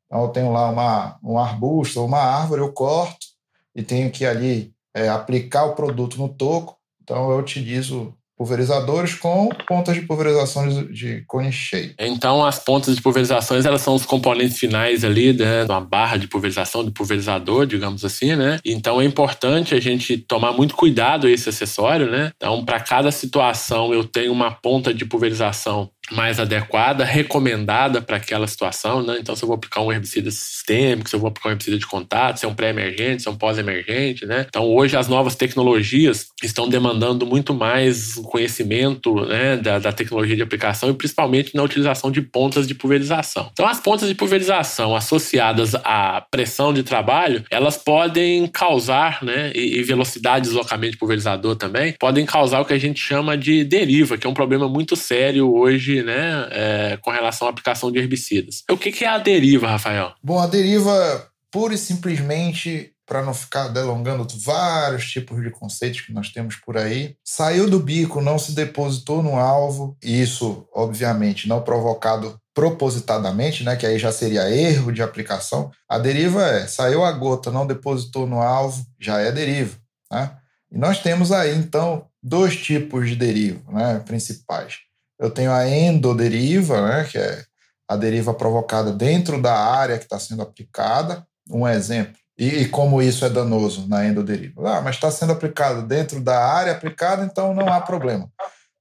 Então, 0.08 0.24
eu 0.24 0.30
tenho 0.30 0.52
lá 0.52 0.72
uma, 0.72 1.20
um 1.22 1.38
arbusto 1.38 2.00
ou 2.00 2.08
uma 2.08 2.20
árvore, 2.20 2.62
eu 2.62 2.74
corto 2.74 3.28
e 3.76 3.84
tenho 3.84 4.10
que 4.10 4.26
ali 4.26 4.74
é, 4.96 5.10
aplicar 5.10 5.66
o 5.66 5.76
produto 5.76 6.18
no 6.18 6.30
toco. 6.30 6.78
Então, 7.02 7.32
eu 7.32 7.38
utilizo 7.38 8.14
pulverizadores 8.40 9.16
com 9.16 9.50
pontas 9.68 9.96
de 9.96 10.02
pulverização 10.04 10.86
de, 10.86 11.26
cone 11.28 11.52
cheio. 11.52 11.94
Então, 12.00 12.46
as 12.46 12.58
pontas 12.58 12.96
de 12.96 13.02
pulverizações 13.02 13.66
elas 13.66 13.82
são 13.82 13.96
os 13.96 14.06
componentes 14.06 14.58
finais 14.58 15.04
ali, 15.04 15.34
né, 15.34 15.66
uma 15.66 15.82
barra 15.82 16.16
de 16.16 16.26
pulverização, 16.26 16.86
do 16.86 16.92
pulverizador, 16.92 17.66
digamos 17.66 18.06
assim, 18.06 18.38
né? 18.38 18.58
Então, 18.64 19.02
é 19.02 19.04
importante 19.04 19.76
a 19.76 19.82
gente 19.82 20.18
tomar 20.18 20.54
muito 20.54 20.74
cuidado 20.74 21.28
esse 21.28 21.50
acessório, 21.50 22.10
né? 22.10 22.32
Então, 22.38 22.64
para 22.64 22.80
cada 22.80 23.12
situação, 23.12 23.94
eu 23.94 24.06
tenho 24.06 24.32
uma 24.32 24.52
ponta 24.52 24.94
de 24.94 25.04
pulverização 25.04 25.90
mais 26.12 26.40
adequada, 26.40 27.04
recomendada 27.04 28.02
para 28.02 28.18
aquela 28.18 28.48
situação, 28.48 29.04
né? 29.04 29.18
Então, 29.20 29.36
se 29.36 29.44
eu 29.44 29.48
vou 29.48 29.56
aplicar 29.56 29.82
um 29.82 29.92
herbicida 29.92 30.32
sistêmico, 30.32 31.10
se 31.10 31.16
eu 31.16 31.20
vou 31.20 31.30
aplicar 31.30 31.50
um 31.50 31.52
herbicida 31.52 31.78
de 31.78 31.86
contato, 31.86 32.38
se 32.38 32.46
é 32.46 32.48
um 32.48 32.54
pré-emergente, 32.54 33.24
se 33.24 33.28
é 33.28 33.32
um 33.32 33.36
pós-emergente, 33.36 34.26
né? 34.26 34.46
Então, 34.48 34.66
hoje 34.66 34.96
as 34.96 35.08
novas 35.08 35.36
tecnologias 35.36 36.28
estão 36.44 36.68
demandando 36.68 37.26
muito 37.26 37.54
mais 37.54 38.16
conhecimento 38.26 39.26
né, 39.26 39.58
da, 39.58 39.80
da 39.80 39.92
tecnologia 39.92 40.36
de 40.36 40.42
aplicação 40.42 40.90
e 40.90 40.94
principalmente 40.94 41.56
na 41.56 41.64
utilização 41.64 42.12
de 42.12 42.22
pontas 42.22 42.68
de 42.68 42.76
pulverização. 42.76 43.50
Então, 43.52 43.68
as 43.68 43.80
pontas 43.80 44.08
de 44.08 44.16
pulverização 44.16 44.96
associadas 44.96 45.76
à 45.76 46.26
pressão 46.32 46.74
de 46.74 46.84
trabalho, 46.84 47.44
elas 47.50 47.78
podem 47.78 48.48
causar, 48.48 49.24
né, 49.24 49.52
e, 49.54 49.80
e 49.80 49.84
velocidade 49.84 50.44
de 50.44 50.50
deslocamento 50.50 50.94
de 50.94 50.98
pulverizador 50.98 51.56
também, 51.56 51.94
podem 52.00 52.26
causar 52.26 52.62
o 52.62 52.66
que 52.66 52.74
a 52.74 52.78
gente 52.78 53.00
chama 53.00 53.38
de 53.38 53.64
deriva, 53.64 54.18
que 54.18 54.26
é 54.26 54.30
um 54.30 54.34
problema 54.34 54.68
muito 54.68 54.96
sério 54.96 55.54
hoje 55.54 55.99
né, 56.04 56.48
é, 56.52 56.98
com 56.98 57.12
relação 57.12 57.48
à 57.48 57.52
aplicação 57.52 57.92
de 57.92 58.00
herbicidas. 58.00 58.64
O 58.70 58.78
que, 58.78 58.92
que 58.92 59.06
é 59.06 59.08
a 59.08 59.18
deriva, 59.18 59.68
Rafael? 59.68 60.14
Bom, 60.24 60.40
a 60.40 60.48
deriva, 60.48 61.30
pura 61.52 61.74
e 61.74 61.78
simplesmente, 61.78 62.94
para 63.06 63.24
não 63.24 63.34
ficar 63.34 63.70
delongando 63.70 64.28
vários 64.44 65.10
tipos 65.10 65.42
de 65.42 65.50
conceitos 65.50 66.02
que 66.02 66.14
nós 66.14 66.30
temos 66.30 66.56
por 66.56 66.78
aí, 66.78 67.16
saiu 67.24 67.70
do 67.70 67.80
bico, 67.80 68.22
não 68.22 68.38
se 68.38 68.54
depositou 68.54 69.24
no 69.24 69.38
alvo, 69.38 69.98
e 70.04 70.22
isso, 70.22 70.68
obviamente, 70.74 71.48
não 71.48 71.62
provocado 71.62 72.40
propositadamente, 72.54 73.64
né, 73.64 73.76
que 73.76 73.86
aí 73.86 73.98
já 73.98 74.12
seria 74.12 74.50
erro 74.50 74.92
de 74.92 75.02
aplicação. 75.02 75.72
A 75.88 75.98
deriva 75.98 76.46
é, 76.46 76.68
saiu 76.68 77.06
a 77.06 77.12
gota, 77.12 77.50
não 77.50 77.66
depositou 77.66 78.28
no 78.28 78.42
alvo, 78.42 78.86
já 79.00 79.20
é 79.20 79.32
deriva. 79.32 79.78
Né? 80.12 80.32
E 80.72 80.78
nós 80.78 81.00
temos 81.00 81.32
aí, 81.32 81.56
então, 81.56 82.06
dois 82.22 82.58
tipos 82.58 83.08
de 83.08 83.16
deriva 83.16 83.60
né, 83.72 84.04
principais. 84.06 84.80
Eu 85.20 85.30
tenho 85.30 85.52
a 85.52 85.68
endoderiva, 85.68 86.82
né, 86.88 87.04
que 87.04 87.18
é 87.18 87.44
a 87.88 87.96
deriva 87.96 88.34
provocada 88.34 88.92
dentro 88.92 89.42
da 89.42 89.54
área 89.54 89.98
que 89.98 90.04
está 90.06 90.20
sendo 90.20 90.42
aplicada. 90.42 91.26
Um 91.50 91.68
exemplo. 91.68 92.14
E, 92.38 92.66
como 92.68 93.02
isso 93.02 93.26
é 93.26 93.30
danoso 93.30 93.86
na 93.90 94.06
endoderiva? 94.06 94.78
Ah, 94.78 94.82
mas 94.82 94.96
está 94.96 95.12
sendo 95.12 95.34
aplicado 95.34 95.82
dentro 95.82 96.22
da 96.22 96.42
área 96.42 96.72
aplicada, 96.72 97.26
então 97.26 97.54
não 97.54 97.68
há 97.68 97.82
problema. 97.82 98.30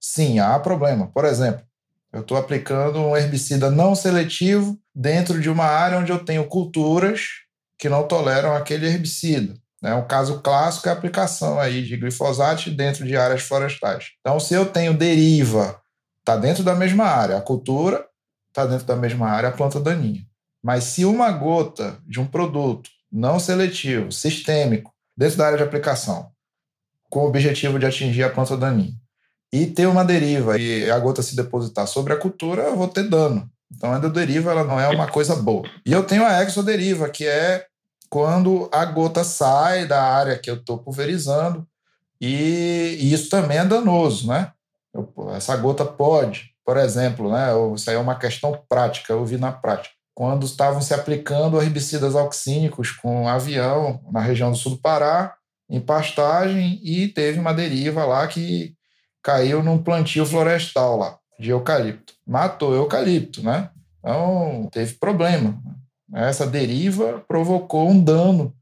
Sim, 0.01 0.39
há 0.39 0.57
problema. 0.61 1.11
Por 1.13 1.25
exemplo, 1.25 1.63
eu 2.13 2.21
estou 2.21 2.37
aplicando 2.37 3.01
um 3.01 3.17
herbicida 3.17 3.69
não 3.69 3.97
seletivo 3.97 4.79
dentro 4.95 5.41
de 5.41 5.51
uma 5.51 5.65
área 5.65 5.99
onde 5.99 6.13
eu 6.13 6.25
tenho 6.25 6.47
culturas 6.47 7.23
que 7.77 7.89
não 7.89 8.07
toleram 8.07 8.55
aquele 8.55 8.87
herbicida. 8.87 9.55
Né? 9.83 9.93
Um 9.95 10.07
caso 10.07 10.41
clássico 10.41 10.89
é 10.89 10.93
a 10.93 10.95
aplicação 10.95 11.59
aí 11.59 11.83
de 11.83 11.97
glifosato 11.97 12.71
dentro 12.71 13.05
de 13.05 13.17
áreas 13.17 13.43
florestais. 13.43 14.11
Então, 14.21 14.39
se 14.39 14.55
eu 14.55 14.67
tenho 14.67 14.95
deriva 14.95 15.81
Está 16.29 16.37
dentro 16.37 16.63
da 16.63 16.75
mesma 16.75 17.05
área. 17.05 17.39
A 17.39 17.41
cultura 17.41 18.07
está 18.51 18.67
dentro 18.67 18.85
da 18.85 18.95
mesma 18.95 19.31
área, 19.31 19.49
a 19.49 19.53
planta 19.53 19.81
daninha. 19.81 20.21
Mas 20.63 20.85
se 20.85 21.07
uma 21.07 21.33
gota 21.33 21.97
de 22.07 22.21
um 22.21 22.27
produto 22.27 22.91
não 23.11 23.41
seletivo, 23.41 24.13
sistêmico, 24.13 24.93
dentro 25.17 25.39
da 25.39 25.47
área 25.47 25.57
de 25.57 25.65
aplicação, 25.65 26.31
com 27.09 27.21
o 27.21 27.29
objetivo 27.29 27.79
de 27.79 27.87
atingir 27.87 28.25
a 28.25 28.29
planta 28.29 28.59
daninha, 28.59 28.93
e 29.51 29.69
ter 29.69 29.87
uma 29.87 30.05
deriva 30.05 30.59
e 30.59 30.91
a 30.91 30.99
gota 30.99 31.23
se 31.23 31.35
depositar 31.35 31.87
sobre 31.87 32.13
a 32.13 32.19
cultura, 32.19 32.65
eu 32.65 32.77
vou 32.77 32.89
ter 32.89 33.09
dano. 33.09 33.51
Então, 33.75 33.95
a 33.95 33.97
endoderiva 33.97 34.51
ela 34.51 34.65
não 34.65 34.79
é 34.79 34.87
uma 34.91 35.07
coisa 35.07 35.35
boa. 35.35 35.67
E 35.87 35.91
eu 35.91 36.05
tenho 36.05 36.27
a 36.27 36.43
exoderiva, 36.43 37.09
que 37.09 37.27
é 37.27 37.65
quando 38.11 38.69
a 38.71 38.85
gota 38.85 39.25
sai 39.25 39.87
da 39.87 40.03
área 40.03 40.39
que 40.39 40.51
eu 40.51 40.57
estou 40.57 40.77
pulverizando, 40.77 41.67
e, 42.21 42.99
e, 43.01 43.15
isso 43.15 43.31
também 43.31 43.57
é 43.57 43.65
danoso, 43.65 44.29
né? 44.29 44.53
Essa 45.35 45.57
gota 45.57 45.85
pode, 45.85 46.51
por 46.65 46.77
exemplo, 46.77 47.31
né? 47.31 47.49
Isso 47.75 47.89
aí 47.89 47.97
é 47.97 47.99
uma 47.99 48.19
questão 48.19 48.61
prática, 48.69 49.13
eu 49.13 49.25
vi 49.25 49.37
na 49.37 49.53
prática. 49.53 49.95
Quando 50.15 50.47
estavam 50.47 50.83
se 50.83 50.93
aplicando 50.93 51.61
herbicidas 51.63 52.17
auxínicos 52.17 52.91
com 52.91 53.29
avião 53.29 54.01
na 54.11 54.21
região 54.21 54.51
do 54.51 54.57
sul 54.57 54.73
do 54.73 54.79
Pará, 54.79 55.35
em 55.71 55.81
pastagem, 55.81 56.81
e 56.83 57.09
teve 57.09 57.39
uma 57.39 57.53
deriva 57.53 58.05
lá 58.05 58.27
que 58.27 58.75
caiu 59.23 59.63
num 59.63 59.83
plantio 59.83 60.25
florestal 60.25 60.97
lá, 60.97 61.19
de 61.39 61.51
eucalipto. 61.51 62.15
Matou 62.27 62.75
eucalipto, 62.75 63.43
né? 63.43 63.71
Então, 63.99 64.69
teve 64.73 64.95
problema. 64.95 65.61
Essa 66.15 66.47
deriva 66.47 67.23
provocou 67.29 67.89
um 67.89 68.03
dano 68.03 68.55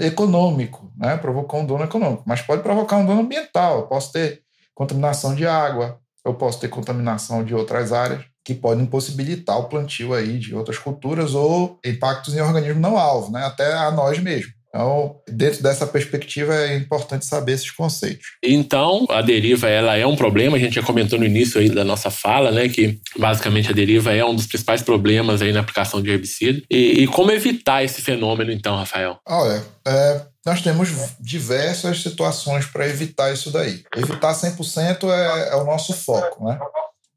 econômico, 0.00 0.92
né? 0.96 1.16
Provocou 1.16 1.60
um 1.60 1.66
dano 1.66 1.84
econômico, 1.84 2.24
mas 2.26 2.42
pode 2.42 2.62
provocar 2.62 2.96
um 2.96 3.06
dano 3.06 3.20
ambiental. 3.20 3.78
Eu 3.78 3.86
posso 3.86 4.12
ter 4.12 4.42
contaminação 4.74 5.34
de 5.34 5.46
água, 5.46 5.98
eu 6.24 6.34
posso 6.34 6.60
ter 6.60 6.68
contaminação 6.68 7.44
de 7.44 7.54
outras 7.54 7.92
áreas 7.92 8.24
que 8.44 8.54
podem 8.54 8.84
impossibilitar 8.84 9.58
o 9.58 9.68
plantio 9.68 10.12
aí 10.14 10.38
de 10.38 10.54
outras 10.54 10.78
culturas 10.78 11.34
ou 11.34 11.78
impactos 11.84 12.34
em 12.34 12.40
organismos 12.40 12.80
não 12.82 12.98
alvo, 12.98 13.30
né? 13.30 13.44
Até 13.44 13.72
a 13.72 13.90
nós 13.90 14.18
mesmos. 14.18 14.52
Então, 14.74 15.16
dentro 15.28 15.62
dessa 15.62 15.86
perspectiva, 15.86 16.54
é 16.54 16.76
importante 16.76 17.26
saber 17.26 17.52
esses 17.52 17.70
conceitos. 17.70 18.28
Então, 18.42 19.06
a 19.10 19.20
deriva 19.20 19.68
ela 19.68 19.96
é 19.98 20.06
um 20.06 20.16
problema. 20.16 20.56
A 20.56 20.60
gente 20.60 20.76
já 20.76 20.82
comentou 20.82 21.18
no 21.18 21.26
início 21.26 21.60
aí 21.60 21.68
da 21.68 21.84
nossa 21.84 22.10
fala, 22.10 22.50
né, 22.50 22.70
que 22.70 22.98
basicamente 23.18 23.68
a 23.68 23.74
deriva 23.74 24.14
é 24.14 24.24
um 24.24 24.34
dos 24.34 24.46
principais 24.46 24.80
problemas 24.80 25.42
aí 25.42 25.52
na 25.52 25.60
aplicação 25.60 26.00
de 26.00 26.08
herbicida. 26.08 26.62
E, 26.70 27.02
e 27.02 27.06
como 27.06 27.30
evitar 27.30 27.84
esse 27.84 28.00
fenômeno, 28.00 28.50
então, 28.50 28.74
Rafael? 28.74 29.18
Olha, 29.28 29.62
é, 29.86 30.22
nós 30.44 30.60
temos 30.60 30.88
diversas 31.20 32.02
situações 32.02 32.66
para 32.66 32.88
evitar 32.88 33.32
isso 33.32 33.50
daí. 33.50 33.84
Evitar 33.96 34.34
100% 34.34 35.08
é, 35.08 35.48
é 35.50 35.56
o 35.56 35.64
nosso 35.64 35.92
foco, 35.92 36.44
né? 36.44 36.58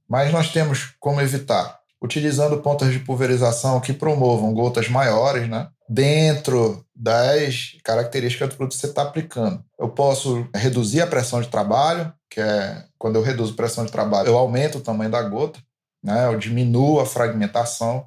Mas 0.08 0.32
nós 0.32 0.52
temos 0.52 0.94
como 1.00 1.20
evitar 1.22 1.80
utilizando 2.02 2.62
pontas 2.62 2.92
de 2.92 3.00
pulverização 3.00 3.80
que 3.80 3.92
promovam 3.92 4.54
gotas 4.54 4.88
maiores, 4.88 5.50
né? 5.50 5.68
Dentro 5.90 6.86
das 6.96 7.76
características 7.84 8.50
do 8.50 8.56
produto 8.56 8.76
que 8.76 8.82
você 8.82 8.88
está 8.88 9.02
aplicando. 9.02 9.64
Eu 9.80 9.90
posso 9.90 10.48
reduzir 10.54 11.02
a 11.02 11.08
pressão 11.08 11.42
de 11.42 11.48
trabalho, 11.48 12.14
que 12.30 12.40
é 12.40 12.86
quando 12.98 13.16
eu 13.16 13.22
reduzo 13.22 13.54
a 13.54 13.58
pressão 13.58 13.86
de 13.86 13.92
trabalho, 13.92 14.28
eu 14.28 14.38
aumento 14.38 14.78
o 14.78 14.82
tamanho 14.82 15.12
da 15.12 15.22
gota, 15.22 15.60
né? 16.04 16.28
eu 16.28 16.38
diminuo 16.38 17.00
a 17.00 17.06
fragmentação. 17.06 18.06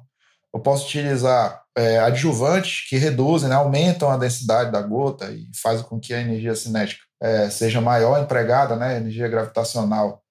Eu 0.53 0.59
posso 0.59 0.85
utilizar 0.85 1.63
é, 1.75 1.99
adjuvantes 1.99 2.87
que 2.89 2.97
reduzem, 2.97 3.49
né? 3.49 3.55
aumentam 3.55 4.09
a 4.09 4.17
densidade 4.17 4.71
da 4.71 4.81
gota 4.81 5.31
e 5.31 5.47
fazem 5.61 5.85
com 5.85 5.99
que 5.99 6.13
a 6.13 6.19
energia 6.19 6.55
cinética 6.55 7.01
é, 7.21 7.49
seja 7.49 7.79
maior 7.79 8.21
empregada, 8.21 8.75
né? 8.75 8.97
energia 8.97 9.27
gravitacional, 9.27 10.23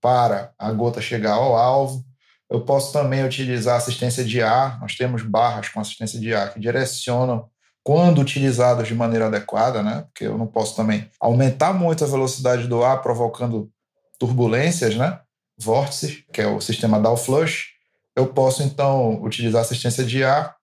para 0.00 0.52
a 0.58 0.70
gota 0.70 1.00
chegar 1.00 1.32
ao 1.32 1.56
alvo. 1.56 2.04
Eu 2.50 2.60
posso 2.60 2.92
também 2.92 3.24
utilizar 3.24 3.76
assistência 3.76 4.22
de 4.22 4.42
ar. 4.42 4.78
Nós 4.80 4.94
temos 4.94 5.22
barras 5.22 5.68
com 5.70 5.80
assistência 5.80 6.20
de 6.20 6.34
ar 6.34 6.52
que 6.52 6.60
direcionam 6.60 7.48
quando 7.82 8.20
utilizadas 8.20 8.88
de 8.88 8.94
maneira 8.94 9.26
adequada, 9.26 9.82
né? 9.82 10.04
Porque 10.06 10.26
eu 10.26 10.38
não 10.38 10.46
posso 10.46 10.74
também 10.76 11.08
aumentar 11.20 11.72
muito 11.72 12.04
a 12.04 12.06
velocidade 12.06 12.66
do 12.66 12.82
ar, 12.82 13.02
provocando 13.02 13.70
turbulências, 14.18 14.94
né? 14.96 15.20
Vórtices, 15.58 16.24
que 16.32 16.40
é 16.40 16.46
o 16.46 16.60
sistema 16.60 16.98
Dow 16.98 17.16
Flush. 17.16 17.73
Eu 18.16 18.26
posso, 18.26 18.62
então, 18.62 19.22
utilizar 19.22 19.62
assistência 19.62 20.04
de 20.04 20.22
ar 20.22 20.54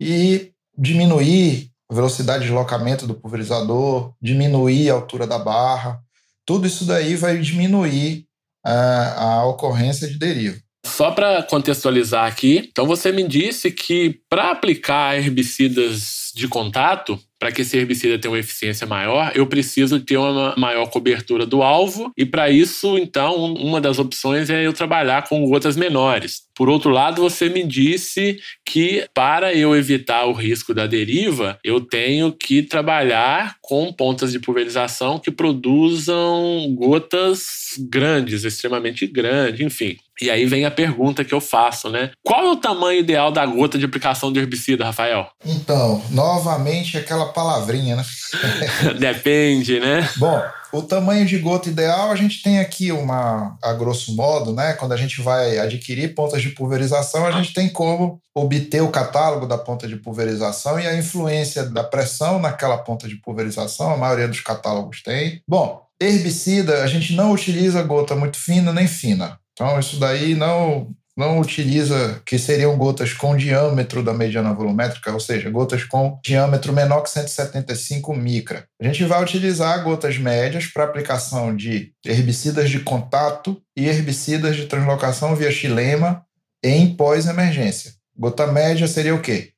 e 0.00 0.52
diminuir 0.76 1.70
a 1.90 1.94
velocidade 1.94 2.40
de 2.40 2.46
deslocamento 2.46 3.06
do 3.06 3.14
pulverizador, 3.14 4.12
diminuir 4.20 4.90
a 4.90 4.94
altura 4.94 5.26
da 5.26 5.38
barra. 5.38 6.00
Tudo 6.44 6.66
isso 6.66 6.84
daí 6.84 7.16
vai 7.16 7.38
diminuir 7.38 8.26
a, 8.64 8.72
eh, 8.72 9.14
a 9.16 9.44
ocorrência 9.46 10.08
de 10.08 10.18
deriva. 10.18 10.58
Só 10.86 11.10
para 11.10 11.42
contextualizar 11.42 12.26
aqui, 12.26 12.68
então 12.70 12.86
você 12.86 13.10
me 13.10 13.26
disse 13.26 13.72
que 13.72 14.20
para 14.30 14.52
aplicar 14.52 15.16
herbicidas 15.18 16.30
de 16.34 16.46
contato, 16.46 17.18
para 17.40 17.50
que 17.50 17.62
esse 17.62 17.76
herbicida 17.76 18.18
tenha 18.18 18.30
uma 18.30 18.38
eficiência 18.38 18.86
maior, 18.86 19.32
eu 19.34 19.46
preciso 19.48 19.98
ter 20.00 20.16
uma 20.16 20.54
maior 20.56 20.86
cobertura 20.86 21.44
do 21.44 21.60
alvo, 21.60 22.12
e 22.16 22.24
para 22.24 22.50
isso, 22.50 22.96
então, 22.96 23.34
uma 23.54 23.80
das 23.80 23.98
opções 23.98 24.48
é 24.48 24.64
eu 24.64 24.72
trabalhar 24.72 25.28
com 25.28 25.44
gotas 25.48 25.76
menores. 25.76 26.45
Por 26.56 26.70
outro 26.70 26.90
lado, 26.90 27.20
você 27.20 27.50
me 27.50 27.62
disse 27.62 28.38
que 28.64 29.06
para 29.12 29.52
eu 29.52 29.76
evitar 29.76 30.24
o 30.24 30.32
risco 30.32 30.72
da 30.72 30.86
deriva, 30.86 31.58
eu 31.62 31.80
tenho 31.80 32.32
que 32.32 32.62
trabalhar 32.62 33.56
com 33.60 33.92
pontas 33.92 34.32
de 34.32 34.40
pulverização 34.40 35.18
que 35.18 35.30
produzam 35.30 36.74
gotas 36.74 37.74
grandes, 37.90 38.42
extremamente 38.44 39.06
grandes, 39.06 39.60
enfim. 39.60 39.98
E 40.20 40.30
aí 40.30 40.46
vem 40.46 40.64
a 40.64 40.70
pergunta 40.70 41.22
que 41.22 41.34
eu 41.34 41.42
faço, 41.42 41.90
né? 41.90 42.10
Qual 42.24 42.42
é 42.46 42.50
o 42.50 42.56
tamanho 42.56 43.00
ideal 43.00 43.30
da 43.30 43.44
gota 43.44 43.76
de 43.76 43.84
aplicação 43.84 44.32
de 44.32 44.40
herbicida, 44.40 44.86
Rafael? 44.86 45.28
Então, 45.44 46.02
novamente 46.10 46.96
aquela 46.96 47.26
palavrinha, 47.26 47.96
né? 47.96 48.04
Depende, 48.98 49.78
né? 49.78 50.08
Bom, 50.16 50.42
o 50.76 50.82
tamanho 50.82 51.24
de 51.24 51.38
gota 51.38 51.68
ideal, 51.68 52.10
a 52.10 52.16
gente 52.16 52.42
tem 52.42 52.58
aqui 52.58 52.92
uma, 52.92 53.56
a 53.62 53.72
grosso 53.72 54.14
modo, 54.14 54.52
né? 54.52 54.74
Quando 54.74 54.92
a 54.92 54.96
gente 54.96 55.22
vai 55.22 55.58
adquirir 55.58 56.14
pontas 56.14 56.42
de 56.42 56.50
pulverização, 56.50 57.24
a 57.24 57.32
gente 57.32 57.52
tem 57.54 57.68
como 57.68 58.20
obter 58.34 58.82
o 58.82 58.90
catálogo 58.90 59.46
da 59.46 59.56
ponta 59.56 59.88
de 59.88 59.96
pulverização 59.96 60.78
e 60.78 60.86
a 60.86 60.96
influência 60.96 61.64
da 61.64 61.82
pressão 61.82 62.38
naquela 62.38 62.78
ponta 62.78 63.08
de 63.08 63.16
pulverização, 63.16 63.90
a 63.90 63.96
maioria 63.96 64.28
dos 64.28 64.40
catálogos 64.40 65.02
tem. 65.02 65.40
Bom, 65.48 65.82
herbicida, 66.00 66.82
a 66.82 66.86
gente 66.86 67.14
não 67.14 67.32
utiliza 67.32 67.82
gota 67.82 68.14
muito 68.14 68.36
fina 68.36 68.72
nem 68.72 68.86
fina. 68.86 69.38
Então, 69.52 69.78
isso 69.80 69.98
daí 69.98 70.34
não 70.34 70.94
não 71.16 71.40
utiliza, 71.40 72.20
que 72.26 72.38
seriam 72.38 72.76
gotas 72.76 73.14
com 73.14 73.36
diâmetro 73.36 74.02
da 74.02 74.12
mediana 74.12 74.52
volumétrica, 74.52 75.12
ou 75.12 75.18
seja, 75.18 75.48
gotas 75.48 75.82
com 75.82 76.20
diâmetro 76.22 76.72
menor 76.72 77.00
que 77.00 77.10
175 77.10 78.14
micra. 78.14 78.66
A 78.80 78.84
gente 78.84 79.02
vai 79.04 79.22
utilizar 79.22 79.82
gotas 79.82 80.18
médias 80.18 80.66
para 80.66 80.84
aplicação 80.84 81.56
de 81.56 81.92
herbicidas 82.04 82.68
de 82.68 82.80
contato 82.80 83.60
e 83.74 83.88
herbicidas 83.88 84.56
de 84.56 84.66
translocação 84.66 85.34
via 85.34 85.50
xilema 85.50 86.22
em 86.62 86.94
pós-emergência. 86.94 87.94
Gota 88.14 88.46
média 88.46 88.86
seria 88.86 89.14
o 89.14 89.22
quê? 89.22 89.52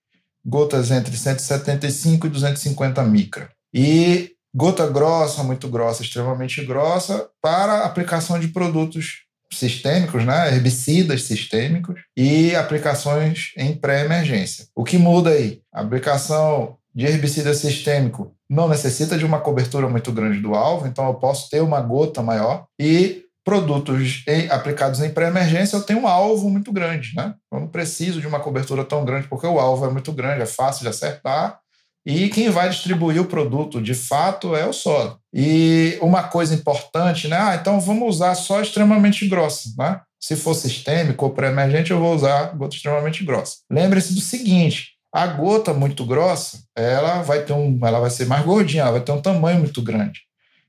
Gotas 0.44 0.90
entre 0.92 1.16
175 1.16 2.26
e 2.26 2.30
250 2.30 3.02
micra. 3.02 3.50
E 3.74 4.32
gota 4.54 4.86
grossa, 4.86 5.42
muito 5.42 5.68
grossa, 5.68 6.02
extremamente 6.02 6.64
grossa, 6.64 7.28
para 7.42 7.84
aplicação 7.84 8.38
de 8.38 8.48
produtos 8.48 9.27
sistêmicos, 9.52 10.24
né, 10.24 10.48
herbicidas 10.48 11.22
sistêmicos 11.22 12.00
e 12.16 12.54
aplicações 12.54 13.52
em 13.56 13.74
pré-emergência. 13.74 14.66
O 14.74 14.84
que 14.84 14.98
muda 14.98 15.30
aí? 15.30 15.60
A 15.72 15.80
aplicação 15.80 16.76
de 16.94 17.06
herbicida 17.06 17.54
sistêmico 17.54 18.32
não 18.48 18.68
necessita 18.68 19.16
de 19.16 19.24
uma 19.24 19.40
cobertura 19.40 19.88
muito 19.88 20.10
grande 20.10 20.40
do 20.40 20.54
alvo, 20.54 20.86
então 20.86 21.06
eu 21.06 21.14
posso 21.14 21.48
ter 21.50 21.60
uma 21.60 21.80
gota 21.80 22.22
maior 22.22 22.66
e 22.80 23.24
produtos 23.44 24.24
aplicados 24.50 25.00
em 25.00 25.08
pré-emergência 25.08 25.74
eu 25.74 25.82
tenho 25.82 26.00
um 26.00 26.08
alvo 26.08 26.50
muito 26.50 26.70
grande, 26.70 27.12
né? 27.16 27.34
Eu 27.50 27.60
não 27.60 27.66
preciso 27.66 28.20
de 28.20 28.26
uma 28.26 28.40
cobertura 28.40 28.84
tão 28.84 29.04
grande 29.04 29.26
porque 29.26 29.46
o 29.46 29.58
alvo 29.58 29.86
é 29.86 29.90
muito 29.90 30.12
grande, 30.12 30.42
é 30.42 30.46
fácil 30.46 30.82
de 30.82 30.88
acertar 30.88 31.58
e 32.06 32.28
quem 32.28 32.50
vai 32.50 32.70
distribuir 32.70 33.20
o 33.20 33.26
produto 33.26 33.82
de 33.82 33.94
fato 33.94 34.56
é 34.56 34.66
o 34.66 34.72
solo. 34.72 35.18
E 35.32 35.98
uma 36.00 36.22
coisa 36.22 36.54
importante, 36.54 37.28
né? 37.28 37.36
Ah, 37.38 37.58
então 37.60 37.80
vamos 37.80 38.16
usar 38.16 38.34
só 38.34 38.60
extremamente 38.60 39.28
grossa, 39.28 39.70
né? 39.76 40.00
Se 40.20 40.34
for 40.34 40.54
sistêmico 40.54 41.24
ou 41.24 41.32
pré-emergente, 41.32 41.90
eu 41.90 42.00
vou 42.00 42.14
usar 42.14 42.56
gota 42.56 42.74
extremamente 42.74 43.24
grossa. 43.24 43.58
Lembre-se 43.70 44.14
do 44.14 44.20
seguinte: 44.20 44.92
a 45.12 45.26
gota 45.26 45.72
muito 45.72 46.04
grossa, 46.04 46.60
ela 46.76 47.22
vai 47.22 47.42
ter 47.42 47.52
um, 47.52 47.78
ela 47.82 48.00
vai 48.00 48.10
ser 48.10 48.26
mais 48.26 48.44
gordinha, 48.44 48.82
ela 48.82 48.92
vai 48.92 49.00
ter 49.00 49.12
um 49.12 49.20
tamanho 49.20 49.60
muito 49.60 49.82
grande. 49.82 50.20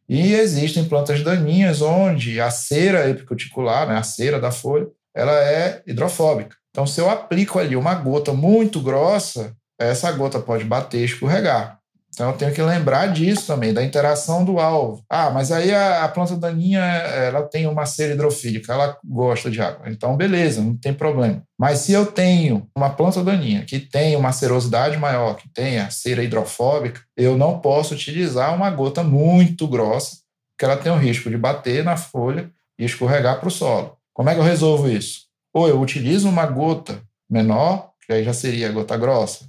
E 0.07 0.33
existem 0.33 0.85
plantas 0.85 1.23
daninhas 1.23 1.81
onde 1.81 2.41
a 2.41 2.49
cera 2.49 3.09
epicuticular, 3.09 3.87
né, 3.87 3.95
a 3.95 4.03
cera 4.03 4.39
da 4.39 4.51
folha, 4.51 4.87
ela 5.15 5.33
é 5.33 5.83
hidrofóbica. 5.85 6.55
Então, 6.71 6.87
se 6.87 6.99
eu 6.99 7.09
aplico 7.09 7.59
ali 7.59 7.75
uma 7.75 7.93
gota 7.95 8.33
muito 8.33 8.81
grossa, 8.81 9.55
essa 9.79 10.11
gota 10.11 10.39
pode 10.39 10.63
bater 10.63 11.01
e 11.01 11.05
escorregar. 11.05 11.79
Então 12.19 12.31
eu 12.31 12.37
tenho 12.37 12.53
que 12.53 12.61
lembrar 12.61 13.07
disso 13.07 13.47
também, 13.47 13.73
da 13.73 13.81
interação 13.81 14.43
do 14.43 14.59
alvo. 14.59 15.01
Ah, 15.09 15.29
mas 15.29 15.53
aí 15.53 15.73
a, 15.73 16.03
a 16.03 16.07
planta 16.09 16.35
daninha 16.35 16.81
ela 16.81 17.43
tem 17.43 17.65
uma 17.65 17.85
cera 17.85 18.13
hidrofílica, 18.13 18.73
ela 18.73 18.97
gosta 19.05 19.49
de 19.49 19.61
água. 19.61 19.89
Então, 19.89 20.17
beleza, 20.17 20.61
não 20.61 20.75
tem 20.75 20.93
problema. 20.93 21.41
Mas 21.57 21.79
se 21.79 21.93
eu 21.93 22.05
tenho 22.05 22.67
uma 22.75 22.89
planta 22.89 23.23
daninha 23.23 23.63
que 23.63 23.79
tem 23.79 24.17
uma 24.17 24.33
serosidade 24.33 24.97
maior, 24.97 25.35
que 25.35 25.47
tem 25.47 25.79
a 25.79 25.89
cera 25.89 26.21
hidrofóbica, 26.21 26.99
eu 27.15 27.37
não 27.37 27.59
posso 27.59 27.93
utilizar 27.93 28.53
uma 28.53 28.69
gota 28.69 29.01
muito 29.01 29.65
grossa, 29.65 30.17
porque 30.49 30.65
ela 30.65 30.75
tem 30.75 30.91
o 30.91 30.97
risco 30.97 31.29
de 31.29 31.37
bater 31.37 31.85
na 31.85 31.95
folha 31.95 32.51
e 32.77 32.83
escorregar 32.83 33.39
para 33.39 33.47
o 33.47 33.51
solo. 33.51 33.95
Como 34.13 34.29
é 34.29 34.33
que 34.33 34.41
eu 34.41 34.45
resolvo 34.45 34.89
isso? 34.89 35.21
Ou 35.53 35.69
eu 35.69 35.79
utilizo 35.79 36.27
uma 36.27 36.45
gota 36.45 37.01
menor, 37.29 37.91
que 38.05 38.11
aí 38.11 38.25
já 38.25 38.33
seria 38.33 38.67
a 38.67 38.71
gota 38.73 38.97
grossa, 38.97 39.48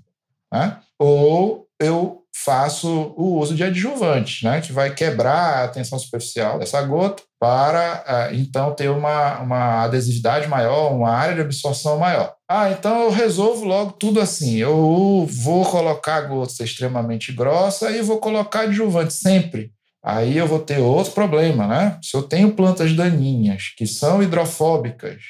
né? 0.53 0.78
ou 0.98 1.66
eu 1.80 2.20
faço 2.34 3.14
o 3.16 3.38
uso 3.38 3.55
de 3.55 3.64
adjuvantes, 3.64 4.42
né, 4.42 4.61
que 4.61 4.72
vai 4.72 4.94
quebrar 4.94 5.64
a 5.64 5.68
tensão 5.68 5.98
superficial 5.98 6.59
dessa 6.59 6.80
gota 6.82 7.22
para, 7.38 8.05
é, 8.07 8.34
então, 8.34 8.74
ter 8.74 8.90
uma, 8.90 9.40
uma 9.40 9.84
adesividade 9.84 10.46
maior, 10.46 10.92
uma 10.92 11.11
área 11.11 11.34
de 11.34 11.40
absorção 11.40 11.98
maior. 11.98 12.34
Ah, 12.48 12.70
então 12.70 13.05
eu 13.05 13.11
resolvo 13.11 13.64
logo 13.64 13.92
tudo 13.92 14.20
assim. 14.20 14.57
Eu 14.57 15.26
vou 15.30 15.64
colocar 15.64 16.16
a 16.16 16.20
gota 16.22 16.62
extremamente 16.62 17.32
grossa 17.32 17.90
e 17.90 18.03
vou 18.03 18.18
colocar 18.18 18.61
adjuvante 18.61 19.14
sempre. 19.14 19.72
Aí 20.03 20.36
eu 20.36 20.46
vou 20.46 20.59
ter 20.59 20.78
outro 20.78 21.12
problema, 21.12 21.66
né? 21.66 21.98
Se 22.03 22.16
eu 22.16 22.22
tenho 22.22 22.53
plantas 22.53 22.94
daninhas 22.94 23.72
que 23.76 23.86
são 23.86 24.22
hidrofóbicas, 24.22 25.22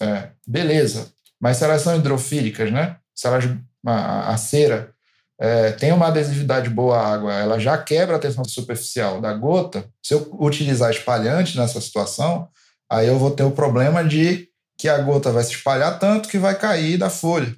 é, 0.00 0.30
beleza. 0.46 1.08
Mas 1.40 1.56
se 1.56 1.64
elas 1.64 1.82
são 1.82 1.96
hidrofílicas, 1.96 2.70
né? 2.70 2.96
Se 3.14 3.26
elas, 3.26 3.44
a, 3.86 4.32
a 4.32 4.36
cera 4.36 4.92
é, 5.40 5.70
tem 5.72 5.92
uma 5.92 6.08
adesividade 6.08 6.68
boa 6.68 6.98
à 6.98 7.14
água, 7.14 7.32
ela 7.32 7.58
já 7.60 7.78
quebra 7.78 8.16
a 8.16 8.18
tensão 8.18 8.44
superficial 8.44 9.20
da 9.20 9.32
gota. 9.32 9.88
Se 10.02 10.14
eu 10.14 10.36
utilizar 10.40 10.90
espalhante 10.90 11.56
nessa 11.56 11.80
situação, 11.80 12.48
aí 12.90 13.06
eu 13.06 13.18
vou 13.18 13.30
ter 13.30 13.44
o 13.44 13.52
problema 13.52 14.04
de 14.04 14.48
que 14.76 14.88
a 14.88 14.98
gota 14.98 15.30
vai 15.30 15.44
se 15.44 15.52
espalhar 15.52 15.98
tanto 15.98 16.28
que 16.28 16.38
vai 16.38 16.56
cair 16.56 16.98
da 16.98 17.08
folha. 17.08 17.54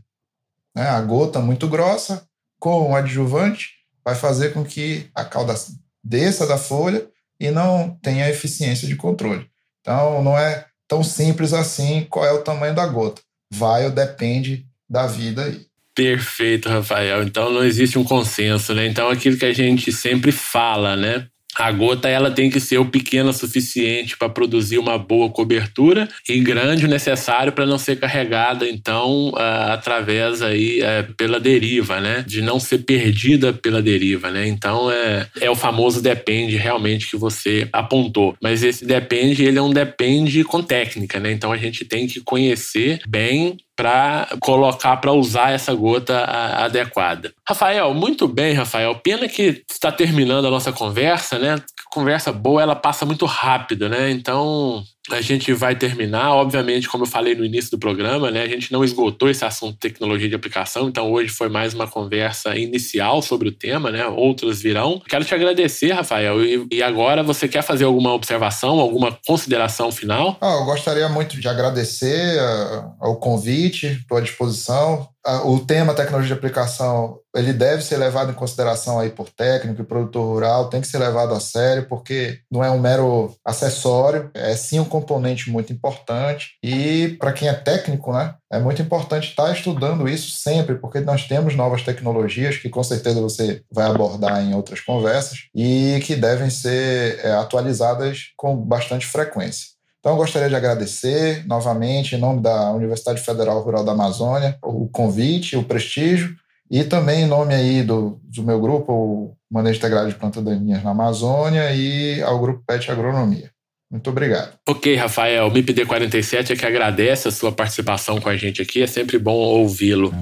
Né? 0.75 0.87
A 0.89 1.01
gota 1.01 1.41
muito 1.41 1.69
grossa 1.69 2.25
com 2.59 2.91
o 2.91 2.95
adjuvante 2.95 3.71
vai 4.05 4.15
fazer 4.15 4.53
com 4.53 4.65
que 4.65 5.11
a 5.15 5.25
cauda 5.25 5.55
desça 6.03 6.47
da 6.47 6.59
folha 6.59 7.09
e 7.39 7.51
não 7.51 7.99
tenha 8.03 8.29
eficiência 8.29 8.87
de 8.87 8.97
controle. 8.97 9.51
Então, 9.81 10.23
não 10.23 10.39
é 10.39 10.67
tão 10.87 11.03
simples 11.03 11.53
assim 11.53 12.07
qual 12.11 12.25
é 12.25 12.33
o 12.33 12.43
tamanho 12.43 12.75
da 12.75 12.87
gota. 12.87 13.23
Vai 13.53 13.85
ou 13.85 13.91
depende 13.91 14.67
da 14.89 15.07
vida 15.07 15.45
aí. 15.45 15.70
Perfeito, 15.95 16.69
Rafael. 16.69 17.23
Então 17.23 17.53
não 17.53 17.65
existe 17.65 17.99
um 17.99 18.05
consenso, 18.05 18.75
né? 18.75 18.87
Então 18.87 19.09
aquilo 19.09 19.37
que 19.37 19.45
a 19.45 19.53
gente 19.53 19.93
sempre 19.93 20.33
fala, 20.33 20.97
né? 20.97 21.27
A 21.57 21.73
gota 21.73 22.09
ela 22.09 22.31
tem 22.31 22.49
que 22.49 22.61
ser 22.61 22.79
o 22.79 22.87
pequeno 22.87 23.31
o 23.31 23.33
suficiente 23.33 24.17
para 24.17 24.29
produzir 24.29 24.79
uma 24.79 24.97
boa 24.97 25.29
cobertura 25.29 26.09
e 26.29 26.39
grande 26.39 26.87
o 26.87 26.89
necessário 26.89 27.53
para 27.53 27.67
não 27.67 27.77
ser 27.77 27.99
carregada 27.99 28.69
então 28.69 29.33
através 29.37 30.43
aí 30.43 30.81
uh, 30.81 31.13
pela 31.15 31.41
deriva, 31.41 32.01
né? 32.01 32.25
De 32.27 32.41
não 32.41 32.61
ser 32.61 32.79
perdida 32.79 33.53
pela 33.53 33.83
deriva, 33.83 34.31
né? 34.31 34.47
Então 34.47 34.91
é, 34.91 35.27
é 35.41 35.51
o 35.51 35.57
famoso 35.57 36.01
depende 36.01 36.57
realmente 36.57 37.11
que 37.11 37.17
você 37.17 37.69
apontou. 37.73 38.37
Mas 38.41 38.63
esse 38.63 38.85
depende 38.85 39.45
ele 39.45 39.59
é 39.59 39.63
um 39.63 39.73
depende 39.73 40.45
com 40.45 40.63
técnica, 40.63 41.19
né? 41.19 41.33
Então 41.33 41.53
a 41.53 41.57
gente 41.57 41.85
tem 41.85 42.07
que 42.07 42.21
conhecer 42.21 43.01
bem 43.09 43.57
para 43.81 44.29
colocar 44.41 44.99
para 44.99 45.11
usar 45.11 45.53
essa 45.53 45.73
gota 45.75 46.23
adequada. 46.25 47.33
Rafael, 47.49 47.95
muito 47.95 48.29
bem, 48.29 48.53
Rafael. 48.53 48.95
Pena 48.97 49.27
que 49.27 49.65
está 49.71 49.91
terminando 49.91 50.45
a 50.45 50.51
nossa 50.51 50.71
conversa, 50.71 51.39
né? 51.39 51.57
Conversa 51.91 52.31
boa, 52.31 52.61
ela 52.61 52.77
passa 52.77 53.07
muito 53.07 53.25
rápido, 53.25 53.89
né? 53.89 54.11
Então, 54.11 54.85
a 55.11 55.21
gente 55.21 55.53
vai 55.53 55.75
terminar. 55.75 56.35
Obviamente, 56.35 56.89
como 56.89 57.05
eu 57.05 57.09
falei 57.09 57.35
no 57.35 57.45
início 57.45 57.71
do 57.71 57.79
programa, 57.79 58.31
né, 58.31 58.43
a 58.43 58.49
gente 58.49 58.73
não 58.73 58.85
esgotou 58.85 59.29
esse 59.29 59.45
assunto 59.45 59.75
de 59.75 59.81
tecnologia 59.81 60.29
de 60.29 60.35
aplicação, 60.35 60.89
então 60.89 61.11
hoje 61.11 61.29
foi 61.29 61.49
mais 61.49 61.75
uma 61.75 61.87
conversa 61.87 62.57
inicial 62.57 63.23
sobre 63.23 63.49
o 63.49 63.53
tema, 63.53 63.91
né? 63.91 64.07
Outros 64.07 64.61
virão. 64.61 65.01
Quero 65.09 65.25
te 65.25 65.35
agradecer, 65.35 65.93
Rafael. 65.93 66.45
E, 66.45 66.67
e 66.71 66.83
agora 66.83 67.23
você 67.23 67.49
quer 67.49 67.63
fazer 67.63 67.85
alguma 67.85 68.13
observação, 68.13 68.79
alguma 68.79 69.17
consideração 69.27 69.91
final? 69.93 70.37
Ah, 70.41 70.57
eu 70.61 70.65
gostaria 70.65 71.09
muito 71.09 71.41
de 71.41 71.49
agradecer 71.49 72.39
uh, 72.41 72.93
ao 73.01 73.17
convite, 73.17 73.87
estou 73.87 74.19
à 74.19 74.21
disposição 74.21 75.09
o 75.45 75.61
tema 75.61 75.95
tecnologia 75.95 76.35
de 76.35 76.39
aplicação 76.39 77.19
ele 77.35 77.53
deve 77.53 77.83
ser 77.83 77.97
levado 77.97 78.31
em 78.31 78.35
consideração 78.35 78.99
aí 78.99 79.11
por 79.11 79.29
técnico 79.29 79.83
e 79.83 79.85
produtor 79.85 80.27
rural, 80.27 80.69
tem 80.69 80.81
que 80.81 80.89
ser 80.89 80.99
levado 80.99 81.33
a 81.33 81.41
sério, 81.41 81.87
porque 81.89 82.41
não 82.51 82.65
é 82.65 82.71
um 82.71 82.81
mero 82.81 83.35
acessório, 83.45 84.31
é 84.35 84.57
sim 84.57 84.81
um 84.81 84.85
componente 84.85 85.51
muito 85.51 85.73
importante. 85.73 86.57
E 86.63 87.17
para 87.21 87.33
quem 87.33 87.49
é 87.49 87.53
técnico, 87.53 88.13
né, 88.13 88.35
é 88.51 88.59
muito 88.59 88.83
importante 88.83 89.29
estar 89.29 89.53
estudando 89.53 90.09
isso 90.09 90.31
sempre, 90.33 90.75
porque 90.75 91.01
nós 91.01 91.29
temos 91.29 91.55
novas 91.55 91.83
tecnologias 91.83 92.57
que 92.57 92.69
com 92.69 92.83
certeza 92.83 93.21
você 93.21 93.63
vai 93.73 93.87
abordar 93.87 94.43
em 94.43 94.55
outras 94.55 94.81
conversas 94.81 95.49
e 95.55 96.01
que 96.05 96.17
devem 96.17 96.51
ser 96.51 97.21
é, 97.25 97.33
atualizadas 97.33 98.33
com 98.37 98.57
bastante 98.57 99.07
frequência. 99.07 99.80
Então, 100.01 100.17
gostaria 100.17 100.49
de 100.49 100.57
agradecer 100.57 101.47
novamente, 101.47 102.17
em 102.17 102.19
nome 102.19 102.41
da 102.41 102.73
Universidade 102.73 103.21
Federal 103.21 103.61
Rural 103.61 103.85
da 103.85 103.93
Amazônia, 103.93 104.57
o 104.63 104.89
convite, 104.89 105.57
o 105.57 105.63
prestígio, 105.63 106.35
e 106.71 106.83
também 106.85 107.25
em 107.25 107.27
nome 107.27 107.55
aí 107.55 107.83
do, 107.83 108.19
do 108.25 108.43
meu 108.43 108.59
grupo, 108.59 108.93
o 108.93 109.37
Manejo 109.51 109.79
Integrado 109.79 110.09
de 110.09 110.15
Plantas 110.15 110.43
Daninhas 110.43 110.83
na 110.83 110.91
Amazônia, 110.91 111.75
e 111.75 112.23
ao 112.23 112.39
Grupo 112.39 112.63
PET 112.67 112.91
Agronomia. 112.91 113.51
Muito 113.91 114.09
obrigado. 114.09 114.53
Ok, 114.67 114.95
Rafael. 114.95 115.49
O 115.49 115.51
MIPD 115.51 115.85
47 115.85 116.53
é 116.53 116.57
que 116.57 116.65
agradece 116.65 117.29
a 117.29 117.33
sua 117.33 117.51
participação 117.51 118.21
com 118.21 118.29
a 118.29 118.37
gente 118.37 118.63
aqui. 118.63 118.83
É 118.83 118.87
sempre 118.87 119.19
bom 119.19 119.35
ouvi-lo. 119.35 120.15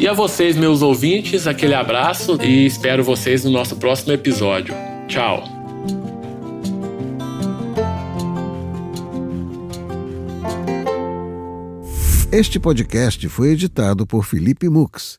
E 0.00 0.06
a 0.06 0.12
vocês, 0.12 0.56
meus 0.56 0.80
ouvintes, 0.80 1.48
aquele 1.48 1.74
abraço 1.74 2.40
e 2.40 2.64
espero 2.64 3.02
vocês 3.02 3.44
no 3.44 3.50
nosso 3.50 3.74
próximo 3.76 4.12
episódio. 4.12 4.72
Tchau! 5.08 5.42
Este 12.30 12.60
podcast 12.60 13.28
foi 13.28 13.48
editado 13.48 14.06
por 14.06 14.24
Felipe 14.24 14.68
Mux 14.68 15.18